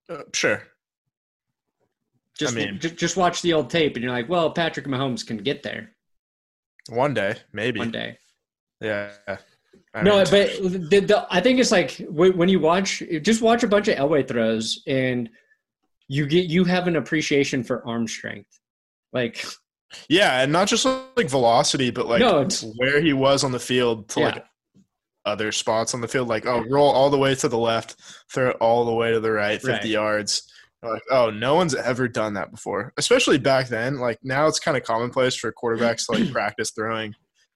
Uh, 0.09 0.23
sure. 0.33 0.63
Just 2.39 2.55
mean- 2.55 2.79
ju- 2.79 2.89
just 2.89 3.17
watch 3.17 3.41
the 3.41 3.53
old 3.53 3.69
tape, 3.69 3.95
and 3.95 4.03
you're 4.03 4.11
like, 4.13 4.29
well, 4.29 4.51
Patrick 4.51 4.85
Mahomes 4.85 5.25
can 5.25 5.37
get 5.37 5.63
there 5.63 5.91
One 6.89 7.13
day, 7.13 7.35
maybe. 7.51 7.79
one 7.79 7.91
day. 7.91 8.17
Yeah. 8.81 9.11
I 9.93 10.03
no, 10.03 10.17
mean, 10.17 10.25
but 10.29 10.89
the, 10.91 10.99
the, 10.99 11.27
I 11.31 11.41
think 11.41 11.59
it's 11.59 11.71
like 11.71 11.97
when 12.09 12.37
when 12.37 12.49
you 12.49 12.59
watch, 12.59 13.01
just 13.23 13.41
watch 13.41 13.63
a 13.63 13.67
bunch 13.67 13.87
of 13.87 13.97
Elway 13.97 14.27
throws, 14.27 14.83
and 14.85 15.29
you 16.07 16.27
get 16.27 16.45
you 16.47 16.63
have 16.65 16.87
an 16.87 16.95
appreciation 16.97 17.63
for 17.63 17.85
arm 17.87 18.07
strength. 18.07 18.59
Like 19.13 19.43
yeah, 20.09 20.41
and 20.41 20.51
not 20.51 20.67
just 20.67 20.85
like 20.85 21.29
velocity, 21.29 21.89
but 21.89 22.05
like 22.07 22.19
No, 22.19 22.47
where 22.75 23.01
he 23.01 23.13
was 23.13 23.43
on 23.43 23.51
the 23.51 23.59
field 23.59 24.09
to 24.09 24.19
Yeah. 24.19 24.25
like 24.27 24.45
other 25.25 25.51
spots 25.51 25.93
on 25.95 26.01
the 26.01 26.07
field. 26.07 26.27
Like, 26.27 26.45
oh, 26.45 26.63
roll 26.69 26.91
all 26.91 27.09
the 27.09 27.17
way 27.17 27.33
to 27.35 27.47
the 27.49 27.57
left, 27.57 27.95
throw 28.31 28.49
it 28.51 28.57
all 28.61 28.85
the 28.85 28.93
way 28.93 29.11
to 29.11 29.19
the 29.19 29.31
right, 29.31 29.59
50 29.59 29.71
Right. 29.71 29.85
yards. 29.85 30.51
Like, 30.83 31.01
oh, 31.09 31.29
no 31.31 31.55
one's 31.55 31.73
ever 31.73 32.07
done 32.07 32.35
that 32.35 32.51
before, 32.51 32.93
especially 32.97 33.39
back 33.39 33.67
then. 33.67 33.97
Like 33.97 34.19
now, 34.23 34.47
it's 34.47 34.59
kind 34.59 34.77
of 34.77 34.83
commonplace 34.83 35.35
for 35.35 35.51
quarterbacks 35.51 36.05
to 36.05 36.19
like 36.19 36.31
practice 36.33 36.71
throwing 36.71 37.15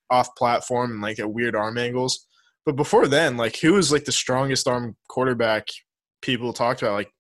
off 0.10 0.36
platform 0.36 0.92
and 0.92 1.02
like 1.02 1.20
at 1.20 1.32
weird 1.32 1.56
arm 1.56 1.78
angles. 1.78 2.28
But 2.66 2.76
before 2.76 3.08
then, 3.08 3.38
like 3.38 3.58
who 3.58 3.74
was 3.74 3.92
like 3.92 4.06
the 4.06 4.12
strongest 4.12 4.68
arm 4.68 4.96
quarterback 5.08 5.68
people 6.22 6.54
talked 6.54 6.82
about? 6.82 6.94
Like 6.94 7.12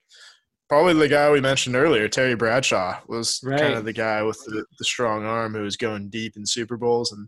probably 0.70 0.94
the 0.94 1.08
guy 1.08 1.32
we 1.32 1.42
mentioned 1.42 1.76
earlier, 1.76 2.08
Terry 2.08 2.36
Bradshaw, 2.36 3.00
was 3.08 3.40
kind 3.40 3.74
of 3.74 3.86
the 3.86 3.94
guy 3.94 4.24
with 4.24 4.40
the, 4.46 4.66
the 4.78 4.86
strong 4.86 5.26
arm 5.26 5.54
who 5.54 5.64
was 5.64 5.78
going 5.78 6.10
deep 6.10 6.38
in 6.38 6.46
Super 6.46 6.78
Bowls. 6.78 7.12
And 7.12 7.28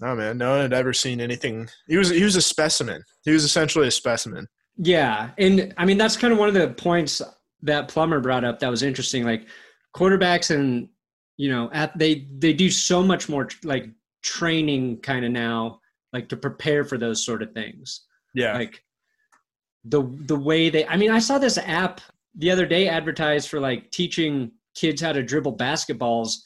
no 0.00 0.14
man, 0.14 0.38
no 0.38 0.52
one 0.52 0.62
had 0.62 0.72
ever 0.72 0.92
seen 0.92 1.20
anything. 1.20 1.68
He 1.86 1.96
was 1.96 2.10
he 2.10 2.24
was 2.24 2.36
a 2.36 2.42
specimen. 2.42 3.02
He 3.24 3.32
was 3.32 3.44
essentially 3.44 3.88
a 3.88 3.90
specimen. 3.90 4.46
Yeah, 4.76 5.30
and 5.36 5.74
I 5.76 5.84
mean 5.84 5.98
that's 5.98 6.16
kind 6.16 6.32
of 6.32 6.38
one 6.38 6.48
of 6.48 6.54
the 6.54 6.68
points 6.68 7.20
that 7.62 7.88
Plummer 7.88 8.20
brought 8.20 8.44
up 8.44 8.58
that 8.60 8.70
was 8.70 8.82
interesting. 8.82 9.24
Like 9.24 9.46
quarterbacks 9.96 10.54
and 10.54 10.88
you 11.36 11.50
know 11.50 11.70
at 11.72 11.96
they 11.98 12.26
they 12.38 12.52
do 12.52 12.70
so 12.70 13.02
much 13.02 13.28
more 13.28 13.48
like 13.64 13.88
training 14.22 14.98
kind 14.98 15.24
of 15.24 15.32
now, 15.32 15.80
like 16.12 16.28
to 16.28 16.36
prepare 16.36 16.84
for 16.84 16.98
those 16.98 17.24
sort 17.24 17.42
of 17.42 17.52
things. 17.52 18.02
Yeah, 18.34 18.54
Like 18.54 18.82
the 19.84 20.02
the 20.26 20.36
way 20.36 20.70
they. 20.70 20.86
I 20.86 20.96
mean, 20.96 21.10
I 21.10 21.18
saw 21.18 21.38
this 21.38 21.58
app 21.58 22.00
the 22.36 22.50
other 22.50 22.66
day 22.66 22.88
advertised 22.88 23.48
for 23.48 23.60
like 23.60 23.90
teaching 23.90 24.52
kids 24.74 25.02
how 25.02 25.12
to 25.12 25.22
dribble 25.22 25.56
basketballs. 25.56 26.36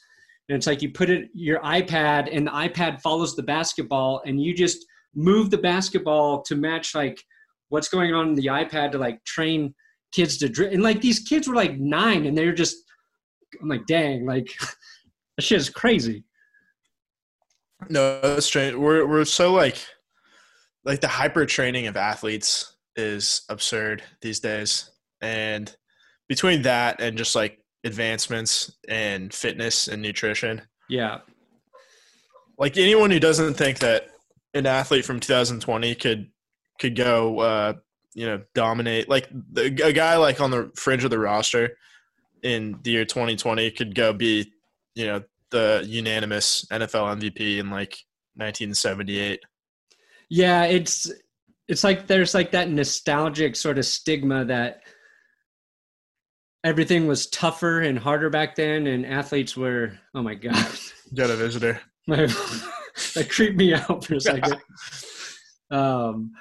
And 0.49 0.55
it's 0.55 0.67
like 0.67 0.81
you 0.81 0.91
put 0.91 1.09
it 1.09 1.29
your 1.33 1.59
iPad 1.61 2.29
and 2.31 2.47
the 2.47 2.51
iPad 2.51 3.01
follows 3.01 3.35
the 3.35 3.43
basketball 3.43 4.21
and 4.25 4.41
you 4.41 4.53
just 4.53 4.85
move 5.15 5.49
the 5.49 5.57
basketball 5.57 6.41
to 6.43 6.55
match 6.55 6.93
like 6.93 7.23
what's 7.69 7.89
going 7.89 8.13
on 8.13 8.29
in 8.29 8.35
the 8.35 8.47
iPad 8.47 8.91
to 8.91 8.97
like 8.97 9.23
train 9.23 9.73
kids 10.15 10.37
to 10.37 10.49
drink. 10.49 10.73
And 10.73 10.83
like 10.83 11.01
these 11.01 11.19
kids 11.19 11.47
were 11.47 11.55
like 11.55 11.77
nine 11.77 12.25
and 12.25 12.37
they're 12.37 12.53
just, 12.53 12.77
I'm 13.61 13.67
like, 13.67 13.85
dang, 13.85 14.25
like 14.25 14.47
that 15.37 15.43
shit 15.43 15.59
is 15.59 15.69
crazy. 15.69 16.23
No, 17.89 18.21
that's 18.21 18.45
strange. 18.45 18.75
We're 18.75 19.05
we're 19.05 19.25
so 19.25 19.53
like 19.53 19.77
like 20.85 21.01
the 21.01 21.07
hyper 21.07 21.45
training 21.45 21.87
of 21.87 21.97
athletes 21.97 22.75
is 22.95 23.41
absurd 23.49 24.01
these 24.21 24.39
days. 24.39 24.91
And 25.21 25.75
between 26.29 26.61
that 26.63 27.01
and 27.01 27.17
just 27.17 27.35
like 27.35 27.59
advancements 27.83 28.71
in 28.87 29.29
fitness 29.29 29.87
and 29.87 30.01
nutrition, 30.01 30.61
Yeah. 30.89 31.19
like 32.57 32.77
anyone 32.77 33.11
who 33.11 33.19
doesn't 33.19 33.55
think 33.55 33.79
that 33.79 34.09
an 34.53 34.65
athlete 34.65 35.05
from 35.05 35.19
2020 35.19 35.95
could 35.95 36.31
could 36.79 36.95
go 36.95 37.39
uh 37.39 37.73
you 38.15 38.25
know 38.25 38.41
dominate 38.55 39.07
like 39.07 39.29
the, 39.51 39.65
a 39.83 39.93
guy 39.93 40.17
like 40.17 40.41
on 40.41 40.49
the 40.49 40.71
fringe 40.75 41.03
of 41.03 41.11
the 41.11 41.19
roster 41.19 41.77
in 42.41 42.79
the 42.83 42.91
year 42.91 43.05
2020 43.05 43.69
could 43.71 43.93
go 43.93 44.13
be 44.13 44.51
you 44.95 45.05
know 45.05 45.21
the 45.51 45.83
unanimous 45.87 46.65
NFL 46.71 47.19
MVP 47.19 47.59
in 47.59 47.69
like 47.69 47.97
1978 48.35 49.39
Yeah, 50.29 50.65
it's 50.65 51.11
it's 51.67 51.83
like 51.83 52.07
there's 52.07 52.33
like 52.33 52.51
that 52.51 52.69
nostalgic 52.69 53.55
sort 53.55 53.77
of 53.77 53.85
stigma 53.85 54.45
that 54.45 54.81
everything 56.63 57.07
was 57.07 57.27
tougher 57.27 57.81
and 57.81 57.97
harder 57.97 58.29
back 58.29 58.55
then 58.55 58.87
and 58.87 59.05
athletes 59.05 59.55
were 59.55 59.97
oh 60.13 60.21
my 60.21 60.35
god. 60.35 60.55
got 61.15 61.29
a 61.29 61.35
visitor 61.35 61.79
that 62.07 63.27
creeped 63.29 63.57
me 63.57 63.73
out 63.73 64.03
for 64.03 64.15
a 64.15 64.21
second. 64.21 64.57
Um, 65.71 66.31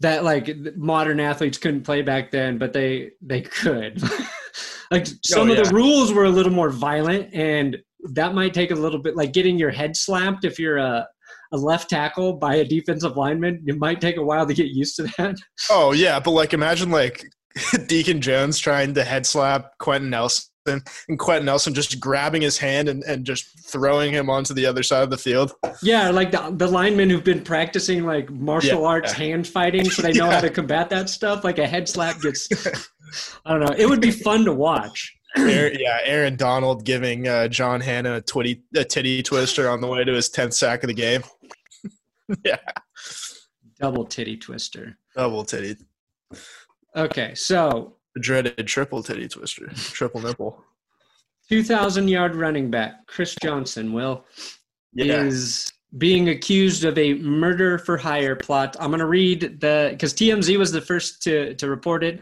that 0.00 0.24
like 0.24 0.50
modern 0.76 1.20
athletes 1.20 1.58
couldn't 1.58 1.82
play 1.82 2.02
back 2.02 2.30
then, 2.30 2.58
but 2.58 2.72
they 2.72 3.10
they 3.20 3.42
could. 3.42 4.02
like 4.90 5.06
oh, 5.08 5.12
some 5.24 5.50
of 5.50 5.56
yeah. 5.56 5.64
the 5.64 5.74
rules 5.74 6.12
were 6.12 6.24
a 6.24 6.30
little 6.30 6.52
more 6.52 6.70
violent, 6.70 7.32
and 7.32 7.76
that 8.12 8.34
might 8.34 8.54
take 8.54 8.70
a 8.70 8.74
little 8.74 9.00
bit. 9.00 9.16
Like 9.16 9.32
getting 9.32 9.58
your 9.58 9.70
head 9.70 9.96
slapped 9.96 10.44
if 10.44 10.58
you're 10.58 10.78
a 10.78 11.06
a 11.52 11.56
left 11.56 11.88
tackle 11.88 12.34
by 12.34 12.56
a 12.56 12.64
defensive 12.64 13.16
lineman, 13.16 13.62
it 13.66 13.78
might 13.78 14.00
take 14.00 14.16
a 14.16 14.22
while 14.22 14.46
to 14.46 14.54
get 14.54 14.66
used 14.66 14.96
to 14.96 15.04
that. 15.16 15.36
oh 15.70 15.92
yeah 15.92 16.18
but 16.18 16.32
like 16.32 16.52
imagine 16.52 16.90
like 16.90 17.24
Deacon 17.86 18.20
Jones 18.20 18.58
trying 18.58 18.94
to 18.94 19.04
head 19.04 19.26
slap 19.26 19.78
Quentin 19.78 20.10
Nelson 20.10 20.44
and 20.68 21.18
Quentin 21.18 21.46
Nelson 21.46 21.74
just 21.74 21.98
grabbing 22.00 22.42
his 22.42 22.58
hand 22.58 22.88
and, 22.88 23.02
and 23.04 23.24
just 23.24 23.46
throwing 23.70 24.12
him 24.12 24.28
onto 24.30 24.54
the 24.54 24.66
other 24.66 24.82
side 24.82 25.02
of 25.02 25.10
the 25.10 25.18
field 25.18 25.52
Yeah, 25.82 26.10
like 26.10 26.30
the 26.30 26.50
the 26.56 26.66
linemen 26.68 27.10
who've 27.10 27.24
been 27.24 27.42
practicing 27.42 28.04
like 28.04 28.30
martial 28.30 28.80
Yeah. 28.82 28.86
arts 28.88 29.12
hand 29.12 29.46
fighting, 29.46 29.88
so 29.90 30.02
they 30.02 30.12
know 30.12 30.30
how 30.30 30.40
to 30.40 30.50
combat 30.60 30.90
that 30.90 31.08
stuff. 31.10 31.44
Like 31.44 31.58
a 31.58 31.66
head 31.66 31.88
slap 31.88 32.20
gets, 32.20 32.48
I 33.44 33.50
don't 33.52 33.60
know. 33.60 33.74
It 33.76 33.88
would 33.88 34.00
be 34.00 34.10
fun 34.10 34.44
to 34.44 34.52
watch. 34.52 35.14
Aaron, 35.36 35.76
yeah, 35.78 35.98
Aaron 36.04 36.36
Donald 36.36 36.84
giving 36.84 37.28
uh, 37.28 37.46
John 37.48 37.80
Hannah 37.80 38.16
a, 38.16 38.22
twitty, 38.22 38.62
a 38.74 38.84
titty 38.84 39.22
twister 39.22 39.68
on 39.68 39.80
the 39.82 39.86
way 39.86 40.02
to 40.02 40.12
his 40.14 40.30
10th 40.30 40.54
sack 40.54 40.82
of 40.82 40.88
the 40.88 40.94
game. 40.94 41.22
yeah, 42.44 42.56
Double 43.78 44.06
titty 44.06 44.38
twister. 44.38 44.96
double 45.14 45.44
titty. 45.44 45.76
Okay, 46.96 47.34
so 47.34 47.96
The 48.16 48.20
dreaded 48.20 48.66
triple 48.66 49.02
titty 49.02 49.28
twister. 49.28 49.66
Triple 49.74 50.22
nipple. 50.22 50.64
2,000 51.50 52.08
yard 52.08 52.34
running 52.34 52.70
back 52.70 53.06
Chris 53.06 53.36
Johnson 53.42 53.92
will 53.92 54.24
Yeah. 54.94 55.22
is 55.22 55.70
being 55.98 56.30
accused 56.30 56.84
of 56.84 56.96
a 56.96 57.12
murder 57.14 57.76
for 57.76 57.98
hire 57.98 58.34
plot. 58.34 58.74
I'm 58.80 58.88
going 58.88 59.00
to 59.00 59.06
read 59.06 59.60
the 59.60 59.88
because 59.92 60.14
TMZ 60.14 60.56
was 60.58 60.72
the 60.72 60.80
first 60.80 61.22
to 61.24 61.54
to 61.56 61.68
report 61.68 62.02
it. 62.02 62.20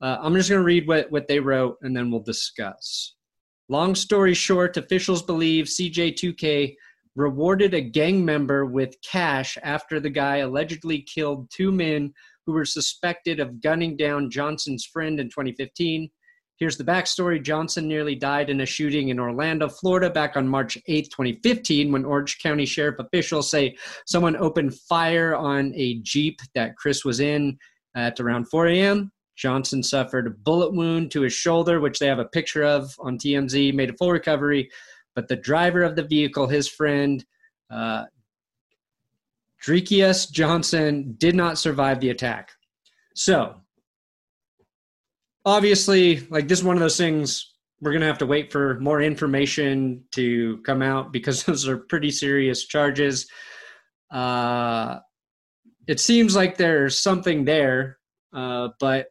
Uh, 0.00 0.18
I'm 0.20 0.36
just 0.36 0.48
going 0.48 0.60
to 0.60 0.64
read 0.64 0.86
what 0.86 1.10
what 1.10 1.26
they 1.26 1.40
wrote 1.40 1.78
and 1.82 1.96
then 1.96 2.12
we'll 2.12 2.20
discuss. 2.22 3.16
Long 3.68 3.96
story 3.96 4.34
short, 4.34 4.76
officials 4.76 5.24
believe 5.24 5.64
CJ2K 5.66 6.76
rewarded 7.16 7.74
a 7.74 7.80
gang 7.80 8.24
member 8.24 8.66
with 8.66 8.94
cash 9.02 9.58
after 9.64 9.98
the 9.98 10.10
guy 10.10 10.36
allegedly 10.36 11.02
killed 11.02 11.50
two 11.50 11.72
men 11.72 12.14
who 12.48 12.54
were 12.54 12.64
suspected 12.64 13.40
of 13.40 13.60
gunning 13.60 13.94
down 13.94 14.30
Johnson's 14.30 14.86
friend 14.86 15.20
in 15.20 15.28
2015. 15.28 16.08
Here's 16.56 16.78
the 16.78 16.82
backstory 16.82 17.42
Johnson 17.42 17.86
nearly 17.86 18.14
died 18.14 18.48
in 18.48 18.62
a 18.62 18.66
shooting 18.66 19.10
in 19.10 19.20
Orlando, 19.20 19.68
Florida, 19.68 20.08
back 20.08 20.34
on 20.34 20.48
March 20.48 20.78
8, 20.86 21.10
2015, 21.10 21.92
when 21.92 22.06
Orange 22.06 22.38
County 22.38 22.64
Sheriff 22.64 22.98
officials 23.00 23.50
say 23.50 23.76
someone 24.06 24.34
opened 24.34 24.74
fire 24.74 25.36
on 25.36 25.74
a 25.74 25.96
Jeep 25.96 26.40
that 26.54 26.74
Chris 26.78 27.04
was 27.04 27.20
in 27.20 27.58
at 27.94 28.18
around 28.18 28.48
4 28.48 28.68
a.m. 28.68 29.12
Johnson 29.36 29.82
suffered 29.82 30.26
a 30.26 30.30
bullet 30.30 30.72
wound 30.72 31.10
to 31.10 31.20
his 31.20 31.34
shoulder, 31.34 31.80
which 31.80 31.98
they 31.98 32.06
have 32.06 32.18
a 32.18 32.24
picture 32.24 32.64
of 32.64 32.94
on 32.98 33.18
TMZ, 33.18 33.74
made 33.74 33.90
a 33.90 33.96
full 33.98 34.10
recovery. 34.10 34.70
But 35.14 35.28
the 35.28 35.36
driver 35.36 35.82
of 35.82 35.96
the 35.96 36.02
vehicle, 36.02 36.46
his 36.46 36.66
friend, 36.66 37.22
uh, 37.70 38.04
Dreekius 39.64 40.30
Johnson, 40.30 41.14
did 41.18 41.34
not 41.34 41.58
survive 41.58 42.00
the 42.00 42.10
attack. 42.10 42.50
So, 43.14 43.56
obviously, 45.44 46.26
like 46.30 46.48
this 46.48 46.60
is 46.60 46.64
one 46.64 46.76
of 46.76 46.80
those 46.80 46.96
things 46.96 47.54
we're 47.80 47.92
going 47.92 48.00
to 48.00 48.06
have 48.06 48.18
to 48.18 48.26
wait 48.26 48.50
for 48.50 48.78
more 48.80 49.00
information 49.00 50.04
to 50.12 50.58
come 50.58 50.82
out 50.82 51.12
because 51.12 51.42
those 51.44 51.68
are 51.68 51.78
pretty 51.78 52.10
serious 52.10 52.66
charges. 52.66 53.28
Uh, 54.10 54.98
it 55.86 56.00
seems 56.00 56.36
like 56.36 56.56
there's 56.56 56.98
something 56.98 57.44
there, 57.44 57.98
uh, 58.32 58.68
but 58.78 59.06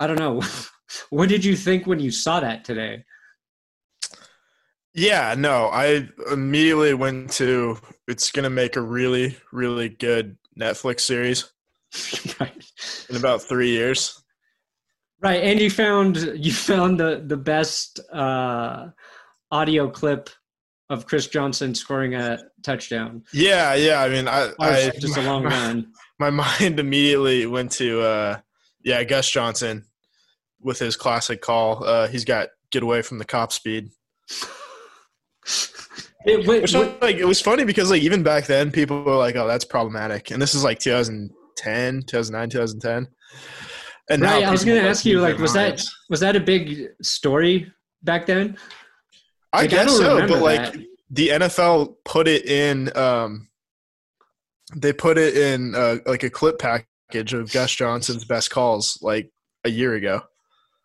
I 0.00 0.06
don't 0.06 0.18
know. 0.18 0.42
what 1.10 1.28
did 1.28 1.44
you 1.44 1.56
think 1.56 1.86
when 1.86 2.00
you 2.00 2.10
saw 2.10 2.40
that 2.40 2.64
today? 2.64 3.04
Yeah, 4.94 5.34
no, 5.38 5.66
I 5.66 6.08
immediately 6.32 6.94
went 6.94 7.30
to 7.32 7.78
it's 8.08 8.32
going 8.32 8.44
to 8.44 8.50
make 8.50 8.74
a 8.74 8.80
really, 8.80 9.36
really 9.52 9.88
good 9.88 10.36
Netflix 10.58 11.00
series 11.00 11.50
right. 12.40 12.64
in 13.08 13.16
about 13.16 13.42
three 13.42 13.70
years. 13.70 14.20
Right, 15.20 15.42
and 15.42 15.60
you 15.60 15.68
found 15.68 16.16
you 16.34 16.52
found 16.52 16.98
the 17.00 17.22
the 17.26 17.36
best 17.36 17.98
uh, 18.12 18.88
audio 19.50 19.90
clip 19.90 20.30
of 20.90 21.06
Chris 21.06 21.26
Johnson 21.26 21.74
scoring 21.74 22.14
a 22.14 22.38
touchdown. 22.62 23.24
Yeah, 23.32 23.74
yeah. 23.74 24.00
I 24.00 24.08
mean, 24.08 24.28
I, 24.28 24.52
I 24.60 24.90
just 24.98 25.16
a 25.16 25.22
long 25.22 25.42
run. 25.44 25.92
my 26.18 26.30
mind 26.30 26.78
immediately 26.78 27.46
went 27.46 27.72
to 27.72 28.00
uh 28.00 28.38
yeah 28.82 29.02
gus 29.04 29.30
johnson 29.30 29.84
with 30.60 30.78
his 30.78 30.96
classic 30.96 31.40
call 31.40 31.84
uh 31.84 32.08
he's 32.08 32.24
got 32.24 32.48
get 32.70 32.82
away 32.82 33.02
from 33.02 33.18
the 33.18 33.24
cop 33.24 33.52
speed 33.52 33.90
It, 36.24 36.46
wait, 36.46 36.62
which 36.62 36.74
wait- 36.74 37.00
like 37.00 37.16
it 37.16 37.24
was 37.24 37.40
funny 37.40 37.64
because 37.64 37.90
like 37.90 38.02
even 38.02 38.22
back 38.22 38.46
then 38.46 38.70
people 38.70 39.02
were 39.04 39.16
like 39.16 39.36
oh 39.36 39.46
that's 39.46 39.64
problematic 39.64 40.30
and 40.30 40.42
this 40.42 40.54
is 40.54 40.64
like 40.64 40.78
2010 40.80 42.02
2009 42.02 42.50
2010 42.50 43.08
and 44.10 44.22
right, 44.22 44.44
I 44.44 44.50
was 44.50 44.64
going 44.64 44.82
to 44.82 44.88
ask 44.88 45.04
you, 45.04 45.20
like, 45.20 45.36
was 45.36 45.52
that 45.52 45.84
was 46.08 46.20
that 46.20 46.34
a 46.34 46.40
big 46.40 46.88
story 47.02 47.70
back 48.02 48.24
then? 48.26 48.56
i 49.52 49.62
Like, 49.62 49.64
I 49.64 49.66
guess 49.76 49.86
don't 49.86 49.98
so 49.98 50.26
but 50.26 50.42
like 50.42 50.72
that. 50.72 50.84
the 51.10 51.28
nfl 51.28 51.94
put 52.04 52.26
it 52.28 52.46
in 52.46 52.94
um 52.96 53.48
they 54.76 54.92
put 54.92 55.18
it 55.18 55.36
in 55.36 55.74
uh, 55.74 55.96
like 56.06 56.22
a 56.22 56.30
clip 56.30 56.58
package 56.58 57.32
of 57.32 57.50
gus 57.52 57.74
johnson's 57.74 58.24
best 58.24 58.50
calls 58.50 58.98
like 59.00 59.30
a 59.64 59.70
year 59.70 59.94
ago 59.94 60.22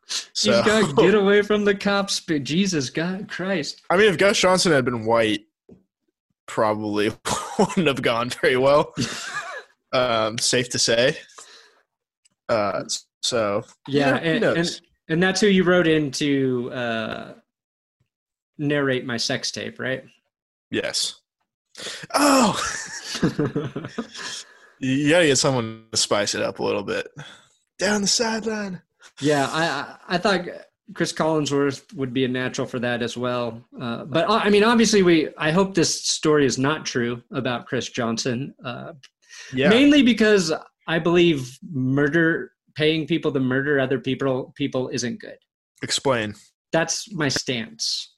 so 0.06 0.52
He's 0.52 0.66
got 0.66 0.90
to 0.90 0.96
get 0.96 1.16
away 1.16 1.42
from 1.42 1.66
the 1.66 1.76
cops. 1.76 2.20
But 2.20 2.44
Jesus, 2.44 2.90
God, 2.90 3.30
Christ! 3.30 3.82
I 3.90 3.98
mean, 3.98 4.10
if 4.10 4.18
Gus 4.18 4.38
Johnson 4.38 4.72
had 4.72 4.86
been 4.86 5.06
white, 5.06 5.46
probably 6.46 7.12
wouldn't 7.60 7.88
have 7.88 8.02
gone 8.02 8.30
very 8.30 8.58
well. 8.58 8.94
um, 9.94 10.38
safe 10.38 10.70
to 10.70 10.80
say. 10.80 11.18
Uh, 12.50 12.84
so 13.22 13.64
Yeah, 13.88 14.18
and, 14.18 14.44
and 14.44 14.82
and 15.10 15.24
that's 15.24 15.42
who 15.42 15.48
you 15.48 15.64
wrote 15.64 15.88
in 15.88 16.12
to 16.12 16.72
uh, 16.74 17.34
narrate 18.58 19.06
my 19.06 19.18
sex 19.18 19.52
tape, 19.52 19.80
right? 19.80 20.04
yes. 20.72 21.16
Oh, 22.14 22.60
you 24.80 25.10
gotta 25.10 25.26
get 25.26 25.38
someone 25.38 25.86
to 25.92 25.98
spice 25.98 26.36
it 26.36 26.42
up 26.42 26.60
a 26.60 26.64
little 26.64 26.84
bit. 26.84 27.08
Down 27.80 28.02
the 28.02 28.08
sideline. 28.08 28.82
Yeah, 29.22 29.48
I 29.52 29.64
I 29.66 30.16
I 30.16 30.18
thought 30.18 30.46
Cris 30.94 31.14
Collinsworth 31.14 31.94
would 31.96 32.14
be 32.14 32.26
a 32.26 32.28
natural 32.28 32.68
for 32.68 32.80
that 32.80 33.02
as 33.02 33.16
well. 33.16 33.64
Uh, 33.80 34.04
but 34.06 34.28
uh, 34.30 34.34
I 34.44 34.50
mean, 34.50 34.64
obviously, 34.64 35.02
we 35.04 35.30
I 35.38 35.52
hope 35.52 35.74
this 35.76 36.04
story 36.04 36.46
is 36.46 36.58
not 36.58 36.86
true 36.86 37.22
about 37.32 37.66
Chris 37.68 37.90
Johnson. 37.90 38.54
Uh, 38.64 38.94
Yeah. 39.54 39.70
Mainly 39.70 40.04
because 40.04 40.52
I 40.88 41.00
believe 41.00 41.58
murder, 41.72 42.52
paying 42.76 43.08
people 43.08 43.32
to 43.32 43.40
murder 43.40 43.80
other 43.80 44.00
people, 44.00 44.54
people 44.56 44.90
isn't 44.90 45.20
good. 45.20 45.38
Explain. 45.82 46.34
That's 46.72 47.12
my 47.14 47.30
stance. 47.30 48.16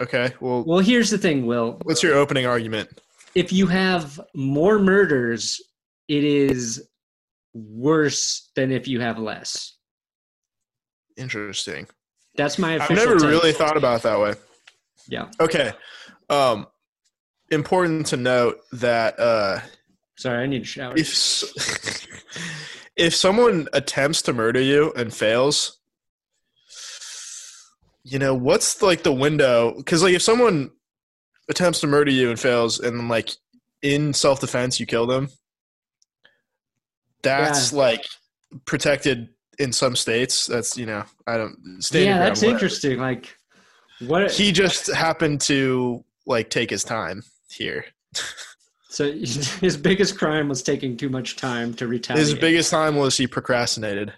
Okay. 0.00 0.32
Well, 0.40 0.64
Well, 0.66 0.78
here's 0.80 1.10
the 1.10 1.18
thing, 1.18 1.46
Will. 1.46 1.78
what's 1.84 2.02
your 2.02 2.14
opening 2.14 2.46
argument? 2.46 3.00
If 3.34 3.52
you 3.52 3.66
have 3.66 4.20
more 4.34 4.78
murders, 4.78 5.60
it 6.08 6.24
is 6.24 6.88
worse 7.68 8.50
than 8.56 8.72
if 8.72 8.86
you 8.88 9.00
have 9.00 9.18
less. 9.18 9.76
Interesting. 11.16 11.86
That's 12.36 12.58
my 12.58 12.78
I've 12.78 12.90
never 12.90 13.18
take. 13.18 13.28
really 13.28 13.52
thought 13.52 13.76
about 13.76 14.00
it 14.00 14.02
that 14.04 14.20
way. 14.20 14.34
Yeah. 15.08 15.26
Okay. 15.40 15.72
Um, 16.30 16.66
important 17.50 18.06
to 18.08 18.16
note 18.16 18.58
that 18.72 19.18
uh, 19.18 19.60
Sorry, 20.16 20.44
I 20.44 20.46
need 20.46 20.62
a 20.62 20.64
shower. 20.64 20.94
if 20.96 21.08
if 22.96 23.14
someone 23.14 23.68
attempts 23.72 24.22
to 24.22 24.32
murder 24.32 24.60
you 24.60 24.92
and 24.94 25.12
fails, 25.12 25.78
you 28.04 28.18
know 28.18 28.34
what's 28.34 28.82
like 28.82 29.02
the 29.02 29.12
window? 29.12 29.74
Because 29.76 30.02
like 30.02 30.14
if 30.14 30.22
someone 30.22 30.70
attempts 31.48 31.80
to 31.80 31.86
murder 31.86 32.10
you 32.10 32.30
and 32.30 32.38
fails, 32.38 32.78
and 32.78 33.08
like 33.08 33.30
in 33.82 34.12
self 34.12 34.40
defense 34.40 34.78
you 34.78 34.86
kill 34.86 35.06
them, 35.06 35.28
that's 37.22 37.72
like 37.72 38.04
protected 38.64 39.28
in 39.58 39.72
some 39.72 39.96
states. 39.96 40.46
That's 40.46 40.76
you 40.76 40.86
know 40.86 41.04
I 41.26 41.36
don't. 41.36 41.56
your 41.92 42.02
yeah, 42.02 42.18
that's 42.18 42.40
whatever. 42.40 42.54
interesting. 42.54 42.98
Like, 42.98 43.36
what? 44.00 44.30
He 44.30 44.52
just 44.52 44.92
happened 44.92 45.40
to 45.42 46.04
like 46.26 46.50
take 46.50 46.70
his 46.70 46.84
time 46.84 47.22
here. 47.50 47.84
so 48.88 49.12
his 49.12 49.76
biggest 49.76 50.18
crime 50.18 50.48
was 50.48 50.62
taking 50.62 50.96
too 50.96 51.08
much 51.08 51.36
time 51.36 51.74
to 51.74 51.86
retaliate. 51.86 52.26
His 52.26 52.34
biggest 52.34 52.70
time 52.70 52.96
was 52.96 53.16
he 53.16 53.26
procrastinated. 53.26 54.12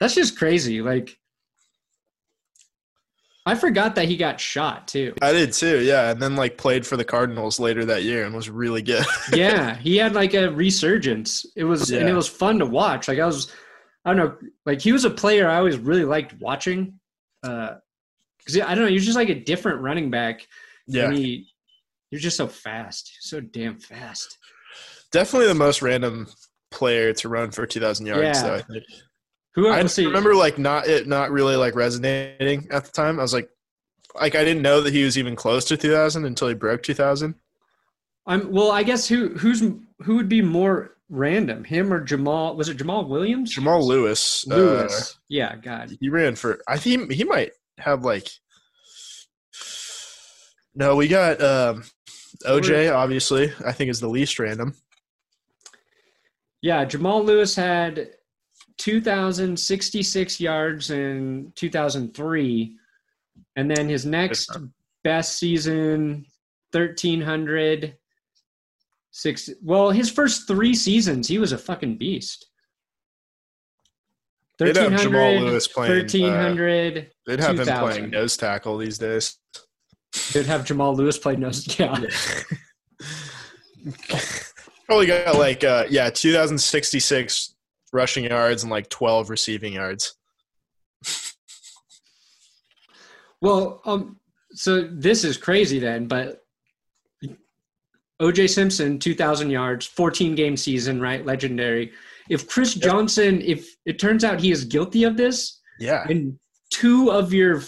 That's 0.00 0.14
just 0.14 0.36
crazy. 0.36 0.82
Like, 0.82 1.16
I 3.46 3.54
forgot 3.54 3.94
that 3.96 4.06
he 4.06 4.16
got 4.16 4.40
shot 4.40 4.88
too. 4.88 5.14
I 5.20 5.32
did 5.32 5.52
too, 5.52 5.80
yeah. 5.80 6.10
And 6.10 6.20
then 6.20 6.34
like 6.34 6.56
played 6.56 6.86
for 6.86 6.96
the 6.96 7.04
Cardinals 7.04 7.60
later 7.60 7.84
that 7.84 8.02
year 8.02 8.24
and 8.24 8.34
was 8.34 8.48
really 8.48 8.80
good. 8.80 9.04
yeah, 9.32 9.76
he 9.76 9.96
had 9.96 10.14
like 10.14 10.32
a 10.34 10.50
resurgence. 10.50 11.44
It 11.54 11.64
was 11.64 11.90
and 11.90 12.08
it 12.08 12.14
was 12.14 12.28
fun 12.28 12.58
to 12.60 12.66
watch. 12.66 13.06
Like 13.06 13.18
I 13.18 13.26
was, 13.26 13.52
I 14.04 14.14
don't 14.14 14.16
know, 14.16 14.48
like 14.64 14.80
he 14.80 14.92
was 14.92 15.04
a 15.04 15.10
player 15.10 15.48
I 15.48 15.58
always 15.58 15.76
really 15.76 16.04
liked 16.04 16.40
watching. 16.40 16.98
Uh, 17.42 17.76
because 18.38 18.60
I 18.60 18.74
don't 18.74 18.84
know, 18.84 18.88
he 18.88 18.94
was 18.94 19.04
just 19.04 19.16
like 19.16 19.30
a 19.30 19.34
different 19.34 19.80
running 19.80 20.10
back. 20.10 20.46
yeah, 20.86 21.10
he, 21.10 21.46
was 22.12 22.22
just 22.22 22.36
so 22.36 22.46
fast, 22.46 23.10
so 23.20 23.40
damn 23.40 23.78
fast. 23.78 24.38
definitely 25.10 25.48
the 25.48 25.54
most 25.54 25.82
random 25.82 26.28
player 26.70 27.12
to 27.14 27.28
run 27.28 27.50
for 27.50 27.66
2,000 27.66 28.06
yards. 28.06 28.22
Yeah. 28.22 28.42
Though, 28.42 28.54
I 28.54 28.62
think. 28.62 28.84
Who 29.54 29.68
I 29.68 29.80
remember 29.80 30.34
like 30.34 30.58
not 30.58 30.88
it 30.88 31.06
not 31.06 31.30
really 31.30 31.54
like 31.54 31.76
resonating 31.76 32.66
at 32.72 32.84
the 32.84 32.90
time. 32.90 33.20
I 33.20 33.22
was 33.22 33.32
like, 33.32 33.48
like 34.20 34.34
I 34.34 34.42
didn't 34.42 34.62
know 34.62 34.80
that 34.80 34.92
he 34.92 35.04
was 35.04 35.16
even 35.16 35.36
close 35.36 35.64
to 35.66 35.76
2,000 35.76 36.24
until 36.24 36.48
he 36.48 36.54
broke 36.54 36.82
2,000. 36.82 37.34
I'm 38.26 38.50
well. 38.50 38.72
I 38.72 38.82
guess 38.82 39.06
who 39.06 39.28
who's 39.28 39.60
who 39.60 40.16
would 40.16 40.28
be 40.28 40.42
more 40.42 40.96
random, 41.08 41.62
him 41.62 41.92
or 41.92 42.00
Jamal? 42.00 42.56
Was 42.56 42.68
it 42.68 42.78
Jamal 42.78 43.04
Williams? 43.04 43.54
Jamal 43.54 43.86
Lewis, 43.86 44.44
uh, 44.50 44.56
Lewis. 44.56 45.18
yeah, 45.28 45.56
God. 45.56 45.96
he 46.00 46.08
ran 46.08 46.34
for. 46.34 46.60
I 46.66 46.78
think 46.78 47.12
he 47.12 47.24
might 47.24 47.52
have 47.78 48.02
like. 48.02 48.28
No, 50.74 50.96
we 50.96 51.06
got 51.06 51.40
um, 51.42 51.84
OJ. 52.44 52.92
Obviously, 52.92 53.52
I 53.64 53.72
think 53.72 53.90
is 53.90 54.00
the 54.00 54.08
least 54.08 54.38
random. 54.38 54.74
Yeah, 56.62 56.84
Jamal 56.86 57.22
Lewis 57.22 57.54
had 57.54 58.08
2,066 58.78 60.40
yards 60.40 60.90
in 60.90 61.52
2003. 61.54 62.76
And 63.56 63.70
then 63.70 63.88
his 63.88 64.04
next 64.04 64.56
best 65.02 65.38
season, 65.38 66.26
1,300. 66.72 67.96
Six, 69.10 69.48
well, 69.62 69.90
his 69.90 70.10
first 70.10 70.48
three 70.48 70.74
seasons, 70.74 71.28
he 71.28 71.38
was 71.38 71.52
a 71.52 71.58
fucking 71.58 71.98
beast. 71.98 72.46
They'd 74.58 74.76
have 74.76 75.00
Jamal 75.00 75.36
Lewis 75.40 75.68
playing, 75.68 75.92
uh, 75.92 76.02
1,300. 76.02 77.10
They'd 77.26 77.40
have 77.40 77.58
him 77.58 77.78
playing 77.78 78.10
nose 78.10 78.36
tackle 78.36 78.78
these 78.78 78.98
days. 78.98 79.38
They'd 80.32 80.46
have 80.46 80.64
Jamal 80.64 80.94
Lewis 80.94 81.18
play 81.18 81.36
nose. 81.36 81.66
Yeah. 81.78 82.00
Probably 84.86 85.06
got 85.06 85.36
like 85.36 85.62
uh 85.62 85.84
yeah, 85.90 86.08
2066 86.08 87.53
rushing 87.94 88.24
yards 88.24 88.62
and 88.64 88.70
like 88.70 88.90
12 88.90 89.30
receiving 89.30 89.72
yards. 89.74 90.14
Well, 93.40 93.80
um, 93.84 94.18
so 94.52 94.88
this 94.90 95.24
is 95.24 95.36
crazy 95.36 95.78
then, 95.78 96.06
but 96.06 96.40
OJ 98.20 98.48
Simpson, 98.48 98.98
2,000 98.98 99.50
yards, 99.50 99.86
14 99.86 100.34
game 100.34 100.56
season, 100.56 101.00
right? 101.00 101.24
Legendary. 101.24 101.92
If 102.30 102.48
Chris 102.48 102.74
Johnson, 102.74 103.42
if 103.42 103.68
it 103.84 103.98
turns 103.98 104.24
out 104.24 104.40
he 104.40 104.50
is 104.50 104.64
guilty 104.64 105.04
of 105.04 105.16
this, 105.16 105.60
Yeah. 105.78 106.04
and 106.08 106.38
two 106.70 107.10
of 107.10 107.32
your, 107.34 107.62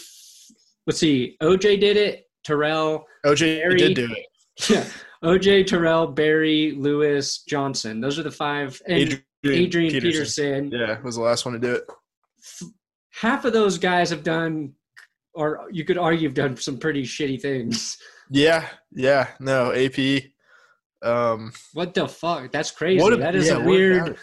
let's 0.87 0.99
see, 0.99 1.37
OJ 1.43 1.79
did 1.81 1.97
it, 1.97 2.25
Terrell, 2.45 3.07
OJ 3.25 3.61
Barry- 3.61 3.77
did 3.77 3.95
do 3.97 4.09
it. 4.13 4.27
yeah, 4.71 4.87
OJ, 5.23 5.67
Terrell, 5.67 6.07
Barry, 6.07 6.73
Lewis, 6.79 7.43
Johnson. 7.43 8.01
Those 8.01 8.19
are 8.19 8.23
the 8.23 8.31
five. 8.31 8.81
And 8.87 9.23
Adrian, 9.45 9.65
Adrian, 9.65 9.91
Peterson. 9.91 10.71
Yeah, 10.71 11.01
was 11.03 11.17
the 11.17 11.23
last 11.23 11.45
one 11.45 11.55
to 11.55 11.61
do 11.61 11.75
it. 11.75 11.85
Half 13.13 13.45
of 13.45 13.53
those 13.53 13.79
guys 13.79 14.11
have 14.11 14.23
done, 14.23 14.73
or 15.35 15.69
you 15.71 15.85
could 15.85 15.99
argue, 15.99 16.29
have 16.29 16.35
done 16.35 16.57
some 16.57 16.79
pretty 16.79 17.03
shitty 17.03 17.41
things. 17.41 17.97
Yeah, 18.31 18.67
yeah. 18.93 19.29
No, 19.41 19.73
AP. 19.73 20.25
Um 21.03 21.53
What 21.75 21.95
the 21.95 22.09
fuck? 22.09 22.51
That's 22.51 22.71
crazy. 22.71 23.05
a- 23.05 23.17
that 23.17 23.35
is 23.35 23.49
yeah, 23.49 23.57
a 23.57 23.65
weird. 23.65 24.17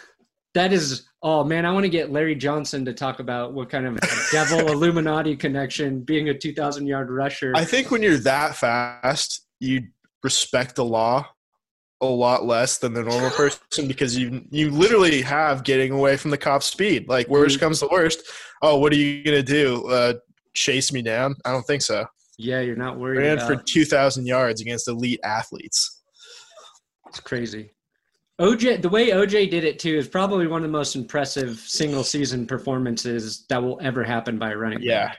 That 0.53 0.73
is. 0.73 1.07
Oh 1.21 1.43
man, 1.43 1.65
I 1.65 1.71
want 1.71 1.85
to 1.85 1.89
get 1.89 2.11
Larry 2.11 2.35
Johnson 2.35 2.83
to 2.85 2.93
talk 2.93 3.19
about 3.19 3.53
what 3.53 3.69
kind 3.69 3.87
of 3.87 3.97
devil 4.31 4.59
Illuminati 4.71 5.35
connection 5.35 6.01
being 6.01 6.29
a 6.29 6.37
2,000 6.37 6.85
yard 6.85 7.09
rusher. 7.09 7.53
I 7.55 7.63
think 7.65 7.91
when 7.91 8.03
you're 8.03 8.17
that 8.17 8.55
fast, 8.55 9.47
you 9.59 9.87
respect 10.23 10.75
the 10.75 10.85
law 10.85 11.27
a 12.03 12.13
lot 12.15 12.45
less 12.45 12.77
than 12.77 12.93
the 12.93 13.03
normal 13.03 13.29
person 13.35 13.87
because 13.87 14.17
you 14.17 14.43
you 14.51 14.69
literally 14.71 15.21
have 15.21 15.63
getting 15.63 15.91
away 15.91 16.17
from 16.17 16.31
the 16.31 16.37
cop's 16.37 16.65
speed. 16.67 17.07
Like 17.07 17.27
worst 17.27 17.57
Mhm. 17.57 17.61
comes 17.61 17.79
to 17.79 17.87
worst, 17.91 18.23
oh, 18.61 18.77
what 18.77 18.91
are 18.93 18.95
you 18.97 19.23
gonna 19.23 19.43
do? 19.43 19.87
Uh, 19.87 20.13
chase 20.53 20.91
me 20.93 21.01
down? 21.01 21.35
I 21.45 21.51
don't 21.51 21.63
think 21.65 21.81
so. 21.81 22.05
yeah, 22.37 22.59
you're 22.61 22.75
not 22.75 22.99
worried 22.99 23.19
Ran 23.19 23.37
about. 23.37 23.47
for 23.47 23.55
two 23.63 23.85
thousand 23.85 24.25
yards 24.25 24.61
against 24.61 24.87
elite 24.87 25.19
athletes. 25.23 26.01
It's 27.07 27.19
crazy. 27.19 27.71
OJ, 28.41 28.81
the 28.81 28.89
way 28.89 29.09
OJ 29.11 29.49
did 29.51 29.63
it 29.63 29.77
too 29.77 29.95
is 29.95 30.07
probably 30.07 30.47
one 30.47 30.63
of 30.63 30.67
the 30.69 30.71
most 30.77 30.95
impressive 30.95 31.57
single 31.59 32.03
season 32.03 32.47
performances 32.47 33.45
that 33.49 33.61
will 33.61 33.79
ever 33.83 34.03
happen 34.03 34.39
by 34.39 34.51
a 34.51 34.57
running. 34.57 34.79
back. 34.79 34.85
Yeah, 34.87 35.13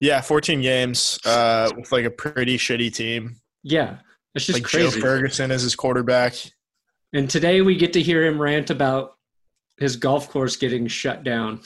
yeah. 0.00 0.20
Fourteen 0.22 0.62
games 0.62 1.18
uh, 1.26 1.70
with 1.76 1.92
like 1.92 2.06
a 2.06 2.10
pretty 2.10 2.56
shitty 2.56 2.94
team. 2.94 3.36
yeah, 3.62 3.98
it's 4.34 4.46
just 4.46 4.58
like 4.60 4.64
crazy. 4.70 5.00
Joe 5.00 5.06
Ferguson 5.06 5.50
as 5.50 5.62
his 5.62 5.74
quarterback. 5.74 6.34
And 7.12 7.28
today 7.28 7.60
we 7.62 7.76
get 7.76 7.92
to 7.94 8.02
hear 8.02 8.24
him 8.24 8.40
rant 8.40 8.70
about 8.70 9.16
his 9.78 9.96
golf 9.96 10.28
course 10.28 10.56
getting 10.56 10.86
shut 10.86 11.24
down. 11.24 11.60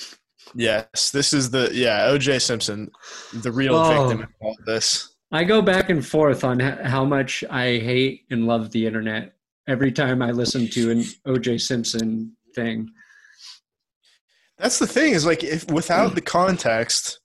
Yes, 0.54 1.10
this 1.10 1.32
is 1.32 1.50
the 1.50 1.70
yeah 1.72 2.06
OJ 2.08 2.40
Simpson, 2.42 2.90
the 3.32 3.52
real 3.52 3.74
Oh. 3.76 4.08
victim 4.08 4.22
of 4.24 4.28
all 4.40 4.56
this. 4.66 5.08
I 5.30 5.44
go 5.44 5.62
back 5.62 5.88
and 5.88 6.04
forth 6.06 6.44
on 6.44 6.60
how 6.60 7.04
much 7.04 7.42
I 7.48 7.78
hate 7.78 8.24
and 8.30 8.46
love 8.46 8.70
the 8.70 8.86
internet 8.86 9.34
every 9.66 9.90
time 9.92 10.20
I 10.20 10.30
listen 10.30 10.68
to 10.70 10.90
an 10.90 11.04
OJ 11.26 11.60
Simpson 11.60 12.36
thing. 12.54 12.90
That's 14.58 14.78
the 14.78 14.86
thing 14.86 15.12
is 15.14 15.24
like 15.24 15.42
if 15.42 15.68
without 15.70 16.14
the 16.14 16.20
context, 16.20 17.20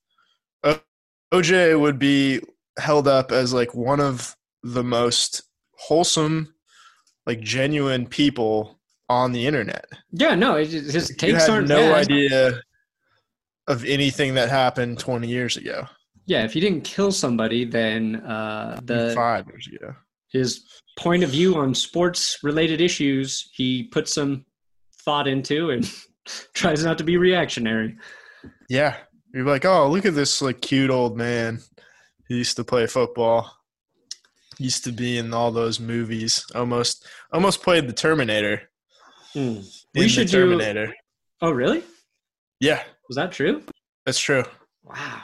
OJ 1.33 1.79
would 1.79 1.99
be 1.99 2.41
held 2.79 3.07
up 3.07 3.31
as 3.31 3.53
like 3.53 3.73
one 3.75 3.99
of 3.99 4.35
the 4.73 4.83
most 4.83 5.43
wholesome, 5.77 6.53
like 7.25 7.39
genuine 7.41 8.05
people 8.07 8.79
on 9.09 9.31
the 9.31 9.45
internet. 9.47 9.85
Yeah, 10.11 10.35
no, 10.35 10.55
it, 10.55 10.67
his 10.69 11.09
you 11.09 11.15
takes 11.15 11.41
had 11.41 11.49
aren't 11.49 11.67
no 11.69 11.77
bad. 11.91 12.05
idea 12.11 12.61
of 13.67 13.83
anything 13.85 14.33
that 14.35 14.49
happened 14.49 14.99
20 14.99 15.27
years 15.27 15.57
ago, 15.57 15.85
Yeah, 16.25 16.43
if 16.43 16.53
he 16.53 16.59
didn't 16.59 16.81
kill 16.83 17.11
somebody, 17.11 17.65
then 17.65 18.17
uh, 18.17 18.79
the 18.83 19.11
five 19.15 19.45
years 19.47 19.67
ago. 19.67 19.93
his 20.31 20.63
point 20.97 21.23
of 21.23 21.29
view 21.29 21.55
on 21.55 21.73
sports 21.75 22.39
related 22.43 22.81
issues 22.81 23.49
he 23.53 23.83
puts 23.91 24.13
some 24.13 24.45
thought 25.05 25.27
into 25.27 25.69
and 25.69 25.89
tries 26.53 26.83
not 26.83 26.97
to 26.97 27.03
be 27.03 27.17
reactionary. 27.17 27.95
Yeah, 28.69 28.95
you're 29.33 29.45
like, 29.45 29.65
oh, 29.65 29.89
look 29.89 30.05
at 30.05 30.15
this 30.15 30.41
like 30.41 30.61
cute 30.61 30.89
old 30.89 31.17
man 31.17 31.59
who 32.27 32.35
used 32.35 32.55
to 32.57 32.63
play 32.63 32.87
football. 32.87 33.51
Used 34.59 34.83
to 34.85 34.91
be 34.91 35.17
in 35.17 35.33
all 35.33 35.51
those 35.51 35.79
movies. 35.79 36.45
Almost, 36.55 37.05
almost 37.31 37.61
played 37.61 37.87
the 37.87 37.93
Terminator. 37.93 38.63
Hmm. 39.33 39.59
We 39.95 40.07
should 40.07 40.27
do- 40.29 40.57
Oh, 41.41 41.51
really? 41.51 41.83
Yeah, 42.59 42.81
Was 43.07 43.15
that 43.17 43.31
true? 43.31 43.61
that's 44.05 44.19
true. 44.19 44.43
Wow. 44.83 45.21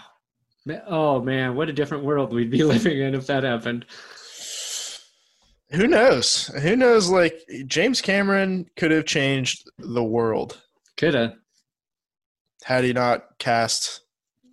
Oh 0.88 1.22
man, 1.22 1.56
what 1.56 1.68
a 1.70 1.74
different 1.74 2.04
world 2.04 2.32
we'd 2.34 2.52
be 2.52 2.64
living 2.74 3.00
in 3.00 3.16
if 3.16 3.26
that 3.28 3.44
happened. 3.44 3.86
Who 5.72 5.88
knows? 5.88 6.48
Who 6.62 6.76
knows? 6.76 7.10
Like 7.10 7.40
James 7.66 8.02
Cameron 8.02 8.68
could 8.78 8.92
have 8.92 9.06
changed 9.06 9.70
the 9.80 10.04
world 10.04 10.62
Coulda. 10.98 11.36
had 12.64 12.84
he 12.84 12.94
not 12.94 13.40
cast 13.40 14.02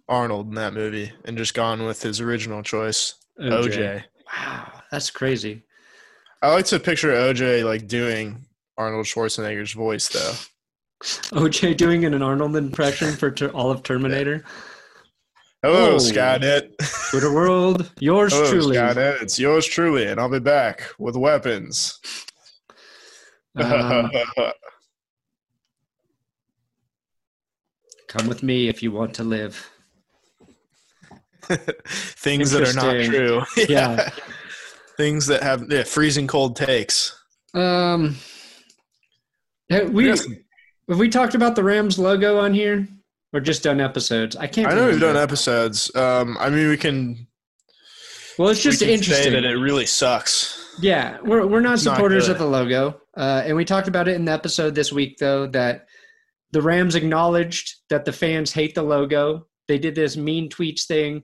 Arnold 0.09 0.49
in 0.49 0.55
that 0.55 0.73
movie 0.73 1.13
and 1.27 1.37
just 1.37 1.53
gone 1.55 1.85
with 1.85 2.03
his 2.03 2.21
original 2.21 2.63
choice, 2.63 3.15
OJ. 3.39 4.05
Wow, 4.33 4.83
that's 4.91 5.11
crazy. 5.11 5.63
I 6.43 6.53
like 6.53 6.67
to 6.67 6.81
picture 6.81 7.13
OJ 7.13 7.65
like 7.65 7.87
doing 7.89 8.45
Arnold 8.79 9.07
Schwarzenegger's 9.07 9.73
voice 9.73 10.09
though. 10.09 10.33
OJ 11.39 11.77
doing 11.77 12.05
an 12.05 12.23
Arnold 12.23 12.57
impression 12.57 13.13
for 13.17 13.31
ter- 13.31 13.49
all 13.51 13.71
of 13.71 13.83
Terminator. 13.83 14.45
Hello, 15.63 15.93
Oh. 15.93 15.97
Skynet. 15.97 16.71
Twitter 17.11 17.33
world, 17.35 17.93
yours 18.01 18.33
Hello, 18.33 18.51
truly. 18.51 18.77
Skynet. 18.77 19.21
It's 19.23 19.39
yours 19.39 19.67
truly, 19.67 20.07
and 20.07 20.19
I'll 20.21 20.31
be 20.31 20.39
back 20.39 20.89
with 20.99 21.17
weapons. 21.17 21.99
Um, 23.57 24.11
come 28.09 28.27
with 28.27 28.43
me 28.43 28.69
if 28.69 28.83
you 28.83 28.93
want 28.93 29.13
to 29.15 29.25
live. 29.25 29.71
Things 31.87 32.51
that 32.53 32.69
are 32.69 32.73
not 32.73 33.05
true. 33.05 33.43
Yeah. 33.69 34.11
Things 34.97 35.27
that 35.29 35.43
have 35.43 35.65
yeah, 35.71 35.85
freezing 35.85 36.27
cold 36.27 36.57
takes. 36.57 37.19
Um, 37.55 38.17
have 39.71 39.91
we 39.91 40.07
Yes. 40.07 40.27
have 40.89 40.99
we 40.99 41.09
talked 41.09 41.35
about 41.35 41.57
the 41.57 41.65
Rams 41.65 41.99
logo 41.99 42.39
on 42.39 42.53
here, 42.53 42.87
or 43.33 43.41
just 43.41 43.63
done 43.63 43.81
episodes? 43.81 44.37
I 44.37 44.47
can't. 44.47 44.71
I 44.71 44.75
know 44.75 44.89
we've 44.89 45.01
done 45.01 45.17
episodes. 45.17 45.95
Um, 45.97 46.37
I 46.39 46.51
mean, 46.51 46.69
we 46.69 46.77
can. 46.77 47.27
Well, 48.39 48.49
it's 48.51 48.63
just 48.63 48.83
we 48.83 48.93
interesting. 48.93 49.25
Say 49.25 49.41
that 49.41 49.45
it 49.45 49.57
really 49.57 49.87
sucks. 49.87 50.75
Yeah, 50.81 51.19
we're 51.23 51.47
we're 51.47 51.61
not 51.61 51.75
It's 51.75 51.85
not 51.85 51.97
supporters 51.97 52.27
good. 52.27 52.33
of 52.33 52.39
the 52.39 52.47
logo, 52.47 53.01
uh, 53.17 53.43
and 53.45 53.57
we 53.57 53.65
talked 53.65 53.89
about 53.89 54.07
it 54.09 54.17
in 54.17 54.25
the 54.27 54.33
episode 54.33 54.75
this 54.75 54.93
week, 54.93 55.17
though 55.19 55.47
that 55.49 55.87
the 56.53 56.61
Rams 56.63 56.95
acknowledged 56.95 57.75
that 57.89 58.05
the 58.05 58.13
fans 58.13 58.53
hate 58.53 58.75
the 58.75 58.83
logo. 58.83 59.47
They 59.69 59.79
did 59.79 59.95
this 59.95 60.17
mean 60.17 60.49
tweets 60.51 60.85
thing, 60.87 61.23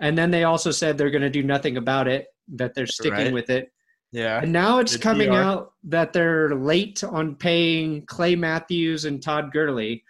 and 0.00 0.16
then 0.16 0.30
they 0.30 0.44
also 0.44 0.70
said 0.70 0.96
they're 0.98 1.10
going 1.10 1.22
to 1.22 1.30
do 1.30 1.42
nothing 1.42 1.76
about 1.76 2.08
it. 2.08 2.26
That 2.54 2.74
they're 2.74 2.86
sticking 2.86 3.12
Right. 3.26 3.32
with 3.32 3.50
it, 3.50 3.72
Yeah. 4.12 4.40
and 4.40 4.52
now 4.52 4.78
it's 4.78 4.92
Good 4.94 5.02
coming 5.02 5.28
PR. 5.30 5.34
out 5.36 5.72
that 5.84 6.12
they're 6.12 6.54
late 6.54 7.02
on 7.02 7.34
paying 7.34 8.06
Clay 8.06 8.36
Matthews 8.36 9.04
and 9.04 9.20
Todd 9.22 9.52
Gurley. 9.52 10.04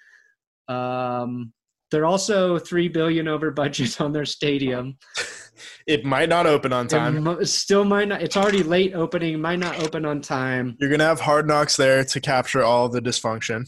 Um, 0.68 1.52
they're 1.90 2.04
also 2.04 2.58
three 2.58 2.88
billion 2.88 3.26
over 3.28 3.50
budget 3.50 4.00
on 4.00 4.12
their 4.12 4.24
stadium. 4.26 4.98
It 5.86 6.04
might 6.04 6.28
not 6.28 6.46
open 6.46 6.70
on 6.72 6.84
It 6.86 6.90
time. 6.90 7.22
mo- 7.22 7.42
still 7.44 7.84
might 7.84 8.08
not. 8.08 8.20
It's 8.20 8.36
already 8.36 8.62
late 8.64 8.92
opening. 8.94 9.40
Might 9.40 9.60
not 9.60 9.78
open 9.82 10.04
on 10.04 10.20
time. 10.20 10.76
You're 10.80 10.90
gonna 10.90 11.04
have 11.04 11.20
hard 11.20 11.46
knocks 11.46 11.76
there 11.76 12.04
to 12.04 12.20
capture 12.20 12.62
all 12.62 12.88
the 12.90 13.00
dysfunction. 13.00 13.66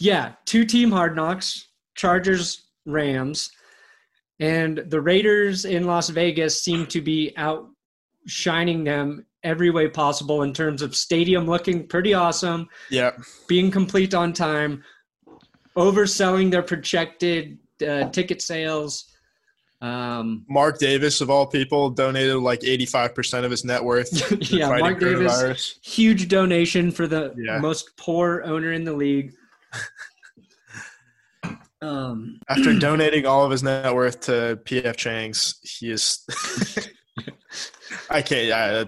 Yeah, 0.00 0.32
two 0.46 0.64
team 0.64 0.90
hard 0.90 1.14
knocks, 1.14 1.68
Chargers, 1.96 2.68
Rams, 2.86 3.50
and 4.42 4.78
the 4.88 5.00
Raiders 5.00 5.64
in 5.64 5.84
Las 5.84 6.08
Vegas 6.08 6.60
seem 6.62 6.84
to 6.86 7.00
be 7.00 7.32
outshining 7.38 8.82
them 8.82 9.24
every 9.44 9.70
way 9.70 9.88
possible 9.88 10.42
in 10.42 10.52
terms 10.52 10.82
of 10.82 10.96
stadium 10.96 11.46
looking 11.46 11.86
pretty 11.86 12.12
awesome, 12.12 12.68
Yeah. 12.90 13.12
being 13.46 13.70
complete 13.70 14.14
on 14.14 14.32
time, 14.32 14.82
overselling 15.76 16.50
their 16.50 16.62
projected 16.62 17.58
uh, 17.86 18.08
ticket 18.10 18.42
sales. 18.42 19.06
Um, 19.80 20.44
Mark 20.48 20.78
Davis, 20.78 21.20
of 21.20 21.30
all 21.30 21.46
people, 21.46 21.90
donated 21.90 22.36
like 22.36 22.60
85% 22.60 23.44
of 23.44 23.50
his 23.50 23.64
net 23.64 23.82
worth. 23.82 24.10
to 24.28 24.56
yeah, 24.56 24.68
Mark 24.76 24.98
Davis, 24.98 25.78
huge 25.82 26.26
donation 26.28 26.90
for 26.90 27.06
the 27.06 27.32
Yeah. 27.36 27.58
most 27.58 27.96
poor 27.96 28.42
owner 28.44 28.72
in 28.72 28.82
the 28.84 28.92
league. 28.92 29.34
Um, 31.82 32.40
After 32.48 32.72
donating 32.78 33.26
all 33.26 33.44
of 33.44 33.50
his 33.50 33.62
net 33.62 33.94
worth 33.94 34.20
to 34.22 34.58
PF 34.64 34.96
Chang's, 34.96 35.58
he 35.62 35.90
is. 35.90 36.24
I 38.10 38.22
can't. 38.22 38.46
Yeah, 38.46 38.84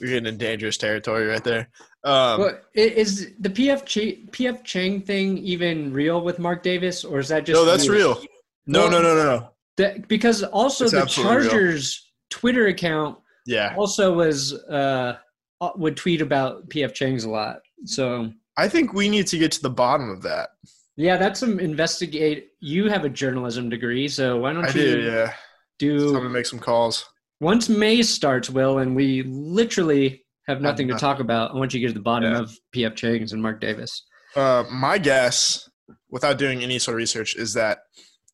we're 0.00 0.08
getting 0.08 0.26
in 0.26 0.38
dangerous 0.38 0.76
territory 0.76 1.26
right 1.26 1.44
there. 1.44 1.68
Um, 2.04 2.40
Well, 2.40 2.58
is 2.74 3.32
the 3.40 3.50
PF 3.50 3.84
Ch- 3.84 4.30
PF 4.32 4.64
Chang 4.64 5.02
thing 5.02 5.38
even 5.38 5.92
real 5.92 6.20
with 6.22 6.38
Mark 6.38 6.62
Davis, 6.62 7.04
or 7.04 7.18
is 7.18 7.28
that 7.28 7.44
just 7.44 7.56
no, 7.58 7.64
that's 7.64 7.88
real. 7.88 8.20
No, 8.66 8.82
Well- 8.82 8.90
no, 8.90 9.02
no, 9.02 9.14
no, 9.14 9.24
no. 9.24 9.50
That, 9.76 10.08
because 10.08 10.42
also 10.42 10.84
It's 10.84 10.92
the 10.92 11.00
absolutely 11.02 11.36
real. 11.36 11.50
Chargers 11.50 12.10
Twitter 12.30 12.66
account 12.66 13.16
Yeah, 13.46 13.74
also 13.76 14.12
was 14.12 14.52
uh, 14.54 15.16
uh, 15.60 15.70
would 15.76 15.96
tweet 15.96 16.20
about 16.20 16.68
PF 16.68 16.94
Chang's 16.94 17.22
a 17.24 17.30
lot. 17.30 17.60
So 17.84 18.32
I 18.56 18.66
think 18.68 18.92
we 18.92 19.08
need 19.08 19.28
to 19.28 19.38
get 19.38 19.52
to 19.52 19.62
the 19.62 19.70
bottom 19.70 20.10
of 20.10 20.22
that. 20.22 20.50
Yeah, 20.98 21.16
that's 21.16 21.40
some 21.40 21.58
investigate. 21.60 22.48
You 22.60 22.88
have 22.90 23.04
a 23.04 23.08
journalism 23.08 23.68
degree, 23.68 24.08
so 24.08 24.36
why 24.38 24.52
don't 24.52 24.64
I 24.64 24.68
you 24.68 24.72
do. 24.72 25.00
Yeah, 25.02 25.32
do 25.78 26.08
I'm 26.08 26.14
gonna 26.14 26.28
make 26.28 26.46
some 26.46 26.58
calls. 26.58 27.06
once 27.40 27.68
May 27.68 28.02
starts, 28.02 28.50
Will, 28.50 28.78
and 28.78 28.94
we 28.96 29.22
literally 29.22 30.24
have 30.48 30.60
nothing 30.60 30.88
to 30.88 30.94
talk 30.94 31.20
about. 31.20 31.52
I 31.52 31.54
want 31.54 31.72
you 31.72 31.80
to 31.80 31.86
get 31.86 31.88
to 31.88 31.94
the 31.98 32.02
bottom 32.02 32.32
Yeah. 32.32 32.40
of 32.40 32.52
PF 32.74 32.96
Chang's 32.96 33.32
and 33.32 33.40
Mark 33.42 33.60
Davis. 33.60 34.04
Uh, 34.34 34.64
my 34.70 34.98
guess, 34.98 35.68
without 36.10 36.36
doing 36.38 36.62
any 36.62 36.78
sort 36.78 36.94
of 36.94 36.98
research, 36.98 37.36
is 37.36 37.54
that 37.54 37.78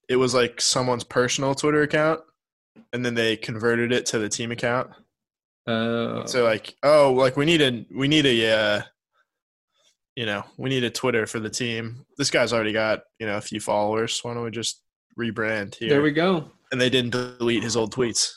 it 0.08 0.16
was 0.16 0.34
like 0.34 0.60
someone's 0.60 1.04
personal 1.04 1.54
Twitter 1.54 1.82
account, 1.82 2.20
and 2.92 3.04
then 3.04 3.14
they 3.14 3.36
converted 3.36 3.92
it 3.92 4.06
to 4.06 4.18
the 4.18 4.28
team 4.28 4.50
account. 4.50 4.90
Uh, 5.66 6.24
So 6.26 6.44
like, 6.44 6.74
oh, 6.82 7.12
like 7.12 7.36
we 7.36 7.44
need 7.44 7.60
a 7.62 7.84
we 7.96 8.08
need 8.08 8.26
a 8.26 8.50
uh, 8.56 8.82
you 10.16 10.26
know 10.26 10.44
we 10.56 10.70
need 10.70 10.84
a 10.84 10.90
Twitter 10.90 11.26
for 11.26 11.40
the 11.40 11.50
team. 11.50 12.04
This 12.18 12.30
guy's 12.30 12.52
already 12.52 12.72
got 12.72 13.00
you 13.18 13.26
know 13.26 13.36
a 13.36 13.40
few 13.40 13.60
followers. 13.60 14.20
Why 14.22 14.34
don't 14.34 14.44
we 14.44 14.50
just 14.50 14.82
rebrand 15.18 15.74
here? 15.76 15.88
there 15.90 16.02
we 16.02 16.12
go. 16.12 16.50
and 16.72 16.80
they 16.80 16.90
didn't 16.90 17.10
delete 17.10 17.62
his 17.62 17.76
old 17.76 17.94
tweets. 17.94 18.32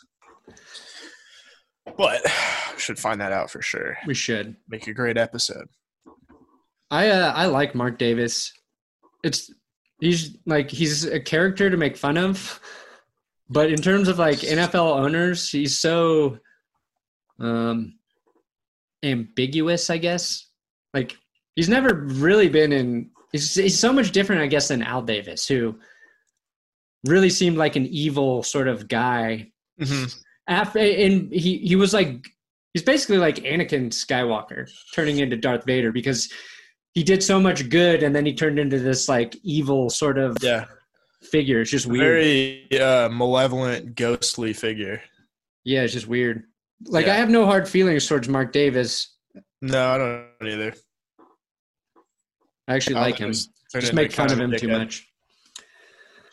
But 1.98 2.22
should 2.78 3.00
find 3.00 3.20
that 3.22 3.32
out 3.32 3.50
for 3.50 3.62
sure. 3.62 3.98
We 4.06 4.14
should. 4.14 4.56
Make 4.70 4.88
a 4.88 4.94
great 4.94 5.18
episode. 5.18 5.68
I 6.92 7.10
uh, 7.10 7.34
I 7.34 7.48
like 7.48 7.76
Mark 7.76 7.98
Davis. 7.98 8.52
It's 9.24 9.52
he's 10.00 10.38
like 10.46 10.70
he's 10.70 11.06
a 11.06 11.20
character 11.20 11.70
to 11.70 11.78
make 11.78 11.98
fun 11.98 12.18
of, 12.18 12.60
but 13.50 13.72
in 13.72 13.82
terms 13.82 14.08
of 14.08 14.20
like 14.20 14.40
NFL 14.40 14.98
owners, 14.98 15.50
he's 15.50 15.80
so 15.80 16.38
um 17.40 17.98
ambiguous, 19.04 19.90
I 19.90 19.98
guess. 19.98 20.48
Like 20.94 21.18
he's 21.58 21.68
never 21.68 21.93
really 21.93 22.47
been 22.47 22.72
in. 22.72 23.10
He's 23.34 23.53
he's 23.55 23.78
so 23.78 23.91
much 23.91 24.12
different, 24.14 24.41
I 24.41 24.47
guess, 24.47 24.70
than 24.70 24.82
Al 24.82 25.01
Davis, 25.01 25.45
who 25.45 25.78
really 27.05 27.30
seemed 27.30 27.58
like 27.58 27.76
an 27.76 27.86
evil 27.88 28.41
sort 28.43 28.70
of 28.70 28.88
guy. 28.88 29.51
After 30.47 30.80
and 30.80 31.30
he 31.34 31.58
he 31.58 31.76
was 31.76 31.93
like 31.93 32.26
he's 32.74 32.84
basically 32.84 33.18
like 33.18 33.36
Anakin 33.38 33.89
Skywalker 33.89 34.70
turning 34.95 35.18
into 35.20 35.36
Darth 35.36 35.66
Vader 35.66 35.91
because 35.91 36.32
he 36.93 37.03
did 37.03 37.22
so 37.22 37.39
much 37.39 37.70
good 37.70 38.01
and 38.01 38.16
then 38.16 38.26
he 38.26 38.34
turned 38.34 38.58
into 38.58 38.80
this 38.80 39.10
like 39.10 39.36
evil 39.43 39.89
sort 39.89 40.18
of 40.18 40.38
Yeah, 40.41 40.66
figure. 41.22 41.60
It's 41.62 41.70
just 41.70 41.86
weird. 41.86 42.24
very 42.24 42.80
uh, 42.82 43.10
malevolent, 43.10 43.93
ghostly 43.95 44.53
figure. 44.53 45.01
yeah, 45.66 45.82
it's 45.82 45.93
just 45.93 46.08
weird. 46.08 46.43
Like 46.86 47.08
Yeah. 47.08 47.14
I 47.16 47.18
have 47.18 47.30
no 47.30 47.45
hard 47.45 47.68
feelings 47.68 48.08
towards 48.08 48.30
Mark 48.30 48.51
Davis. 48.53 49.16
No, 49.62 49.89
I 49.91 49.97
don't 49.97 50.49
either. 50.53 50.74
I 52.68 52.76
actually 52.76 52.95
like 52.95 53.18
him. 53.18 53.26
Alvin's 53.28 53.49
Just 53.74 53.93
make 53.93 54.11
fun 54.11 54.32
of 54.32 54.39
him 54.39 54.51
too 54.51 54.68
dickhead. 54.68 54.78
much. 54.80 55.07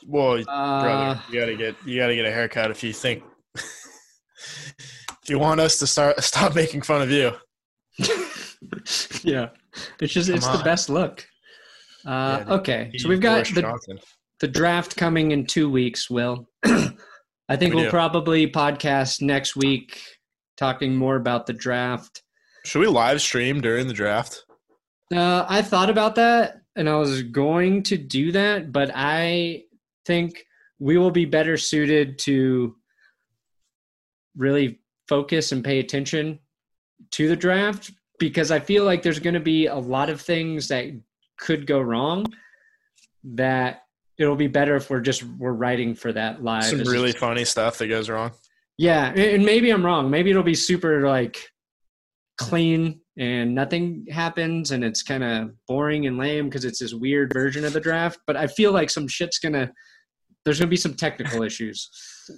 Well, 0.06 0.42
Uh, 0.48 0.82
brother, 0.82 1.20
you 1.30 1.40
gotta 1.40 1.56
get 1.56 1.74
you 1.86 1.98
gotta 1.98 2.14
get 2.14 2.26
a 2.26 2.30
haircut 2.32 2.70
if 2.70 2.82
you 2.82 2.92
think 2.92 3.22
if 3.54 5.28
you 5.28 5.38
want 5.38 5.60
us 5.60 5.78
to 5.78 5.86
start 5.86 6.22
stop 6.22 6.54
making 6.54 6.82
fun 6.82 7.02
of 7.02 7.10
you. 7.10 7.32
yeah, 9.22 9.48
it's 10.00 10.12
just 10.12 10.28
Come 10.28 10.36
it's 10.36 10.48
the 10.48 10.62
best 10.64 10.88
look. 10.90 11.26
Uh, 12.06 12.44
Yeah, 12.46 12.54
okay, 12.54 12.90
so 12.98 13.08
we've 13.08 13.20
got 13.20 13.46
the 13.46 13.62
Johnson. 13.62 13.98
the 14.40 14.48
draft 14.48 14.96
coming 14.96 15.30
in 15.32 15.46
two 15.46 15.70
weeks. 15.70 16.10
Will 16.10 16.48
I 16.64 17.56
think 17.56 17.70
We 17.74 17.76
we'll 17.76 17.84
do. 17.84 17.90
probably 17.90 18.46
podcast 18.50 19.22
next 19.22 19.56
week 19.56 20.00
talking 20.56 20.94
more 20.96 21.16
about 21.16 21.46
the 21.46 21.52
draft. 21.52 22.22
Should 22.64 22.80
we 22.80 22.86
live 22.86 23.20
stream 23.20 23.60
during 23.60 23.86
the 23.88 23.94
draft? 23.94 24.43
Uh, 25.14 25.46
I 25.48 25.62
thought 25.62 25.90
about 25.90 26.16
that 26.16 26.62
and 26.76 26.88
I 26.88 26.96
was 26.96 27.22
going 27.22 27.82
to 27.84 27.96
do 27.96 28.32
that, 28.32 28.72
but 28.72 28.90
I 28.94 29.64
think 30.04 30.44
we 30.78 30.98
will 30.98 31.10
be 31.10 31.24
better 31.24 31.56
suited 31.56 32.18
to 32.20 32.74
really 34.36 34.80
focus 35.08 35.52
and 35.52 35.64
pay 35.64 35.78
attention 35.78 36.40
to 37.12 37.28
the 37.28 37.36
draft 37.36 37.92
because 38.18 38.50
I 38.50 38.58
feel 38.58 38.84
like 38.84 39.02
there's 39.02 39.20
going 39.20 39.34
to 39.34 39.40
be 39.40 39.66
a 39.66 39.76
lot 39.76 40.10
of 40.10 40.20
things 40.20 40.68
that 40.68 40.88
could 41.38 41.66
go 41.66 41.80
wrong 41.80 42.26
that 43.22 43.82
it'll 44.18 44.36
be 44.36 44.48
better 44.48 44.76
if 44.76 44.90
we're 44.90 45.00
just 45.00 45.22
we're 45.22 45.52
writing 45.52 45.94
for 45.94 46.12
that 46.12 46.42
live. 46.42 46.64
Some 46.64 46.80
really 46.80 47.12
funny 47.12 47.44
stuff 47.44 47.78
that 47.78 47.88
goes 47.88 48.08
wrong. 48.08 48.32
yeah, 48.78 49.12
and 49.12 49.44
maybe 49.44 49.70
I'm 49.70 49.84
wrong. 49.84 50.10
Maybe 50.10 50.30
it'll 50.30 50.42
be 50.42 50.54
super 50.54 51.06
like 51.06 51.38
clean 52.36 53.00
and 53.16 53.54
nothing 53.54 54.06
happens 54.10 54.72
and 54.72 54.82
it's 54.82 55.02
kind 55.02 55.22
of 55.22 55.50
boring 55.68 56.06
and 56.06 56.18
lame 56.18 56.48
because 56.48 56.64
it's 56.64 56.80
this 56.80 56.94
weird 56.94 57.32
version 57.32 57.64
of 57.64 57.72
the 57.72 57.80
draft. 57.80 58.18
But 58.26 58.36
I 58.36 58.46
feel 58.46 58.72
like 58.72 58.90
some 58.90 59.08
shit's 59.08 59.38
gonna 59.38 59.72
there's 60.44 60.58
gonna 60.58 60.68
be 60.68 60.76
some 60.76 60.94
technical 60.94 61.42
issues. 61.48 61.90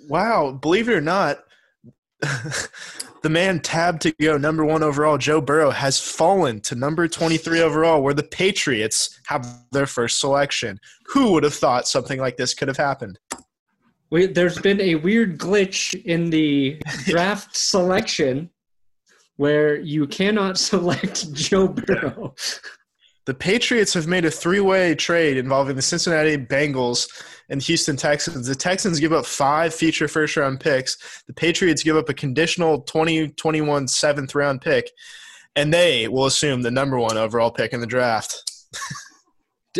Wow, 0.08 0.52
believe 0.52 0.88
it 0.88 0.94
or 0.94 1.00
not, 1.00 1.38
the 3.22 3.28
man 3.28 3.60
tabbed 3.60 4.02
to 4.02 4.12
go 4.20 4.36
number 4.36 4.64
one 4.64 4.82
overall, 4.82 5.18
Joe 5.18 5.40
Burrow, 5.40 5.70
has 5.70 6.00
fallen 6.00 6.60
to 6.62 6.74
number 6.74 7.08
23 7.08 7.60
overall, 7.60 8.02
where 8.02 8.14
the 8.14 8.22
Patriots 8.22 9.20
have 9.26 9.46
their 9.72 9.86
first 9.86 10.20
selection. 10.20 10.78
Who 11.06 11.32
would 11.32 11.44
have 11.44 11.54
thought 11.54 11.88
something 11.88 12.18
like 12.18 12.36
this 12.36 12.54
could 12.54 12.68
have 12.68 12.76
happened? 12.76 13.18
We, 14.10 14.26
there's 14.26 14.58
been 14.58 14.80
a 14.80 14.94
weird 14.94 15.38
glitch 15.38 16.00
in 16.04 16.30
the 16.30 16.80
draft 17.04 17.56
selection 17.56 18.50
where 19.36 19.76
you 19.76 20.06
cannot 20.06 20.58
select 20.70 21.32
Joe 21.32 21.68
Burrow. 21.68 22.34
The 23.26 23.34
Patriots 23.34 23.92
have 23.94 24.06
made 24.06 24.24
a 24.24 24.30
three 24.30 24.60
way 24.60 24.94
trade 24.94 25.36
involving 25.36 25.74
the 25.74 25.82
Cincinnati 25.82 26.36
Bengals 26.36 27.08
and 27.48 27.60
Houston 27.60 27.96
Texans. 27.96 28.46
The 28.46 28.54
Texans 28.54 29.00
give 29.00 29.12
up 29.12 29.26
five 29.26 29.74
future 29.74 30.06
first 30.06 30.36
round 30.36 30.60
picks. 30.60 31.24
The 31.26 31.32
Patriots 31.32 31.82
give 31.82 31.96
up 31.96 32.08
a 32.08 32.14
conditional 32.14 32.82
2021 32.82 33.88
seventh 33.88 34.34
round 34.36 34.60
pick, 34.60 34.90
and 35.56 35.74
they 35.74 36.06
will 36.06 36.26
assume 36.26 36.62
the 36.62 36.70
number 36.70 36.98
one 36.98 37.16
overall 37.16 37.50
pick 37.50 37.72
in 37.72 37.80
the 37.80 37.86
draft. 37.86 38.44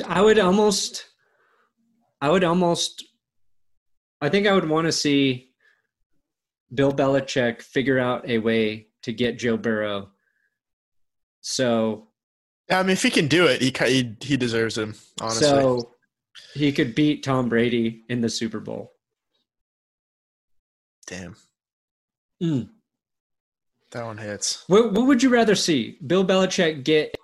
I 0.04 0.20
would 0.20 0.40
almost, 0.40 1.07
I 2.20 2.30
would 2.30 2.44
almost, 2.44 3.04
I 4.20 4.28
think 4.28 4.48
I 4.48 4.52
would 4.52 4.68
want 4.68 4.86
to 4.86 4.92
see 4.92 5.50
Bill 6.74 6.92
Belichick 6.92 7.62
figure 7.62 7.98
out 7.98 8.28
a 8.28 8.38
way 8.38 8.86
to 9.07 9.12
get 9.12 9.38
Joe 9.38 9.57
Burrow. 9.57 10.09
So, 11.40 12.09
I 12.68 12.82
mean, 12.82 12.90
if 12.90 13.04
he 13.04 13.11
can 13.11 13.28
do 13.28 13.46
it, 13.46 13.62
he 13.62 13.72
he, 13.86 14.16
he 14.20 14.36
deserves 14.36 14.76
him. 14.76 14.96
Honestly, 15.20 15.46
so 15.46 15.92
he 16.54 16.72
could 16.72 16.96
beat 16.96 17.22
Tom 17.22 17.48
Brady 17.48 18.02
in 18.09 18.20
the 18.20 18.28
Super 18.28 18.59
Bowl. 18.59 18.90
Damn. 21.07 21.36
Mm. 22.42 22.68
That 23.92 24.04
one 24.04 24.18
hits. 24.18 24.64
What, 24.66 24.92
what 24.92 25.07
would 25.07 25.22
you 25.22 25.28
rather 25.28 25.54
see? 25.54 25.98
Bill 26.04 26.26
Belichick 26.26 26.82
get 26.82 27.14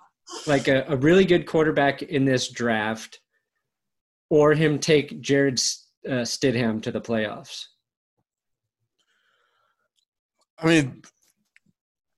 like 0.47 0.69
a, 0.69 0.85
a 0.87 0.95
really 0.95 1.25
good 1.25 1.45
quarterback 1.45 2.01
in 2.01 2.23
this 2.23 2.47
draft, 2.47 3.19
or 4.29 4.53
him 4.53 4.79
take 4.79 5.19
Jarrett 5.19 5.61
uh, 6.07 6.23
Stidham 6.23 6.81
to 6.83 6.91
the 6.91 7.01
playoffs? 7.01 7.65
I 10.57 10.67
mean, 10.67 11.01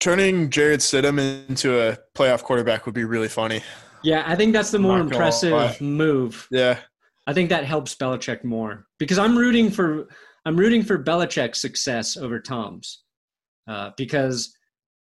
turning 0.05 0.51
Jarrett 0.51 0.81
Stidham 0.81 1.17
into 1.49 1.81
a 1.81 1.97
playoff 2.15 2.43
quarterback 2.43 2.85
would 2.85 2.93
be 2.93 3.05
really 3.05 3.27
funny. 3.27 3.63
Yeah, 4.03 4.21
I 4.27 4.35
think 4.35 4.53
that's 4.53 4.69
the 4.69 4.77
more 4.77 4.99
impressive 4.99 5.81
move. 5.81 6.47
Yeah. 6.51 6.77
I 7.25 7.33
think 7.33 7.49
that 7.49 7.65
helps 7.65 7.95
Belichick 7.95 8.43
more 8.43 8.85
because 8.99 9.17
I'm 9.17 9.35
rooting 9.35 9.71
for 9.71 10.07
I'm 10.45 10.57
rooting 10.57 10.83
for 10.83 11.03
Belichick's 11.03 11.59
success 11.59 12.17
over 12.17 12.39
Tom's 12.39 13.03
uh, 13.67 13.91
because 13.97 14.55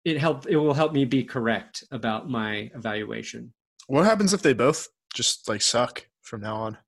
it 0.07 0.19
help 0.19 0.47
it 0.47 0.57
will 0.57 0.73
help 0.73 0.95
me 0.95 1.05
be 1.05 1.23
correct 1.23 1.85
about 1.91 2.31
my 2.31 2.71
evaluation. 2.75 3.53
What 3.89 4.07
happens 4.07 4.33
if 4.33 4.41
they 4.41 4.55
both 4.55 4.89
just 5.13 5.51
like 5.51 5.61
suck 5.61 6.07
from 6.23 6.41
now 6.41 6.57
on? 6.57 6.79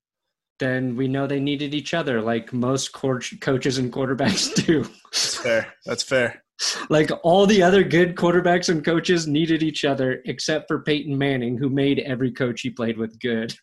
Then 0.57 0.95
we 0.95 1.07
know 1.07 1.27
they 1.27 1.39
needed 1.39 1.75
each 1.75 1.93
other, 1.93 2.19
like 2.19 2.51
most 2.51 2.93
coaches 2.93 3.77
and 3.77 3.93
quarterbacks 3.93 4.55
do. 4.65 4.89
That's 5.11 5.35
fair. 5.35 5.73
That's 5.85 6.01
fair. 6.01 6.43
Like 6.89 7.11
all 7.23 7.45
the 7.45 7.61
other 7.61 7.83
good 7.83 8.15
quarterbacks 8.15 8.69
and 8.69 8.83
coaches 8.83 9.27
needed 9.27 9.63
each 9.63 9.85
other, 9.85 10.21
except 10.25 10.67
for 10.67 10.81
Peyton 10.81 11.17
Manning, 11.17 11.57
who 11.57 11.69
made 11.69 11.99
every 11.99 12.31
coach 12.31 12.61
he 12.61 12.69
played 12.69 12.97
with 12.97 13.19
good. 13.19 13.53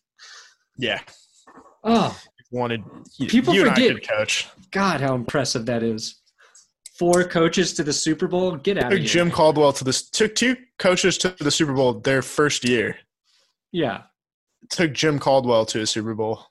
Yeah, 0.77 0.99
Oh, 1.85 2.19
wanted 2.51 2.83
people 3.27 3.53
you 3.53 3.69
forget. 3.69 4.07
coach. 4.07 4.47
God, 4.71 5.01
how 5.01 5.13
impressive 5.13 5.67
that 5.67 5.83
is! 5.83 6.19
Four 6.97 7.23
coaches 7.25 7.73
to 7.73 7.83
the 7.83 7.93
Super 7.93 8.27
Bowl. 8.27 8.55
Get 8.55 8.77
out 8.77 8.89
took 8.89 8.93
of 8.93 8.99
here. 8.99 9.07
Jim 9.07 9.29
Caldwell 9.29 9.71
to 9.73 9.83
this. 9.83 10.09
Took 10.09 10.33
two 10.33 10.55
coaches 10.79 11.17
to 11.19 11.35
the 11.39 11.51
Super 11.51 11.73
Bowl 11.73 11.99
their 11.99 12.23
first 12.23 12.67
year. 12.67 12.97
Yeah. 13.71 14.03
Took 14.71 14.93
Jim 14.93 15.19
Caldwell 15.19 15.65
to 15.67 15.81
a 15.81 15.85
Super 15.85 16.15
Bowl. 16.15 16.43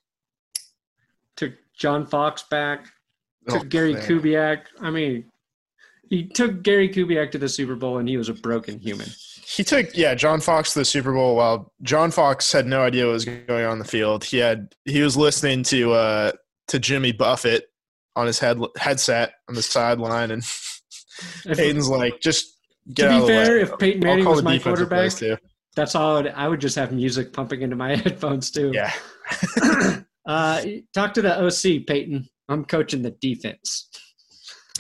Took 1.37 1.55
John 1.77 2.07
Fox 2.07 2.45
back. 2.49 2.87
Oh, 3.49 3.55
took 3.55 3.63
oh, 3.63 3.69
Gary 3.69 3.95
man. 3.95 4.03
Kubiak. 4.03 4.61
I 4.81 4.91
mean, 4.91 5.25
he 6.15 6.29
took 6.29 6.63
Gary 6.63 6.89
Kubiak 6.89 7.33
to 7.33 7.39
the 7.39 7.49
Super 7.49 7.75
Bowl, 7.75 7.99
and 7.99 8.09
he 8.09 8.17
was 8.17 8.29
a 8.29 8.35
broken 8.35 8.79
human. 8.79 9.09
He 9.47 9.65
took 9.65 9.97
yeah 9.97 10.15
John 10.15 10.41
Fox 10.41 10.73
to 10.73 10.79
the 10.81 10.85
Super 10.85 11.13
Bowl 11.13 11.37
while 11.37 11.73
John 11.83 12.11
Fox 12.11 12.51
had 12.53 12.67
no 12.67 12.83
idea 12.83 13.07
what 13.07 13.13
was 13.13 13.25
going 13.25 13.65
on 13.65 13.75
in 13.75 13.79
the 13.79 13.85
field. 13.85 14.25
He 14.25 14.39
had 14.39 14.75
he 14.85 15.03
was 15.03 15.17
listening 15.17 15.63
to 15.65 15.93
uh 15.93 16.33
to 16.69 16.79
Jimmy 16.79 17.13
Buffett 17.13 17.65
on 18.17 18.27
his 18.27 18.39
head 18.39 18.59
headset 18.77 19.35
on 19.49 19.55
the 19.55 19.63
sideline, 19.63 20.31
and 20.31 20.43
Peyton's 21.45 21.89
like, 21.89 22.21
just 22.21 22.57
get 22.93 23.09
to 23.09 23.21
be 23.21 23.27
fair, 23.27 23.59
if 23.59 23.77
Peyton 23.79 24.01
Manning 24.01 24.25
was 24.25 24.43
my 24.43 24.59
quarterback, 24.59 25.13
that's 25.75 25.95
all. 25.95 26.17
I 26.17 26.23
would, 26.23 26.29
I 26.29 26.49
would 26.49 26.61
just 26.61 26.77
have 26.77 26.93
music 26.93 27.33
pumping 27.33 27.63
into 27.63 27.77
my 27.77 27.97
headphones 27.97 28.51
too. 28.51 28.71
Yeah. 28.73 28.93
uh, 30.27 30.63
talk 30.95 31.15
to 31.15 31.23
the 31.23 31.45
OC, 31.45 31.87
Peyton. 31.87 32.29
I'm 32.49 32.65
coaching 32.65 33.03
the 33.03 33.11
defense. 33.11 33.91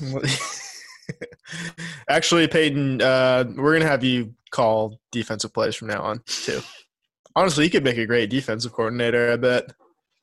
Actually, 2.09 2.49
Peyton, 2.49 3.01
uh, 3.03 3.45
we're 3.57 3.75
gonna 3.79 3.91
have 3.91 4.05
you 4.05 4.35
call 4.51 5.01
defensive 5.13 5.53
plays 5.53 5.75
from 5.75 5.89
now 5.89 6.03
on 6.03 6.21
too. 6.27 6.61
Honestly, 7.37 7.65
you 7.65 7.71
could 7.71 7.85
make 7.85 7.99
a 7.99 8.07
great 8.07 8.31
defensive 8.31 8.73
coordinator. 8.73 9.33
I 9.33 9.37
bet. 9.37 9.65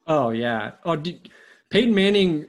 Oh 0.08 0.30
yeah. 0.30 0.72
Oh, 0.86 0.96
d- 0.96 1.22
Peyton 1.70 1.94
Manning 1.94 2.48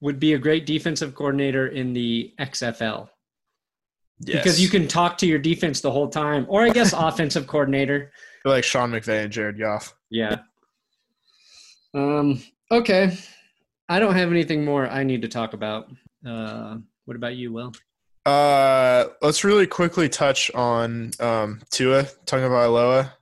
would 0.00 0.18
be 0.18 0.32
a 0.34 0.38
great 0.38 0.66
defensive 0.66 1.14
coordinator 1.14 1.68
in 1.68 1.92
the 1.92 2.32
XFL. 2.40 3.08
Yes. 4.20 4.42
Because 4.42 4.60
you 4.60 4.68
can 4.68 4.86
talk 4.88 5.18
to 5.18 5.26
your 5.26 5.38
defense 5.38 5.80
the 5.80 5.90
whole 5.90 6.08
time, 6.08 6.46
or 6.48 6.62
I 6.62 6.70
guess 6.70 6.92
offensive 6.96 7.46
coordinator. 7.46 8.12
like 8.44 8.64
Sean 8.64 8.90
McVay 8.90 9.24
and 9.24 9.32
Jared 9.32 9.58
Goff. 9.58 9.94
Yeah. 10.10 10.38
Um. 11.94 12.42
Okay. 12.70 13.16
I 13.88 13.98
don't 13.98 14.14
have 14.14 14.30
anything 14.30 14.64
more 14.64 14.88
I 14.88 15.02
need 15.04 15.22
to 15.22 15.28
talk 15.28 15.52
about. 15.52 15.92
Uh, 16.26 16.78
what 17.12 17.16
about 17.16 17.36
you, 17.36 17.52
Will? 17.52 17.72
Uh, 18.24 19.04
let's 19.20 19.44
really 19.44 19.66
quickly 19.66 20.08
touch 20.08 20.50
on 20.54 21.10
um, 21.20 21.60
Tua 21.70 22.04
Tagovailoa. 22.24 23.12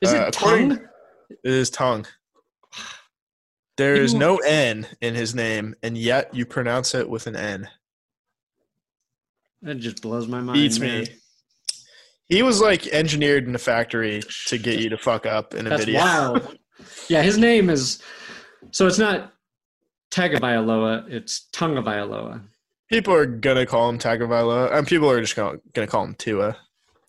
Is 0.00 0.12
it 0.12 0.20
uh, 0.20 0.30
tongue? 0.32 0.72
It 1.30 1.38
is 1.44 1.70
tongue. 1.70 2.06
There 3.76 3.94
is 3.94 4.14
no 4.14 4.38
N 4.38 4.88
in 5.00 5.14
his 5.14 5.32
name, 5.32 5.76
and 5.84 5.96
yet 5.96 6.34
you 6.34 6.44
pronounce 6.44 6.92
it 6.92 7.08
with 7.08 7.28
an 7.28 7.36
N. 7.36 7.68
That 9.62 9.76
just 9.76 10.02
blows 10.02 10.26
my 10.26 10.40
mind. 10.40 10.54
Beats 10.54 10.80
me. 10.80 11.06
He 12.28 12.42
was 12.42 12.60
like 12.60 12.88
engineered 12.88 13.46
in 13.46 13.54
a 13.54 13.58
factory 13.58 14.22
to 14.46 14.58
get 14.58 14.80
you 14.80 14.88
to 14.88 14.98
fuck 14.98 15.24
up 15.24 15.54
in 15.54 15.66
a 15.66 15.70
That's 15.70 15.84
video. 15.84 16.00
wild. 16.00 16.58
yeah, 17.08 17.22
his 17.22 17.38
name 17.38 17.70
is. 17.70 18.02
So 18.72 18.88
it's 18.88 18.98
not 18.98 19.34
Tagovailoa, 20.10 21.08
it's 21.08 21.46
Tagovailoa. 21.52 22.42
People 22.88 23.14
are 23.14 23.26
gonna 23.26 23.66
call 23.66 23.88
him 23.88 23.98
Tagovailoa, 23.98 24.72
and 24.72 24.86
people 24.86 25.10
are 25.10 25.20
just 25.20 25.34
gonna, 25.34 25.58
gonna 25.72 25.86
call 25.86 26.04
him 26.04 26.14
Tua. 26.14 26.56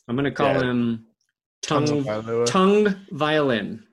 I'm 0.07 0.15
gonna 0.15 0.31
call 0.31 0.53
yeah. 0.53 0.61
him 0.61 1.05
tongue 1.61 2.45
tongue 2.45 2.95
violin. 3.11 3.83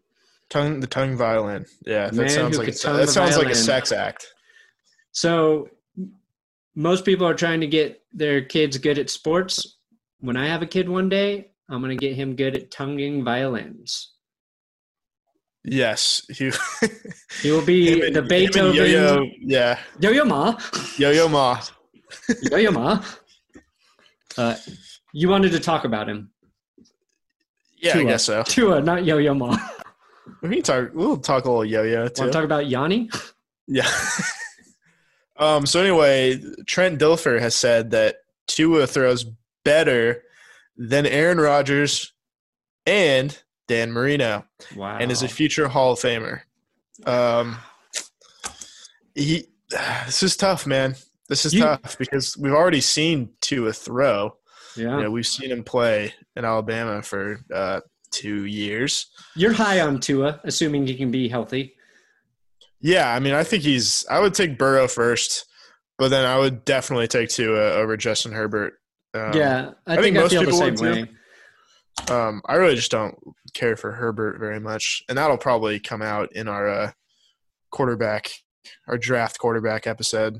Tongue 0.49 0.81
the 0.81 0.87
tongue 0.87 1.17
violin. 1.17 1.67
Yeah, 1.87 2.11
that 2.11 2.31
sounds 2.31 2.59
like 2.59 2.69
a, 2.69 2.71
that 2.71 3.09
sounds 3.09 3.15
violin. 3.15 3.39
like 3.45 3.53
a 3.53 3.57
sex 3.57 3.93
act. 3.93 4.27
So 5.13 5.69
most 6.75 7.05
people 7.05 7.27
are 7.27 7.35
trying 7.35 7.61
to 7.61 7.67
get 7.67 8.03
their 8.13 8.43
kids 8.43 8.79
good 8.79 8.99
at 8.99 9.11
sports. 9.11 9.79
When 10.21 10.37
I 10.37 10.47
have 10.47 10.63
a 10.63 10.67
kid 10.67 10.89
one 10.89 11.09
day, 11.09 11.51
I'm 11.69 11.81
gonna 11.81 11.97
get 11.97 12.15
him 12.15 12.37
good 12.37 12.57
at 12.57 12.71
tonguing 12.71 13.25
violins. 13.25 14.13
Yes, 15.65 16.23
he. 16.29 16.53
he 17.43 17.51
will 17.51 17.65
be 17.65 18.11
the 18.11 18.23
Beethoven. 18.23 18.77
Yo-yo, 18.77 19.27
yeah. 19.41 19.79
Yo-yo 19.99 20.25
ma. 20.25 20.59
Yo-yo 20.99 21.29
ma. 21.29 21.61
Yo-yo 22.51 22.71
ma. 22.71 23.05
Uh, 24.37 24.57
you 25.13 25.29
wanted 25.29 25.53
to 25.53 25.61
talk 25.61 25.85
about 25.85 26.09
him. 26.09 26.31
Yeah, 27.79 27.93
Tua. 27.93 28.03
I 28.03 28.05
guess 28.05 28.25
so. 28.25 28.43
Tua, 28.43 28.81
not 28.81 29.05
Yo-yo 29.05 29.35
ma. 29.35 29.57
We 30.43 30.57
can 30.57 30.63
talk. 30.63 30.91
We'll 30.95 31.19
talk 31.19 31.45
a 31.45 31.49
little 31.49 31.65
yo-yo 31.65 32.09
too. 32.09 32.23
Want 32.23 32.33
to 32.33 32.39
talk 32.39 32.45
about 32.45 32.67
Yanni? 32.67 33.11
Yeah. 33.67 33.91
um. 35.37 35.67
So 35.67 35.81
anyway, 35.81 36.41
Trent 36.67 36.99
Dilfer 36.99 37.41
has 37.41 37.55
said 37.55 37.91
that 37.93 38.17
Tua 38.47 38.87
throws 38.87 39.27
better 39.65 40.23
than 40.77 41.07
Aaron 41.07 41.39
Rodgers 41.39 42.13
and 42.87 43.39
Dan 43.69 43.93
Marino. 43.93 44.45
Wow. 44.77 44.99
And 44.99 45.11
is 45.11 45.23
a 45.23 45.29
future 45.29 45.69
Hall 45.69 45.93
of 45.93 45.99
Famer. 45.99 46.41
Um, 47.07 47.57
he, 49.15 49.47
this 50.07 50.23
is 50.23 50.37
tough, 50.37 50.67
man. 50.67 50.97
This 51.35 51.47
is 51.47 51.55
you, 51.55 51.63
tough 51.63 51.99
because 51.99 52.37
we've 52.37 52.53
already 52.53 52.81
seen 52.81 53.31
Tua 53.41 53.73
throw. 53.73 54.37
Yeah. 54.77 54.99
You 54.99 55.03
know, 55.03 55.11
we've 55.11 55.27
seen 55.27 55.51
him 55.51 55.65
play 55.65 56.15
in 56.37 56.45
Alabama 56.45 57.03
for 57.03 57.41
uh, 57.53 57.81
two 58.13 58.45
years. 58.45 59.07
You're 59.35 59.53
high 59.53 59.81
on 59.81 59.99
Tua, 59.99 60.41
assuming 60.45 60.87
he 60.87 60.95
can 60.95 61.11
be 61.11 61.29
healthy. 61.29 61.75
Yeah, 62.81 63.13
I 63.13 63.19
mean, 63.19 63.35
I 63.35 63.43
think 63.43 63.65
he's. 63.65 64.07
I 64.09 64.21
would 64.21 64.33
take 64.33 64.59
Burrow 64.59 64.87
first, 64.87 65.47
but 65.99 66.11
then 66.11 66.25
I 66.25 66.39
would 66.39 66.65
definitely 66.65 67.09
take 67.09 67.31
Tua 67.31 67.73
over 67.73 67.97
Justin 67.97 68.31
Herbert. 68.31 68.75
Um, 69.13 69.33
yeah, 69.33 69.73
I, 69.89 69.95
I 69.95 69.97
think, 69.97 70.15
think 70.15 70.17
I 70.17 70.21
most 70.21 70.35
the 70.35 70.39
people 70.41 70.59
same 70.59 70.75
would. 70.77 72.11
Um, 72.13 72.43
I 72.47 72.55
really 72.55 72.77
just 72.77 72.93
don't 72.93 73.17
care 73.55 73.77
for 73.77 73.91
Herbert 73.91 74.39
very 74.39 74.61
much, 74.61 75.03
and 75.09 75.19
that'll 75.19 75.37
probably 75.37 75.81
come 75.81 76.01
out 76.01 76.33
in 76.33 76.47
our 76.47 76.69
uh, 76.69 76.91
quarterback, 77.73 78.31
our 78.87 78.99
draft 78.99 79.41
quarterback 79.41 79.89
episode. 79.89 80.39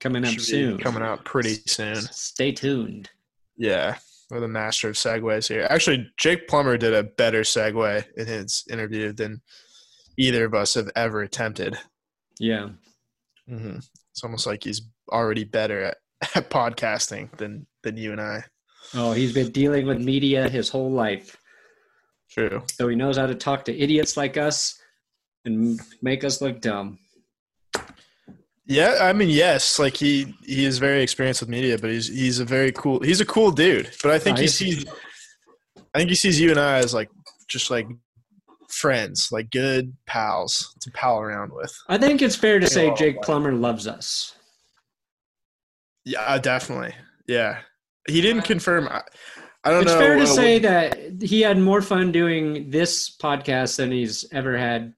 Coming 0.00 0.24
up 0.24 0.38
soon. 0.40 0.78
coming 0.78 1.02
out 1.02 1.24
pretty 1.24 1.54
soon. 1.66 1.96
Stay 1.96 2.52
tuned. 2.52 3.10
Yeah, 3.56 3.96
we're 4.30 4.40
the 4.40 4.48
master 4.48 4.88
of 4.88 4.94
segues 4.96 5.48
here. 5.48 5.66
Actually, 5.68 6.10
Jake 6.16 6.48
Plummer 6.48 6.78
did 6.78 6.94
a 6.94 7.02
better 7.02 7.42
segue 7.42 8.04
in 8.16 8.26
his 8.26 8.64
interview 8.70 9.12
than 9.12 9.42
either 10.16 10.46
of 10.46 10.54
us 10.54 10.74
have 10.74 10.90
ever 10.96 11.20
attempted. 11.20 11.76
Yeah. 12.38 12.70
hmm 13.46 13.76
It's 14.12 14.24
almost 14.24 14.46
like 14.46 14.64
he's 14.64 14.82
already 15.12 15.44
better 15.44 15.82
at, 15.82 15.96
at 16.34 16.48
podcasting 16.50 17.36
than 17.36 17.66
than 17.82 17.96
you 17.98 18.12
and 18.12 18.20
I. 18.20 18.44
Oh, 18.94 19.12
he's 19.12 19.34
been 19.34 19.50
dealing 19.52 19.86
with 19.86 20.00
media 20.00 20.48
his 20.48 20.68
whole 20.70 20.90
life. 20.90 21.36
True. 22.30 22.62
So 22.72 22.88
he 22.88 22.96
knows 22.96 23.16
how 23.18 23.26
to 23.26 23.34
talk 23.34 23.64
to 23.66 23.78
idiots 23.78 24.16
like 24.16 24.36
us 24.36 24.80
and 25.44 25.78
make 26.00 26.24
us 26.24 26.40
look 26.40 26.60
dumb. 26.60 26.98
Yeah, 28.66 28.98
I 29.00 29.12
mean, 29.12 29.28
yes, 29.30 29.78
like 29.78 29.96
he 29.96 30.34
he 30.44 30.64
is 30.64 30.78
very 30.78 31.02
experienced 31.02 31.40
with 31.40 31.48
media, 31.48 31.76
but 31.78 31.90
he's 31.90 32.08
he's 32.08 32.38
a 32.38 32.44
very 32.44 32.70
cool 32.72 33.00
he's 33.00 33.20
a 33.20 33.26
cool 33.26 33.50
dude. 33.50 33.90
But 34.02 34.12
I 34.12 34.18
think 34.18 34.38
Oh, 34.38 34.42
he 34.42 34.48
sees 34.48 34.84
I 35.94 35.98
think 35.98 36.10
he 36.10 36.14
sees 36.14 36.40
you 36.40 36.50
and 36.50 36.60
I 36.60 36.78
as 36.78 36.94
like 36.94 37.10
just 37.48 37.70
like 37.70 37.88
friends, 38.68 39.30
like 39.32 39.50
good 39.50 39.96
pals 40.06 40.76
to 40.82 40.90
pal 40.92 41.20
around 41.20 41.52
with. 41.52 41.74
I 41.88 41.98
think 41.98 42.22
it's 42.22 42.36
fair 42.36 42.60
to 42.60 42.66
say 42.68 42.94
Jake. 42.94 43.20
Plummer 43.22 43.52
loves 43.52 43.88
us. 43.88 44.34
Yeah, 46.04 46.20
uh, 46.20 46.38
definitely. 46.38 46.94
Yeah, 47.26 47.58
he 48.08 48.20
didn't 48.20 48.42
confirm. 48.42 48.88
I, 48.88 49.02
I 49.64 49.70
don't 49.70 49.82
It's 49.82 49.90
know. 49.92 49.98
It's 49.98 50.06
fair 50.06 50.16
to 50.16 50.22
uh, 50.22 50.26
say 50.26 50.58
that 50.60 51.22
he 51.22 51.40
had 51.40 51.58
more 51.58 51.82
fun 51.82 52.12
doing 52.12 52.70
this 52.70 53.16
podcast 53.16 53.76
than 53.76 53.90
he's 53.90 54.24
ever 54.32 54.56
had 54.56 54.94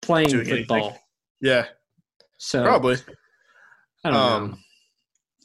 playing 0.00 0.28
Doing 0.28 0.46
anything. 0.48 0.66
football. 0.66 0.98
yeah, 1.40 1.66
So 2.42 2.62
probably. 2.64 2.96
I 4.04 4.10
don't 4.10 4.12
know. 4.14 4.18
Um, 4.20 4.58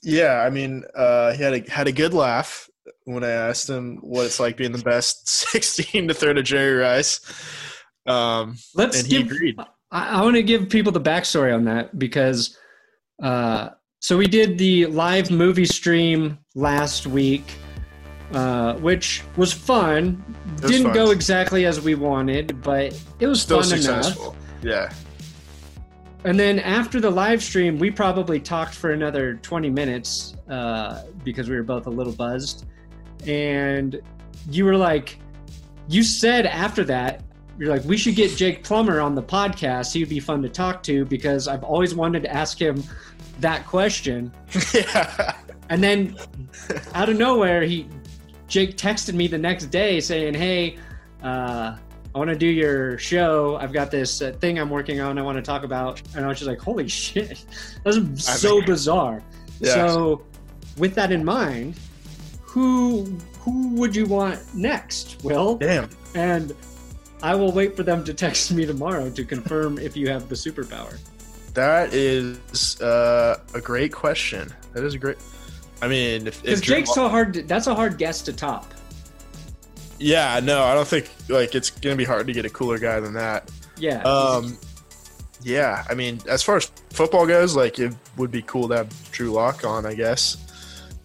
Yeah, 0.02 0.42
I 0.42 0.50
mean, 0.50 0.84
uh, 0.96 1.34
he 1.34 1.44
had 1.44 1.54
a 1.54 1.70
had 1.70 1.88
a 1.88 1.92
good 1.92 2.14
laugh 2.14 2.70
when 3.04 3.24
I 3.24 3.32
asked 3.32 3.70
him 3.70 3.98
what 4.02 4.26
it's 4.26 4.40
like 4.40 4.56
being 4.56 4.72
the 4.72 4.78
best 4.84 5.28
16 5.52 6.08
to 6.08 6.14
third 6.14 6.38
of 6.38 6.46
Jerry 6.46 6.76
Rice. 6.76 7.20
Um, 8.08 8.56
Let's 8.76 9.00
and 9.00 9.08
he 9.08 9.18
give. 9.24 9.32
agreed. 9.32 9.56
I, 9.92 10.20
I 10.20 10.22
want 10.22 10.36
to 10.36 10.44
give 10.44 10.70
people 10.70 10.92
the 10.92 11.02
backstory 11.02 11.54
on 11.54 11.66
that 11.66 11.98
because, 12.00 12.58
uh, 13.22 13.70
so 14.00 14.18
we 14.18 14.28
did 14.28 14.58
the 14.58 14.86
live 14.86 15.32
movie 15.32 15.66
stream 15.66 16.38
last 16.56 17.08
week, 17.08 17.44
uh, 18.32 18.76
which 18.76 19.24
was 19.38 19.52
fun. 19.52 20.24
was 20.62 20.72
Didn't 20.72 20.88
fun. 20.88 20.94
go 20.94 21.12
exactly 21.12 21.66
as 21.66 21.82
we 21.82 21.96
wanted, 21.96 22.62
but 22.62 22.98
it 23.20 23.28
was 23.28 23.42
Still 23.42 23.62
fun 23.64 23.74
enough. 23.80 23.82
successful. 24.06 24.36
Yeah. 24.62 24.94
And 26.26 26.40
then 26.40 26.58
after 26.60 27.00
the 27.00 27.12
live 27.12 27.44
stream, 27.44 27.78
we 27.78 27.92
probably 27.92 28.40
talked 28.40 28.74
for 28.74 28.92
another 28.92 29.36
20 29.36 29.70
minutes 29.70 30.36
uh, 30.50 31.04
because 31.24 31.48
we 31.48 31.56
were 31.56 31.62
both 31.62 31.86
a 31.86 31.90
little 31.92 32.14
buzzed. 32.14 32.66
And 33.28 34.02
you 34.50 34.66
were 34.66 34.76
like, 34.76 35.20
you 35.88 36.02
said 36.02 36.48
after 36.48 36.84
that, 36.86 37.22
you're 37.60 37.70
like, 37.70 37.86
we 37.86 37.96
should 37.96 38.16
get 38.16 38.36
Jake 38.36 38.64
Plummer 38.64 39.00
on 39.00 39.14
the 39.14 39.22
podcast. 39.22 39.94
He'd 39.94 40.10
be 40.10 40.20
fun 40.20 40.42
to 40.42 40.50
talk 40.50 40.82
to 40.84 41.06
because 41.06 41.48
I've 41.48 41.64
always 41.64 41.94
wanted 41.94 42.24
to 42.24 42.34
ask 42.34 42.60
him 42.60 42.84
that 43.40 43.68
question. 43.68 44.34
yeah. 44.74 45.38
And 45.70 45.84
then 45.84 46.18
out 46.96 47.08
of 47.08 47.18
nowhere, 47.18 47.62
he 47.62 47.88
Jake 48.48 48.78
texted 48.78 49.14
me 49.14 49.28
the 49.28 49.38
next 49.38 49.68
day 49.68 50.00
saying, 50.00 50.34
"Hey, 50.34 50.78
uh, 51.24 51.78
I 52.16 52.18
want 52.18 52.30
to 52.30 52.36
do 52.38 52.48
your 52.48 52.98
show. 52.98 53.58
I've 53.58 53.74
got 53.74 53.92
this 53.92 54.22
uh, 54.22 54.32
thing 54.40 54.58
I'm 54.58 54.70
working 54.70 55.02
on. 55.02 55.20
I 55.20 55.22
want 55.22 55.36
to 55.38 55.42
talk 55.42 55.64
about." 55.64 56.02
And 56.16 56.24
I 56.24 56.30
was 56.30 56.40
just 56.40 56.48
like, 56.48 56.60
"Holy 56.60 56.88
shit, 56.88 57.44
that's 57.84 58.24
so 58.24 58.62
bizarre." 58.62 59.22
Yeah. 59.60 59.74
So, 59.74 60.24
with 60.78 60.96
that 60.96 61.12
in 61.12 61.26
mind, 61.26 61.76
who 62.42 63.04
who 63.40 63.76
would 63.76 63.94
you 63.94 64.06
want 64.06 64.40
next, 64.56 65.22
Will? 65.24 65.58
Damn. 65.58 65.90
And 66.16 66.56
I 67.22 67.36
will 67.36 67.52
wait 67.52 67.76
for 67.76 67.84
them 67.84 68.04
to 68.06 68.14
text 68.14 68.52
me 68.54 68.66
tomorrow 68.66 69.10
to 69.10 69.26
confirm 69.26 69.78
if 69.78 69.98
you 69.98 70.08
have 70.10 70.30
the 70.30 70.36
superpower. 70.36 70.98
That 71.54 71.94
is 71.94 72.80
uh, 72.82 73.42
a 73.54 73.60
great 73.60 73.92
question. 73.92 74.54
That 74.74 74.84
is 74.86 74.94
a 74.94 74.98
great. 74.98 75.18
I 75.82 75.90
mean, 75.90 76.28
if, 76.28 76.42
Because 76.42 76.62
Drew 76.62 76.78
Jake's 76.78 76.94
so 76.94 77.10
hard. 77.10 77.34
To, 77.34 77.44
that's 77.44 77.68
a 77.68 77.76
hard 77.76 77.98
guess 77.98 78.22
to 78.22 78.34
top. 78.34 78.74
Yeah, 79.98 80.40
no, 80.44 80.64
I 80.64 80.74
don't 80.74 80.88
think 80.88 81.10
like 81.30 81.56
it's 81.56 81.70
gonna 81.70 81.96
be 81.96 82.04
hard 82.04 82.28
to 82.28 82.34
get 82.34 82.46
a 82.46 82.50
cooler 82.50 82.78
guy 82.78 83.00
than 83.00 83.14
that. 83.14 83.50
Yeah. 83.78 84.02
Um, 84.04 84.58
yeah, 85.42 85.84
I 85.90 85.94
mean, 85.94 86.20
as 86.28 86.42
far 86.42 86.58
as 86.58 86.66
football 86.92 87.26
goes, 87.28 87.56
like 87.56 87.80
it 87.80 87.94
would 88.18 88.32
be 88.32 88.42
cool 88.42 88.68
to 88.70 88.78
have 88.78 89.12
Drew 89.12 89.32
Lock 89.32 89.64
on, 89.64 89.86
I 89.86 89.94
guess. 89.94 90.38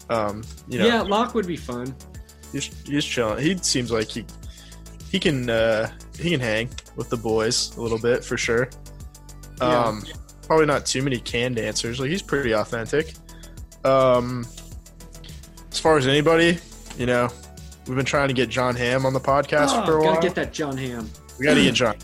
Um, 0.09 0.43
you 0.69 0.79
know, 0.79 0.87
yeah, 0.87 1.03
Lock 1.03 1.35
would 1.35 1.47
be 1.47 1.57
fun. 1.57 1.95
he's 2.53 2.71
he's 2.87 3.05
chilling. 3.05 3.45
He 3.45 3.57
seems 3.59 3.93
like 3.93 4.09
he 4.09 4.25
he 5.11 5.19
can 5.21 5.49
uh, 5.51 5.91
he 6.19 6.31
can 6.31 6.41
hang 6.41 6.71
with 6.97 7.11
the 7.11 7.17
boys 7.17 7.77
a 7.77 7.81
little 7.81 7.99
bit 7.99 8.25
for 8.25 8.37
sure. 8.37 8.69
Yeah. 9.61 9.85
Um, 9.85 10.03
probably 10.47 10.67
not 10.67 10.87
too 10.87 11.03
many 11.03 11.19
canned 11.19 11.59
answers. 11.59 12.01
Like 12.01 12.11
he's 12.11 12.23
pretty 12.23 12.53
authentic. 12.53 13.15
Um, 13.85 14.47
as 15.71 15.79
far 15.79 15.97
as 15.97 16.07
anybody, 16.07 16.59
you 16.99 17.07
know, 17.07 17.29
we've 17.91 17.97
been 17.97 18.07
trying 18.07 18.29
to 18.29 18.35
get 18.35 18.49
Jon 18.49 18.77
Hamm 18.77 19.05
on 19.05 19.13
the 19.13 19.19
podcast 19.21 19.71
Oh, 19.71 19.85
for 19.85 19.99
a 19.99 20.01
gotta 20.03 20.13
while. 20.13 20.23
get 20.23 20.35
that 20.37 20.53
Jon 20.53 20.77
Hamm. 20.77 21.11
We 21.41 21.45
got 21.47 21.55
to 21.55 21.63
get 21.63 21.75
John. 21.75 21.97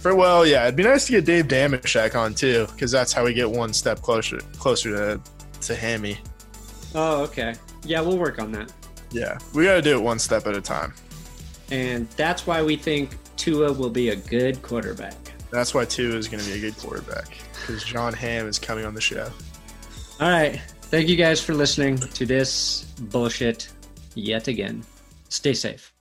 For 0.00 0.16
well, 0.16 0.44
yeah, 0.44 0.64
it'd 0.64 0.74
be 0.74 0.82
nice 0.82 1.06
to 1.06 1.12
get 1.12 1.24
Dave 1.24 1.46
Damashek 1.46 2.16
on 2.18 2.34
too, 2.34 2.66
because 2.72 2.90
that's 2.90 3.12
how 3.12 3.24
we 3.24 3.34
get 3.34 3.48
one 3.48 3.72
step 3.72 4.02
closer 4.02 4.38
closer 4.58 4.90
to 4.90 5.20
to 5.60 5.76
Hammy. 5.76 6.18
Oh, 6.96 7.22
okay. 7.22 7.54
Yeah, 7.84 8.00
we'll 8.00 8.18
work 8.18 8.40
on 8.40 8.50
that. 8.52 8.72
Yeah, 9.12 9.38
we 9.54 9.64
got 9.64 9.74
to 9.74 9.82
do 9.82 9.96
it 9.96 10.02
one 10.02 10.18
step 10.18 10.46
at 10.48 10.56
a 10.56 10.60
time. 10.60 10.92
And 11.70 12.08
that's 12.10 12.46
why 12.46 12.62
we 12.62 12.74
think 12.76 13.10
Tua 13.36 13.72
will 13.72 13.90
be 13.90 14.08
a 14.08 14.16
good 14.16 14.60
quarterback. 14.62 15.14
That's 15.52 15.72
why 15.74 15.84
two 15.84 16.16
is 16.16 16.26
going 16.26 16.42
to 16.42 16.50
be 16.50 16.56
a 16.56 16.60
good 16.60 16.76
quarterback 16.78 17.28
because 17.52 17.84
Jon 17.84 18.12
Hamm 18.12 18.48
is 18.48 18.58
coming 18.58 18.84
on 18.84 18.94
the 18.94 19.00
show. 19.00 19.30
All 20.20 20.28
right. 20.30 20.60
Thank 20.82 21.08
you 21.08 21.16
guys 21.16 21.40
for 21.40 21.52
listening 21.54 21.98
to 21.98 22.24
this 22.26 22.84
bullshit 23.00 23.68
yet 24.18 24.48
again. 24.48 24.84
Stay 25.28 25.54
safe. 25.54 25.92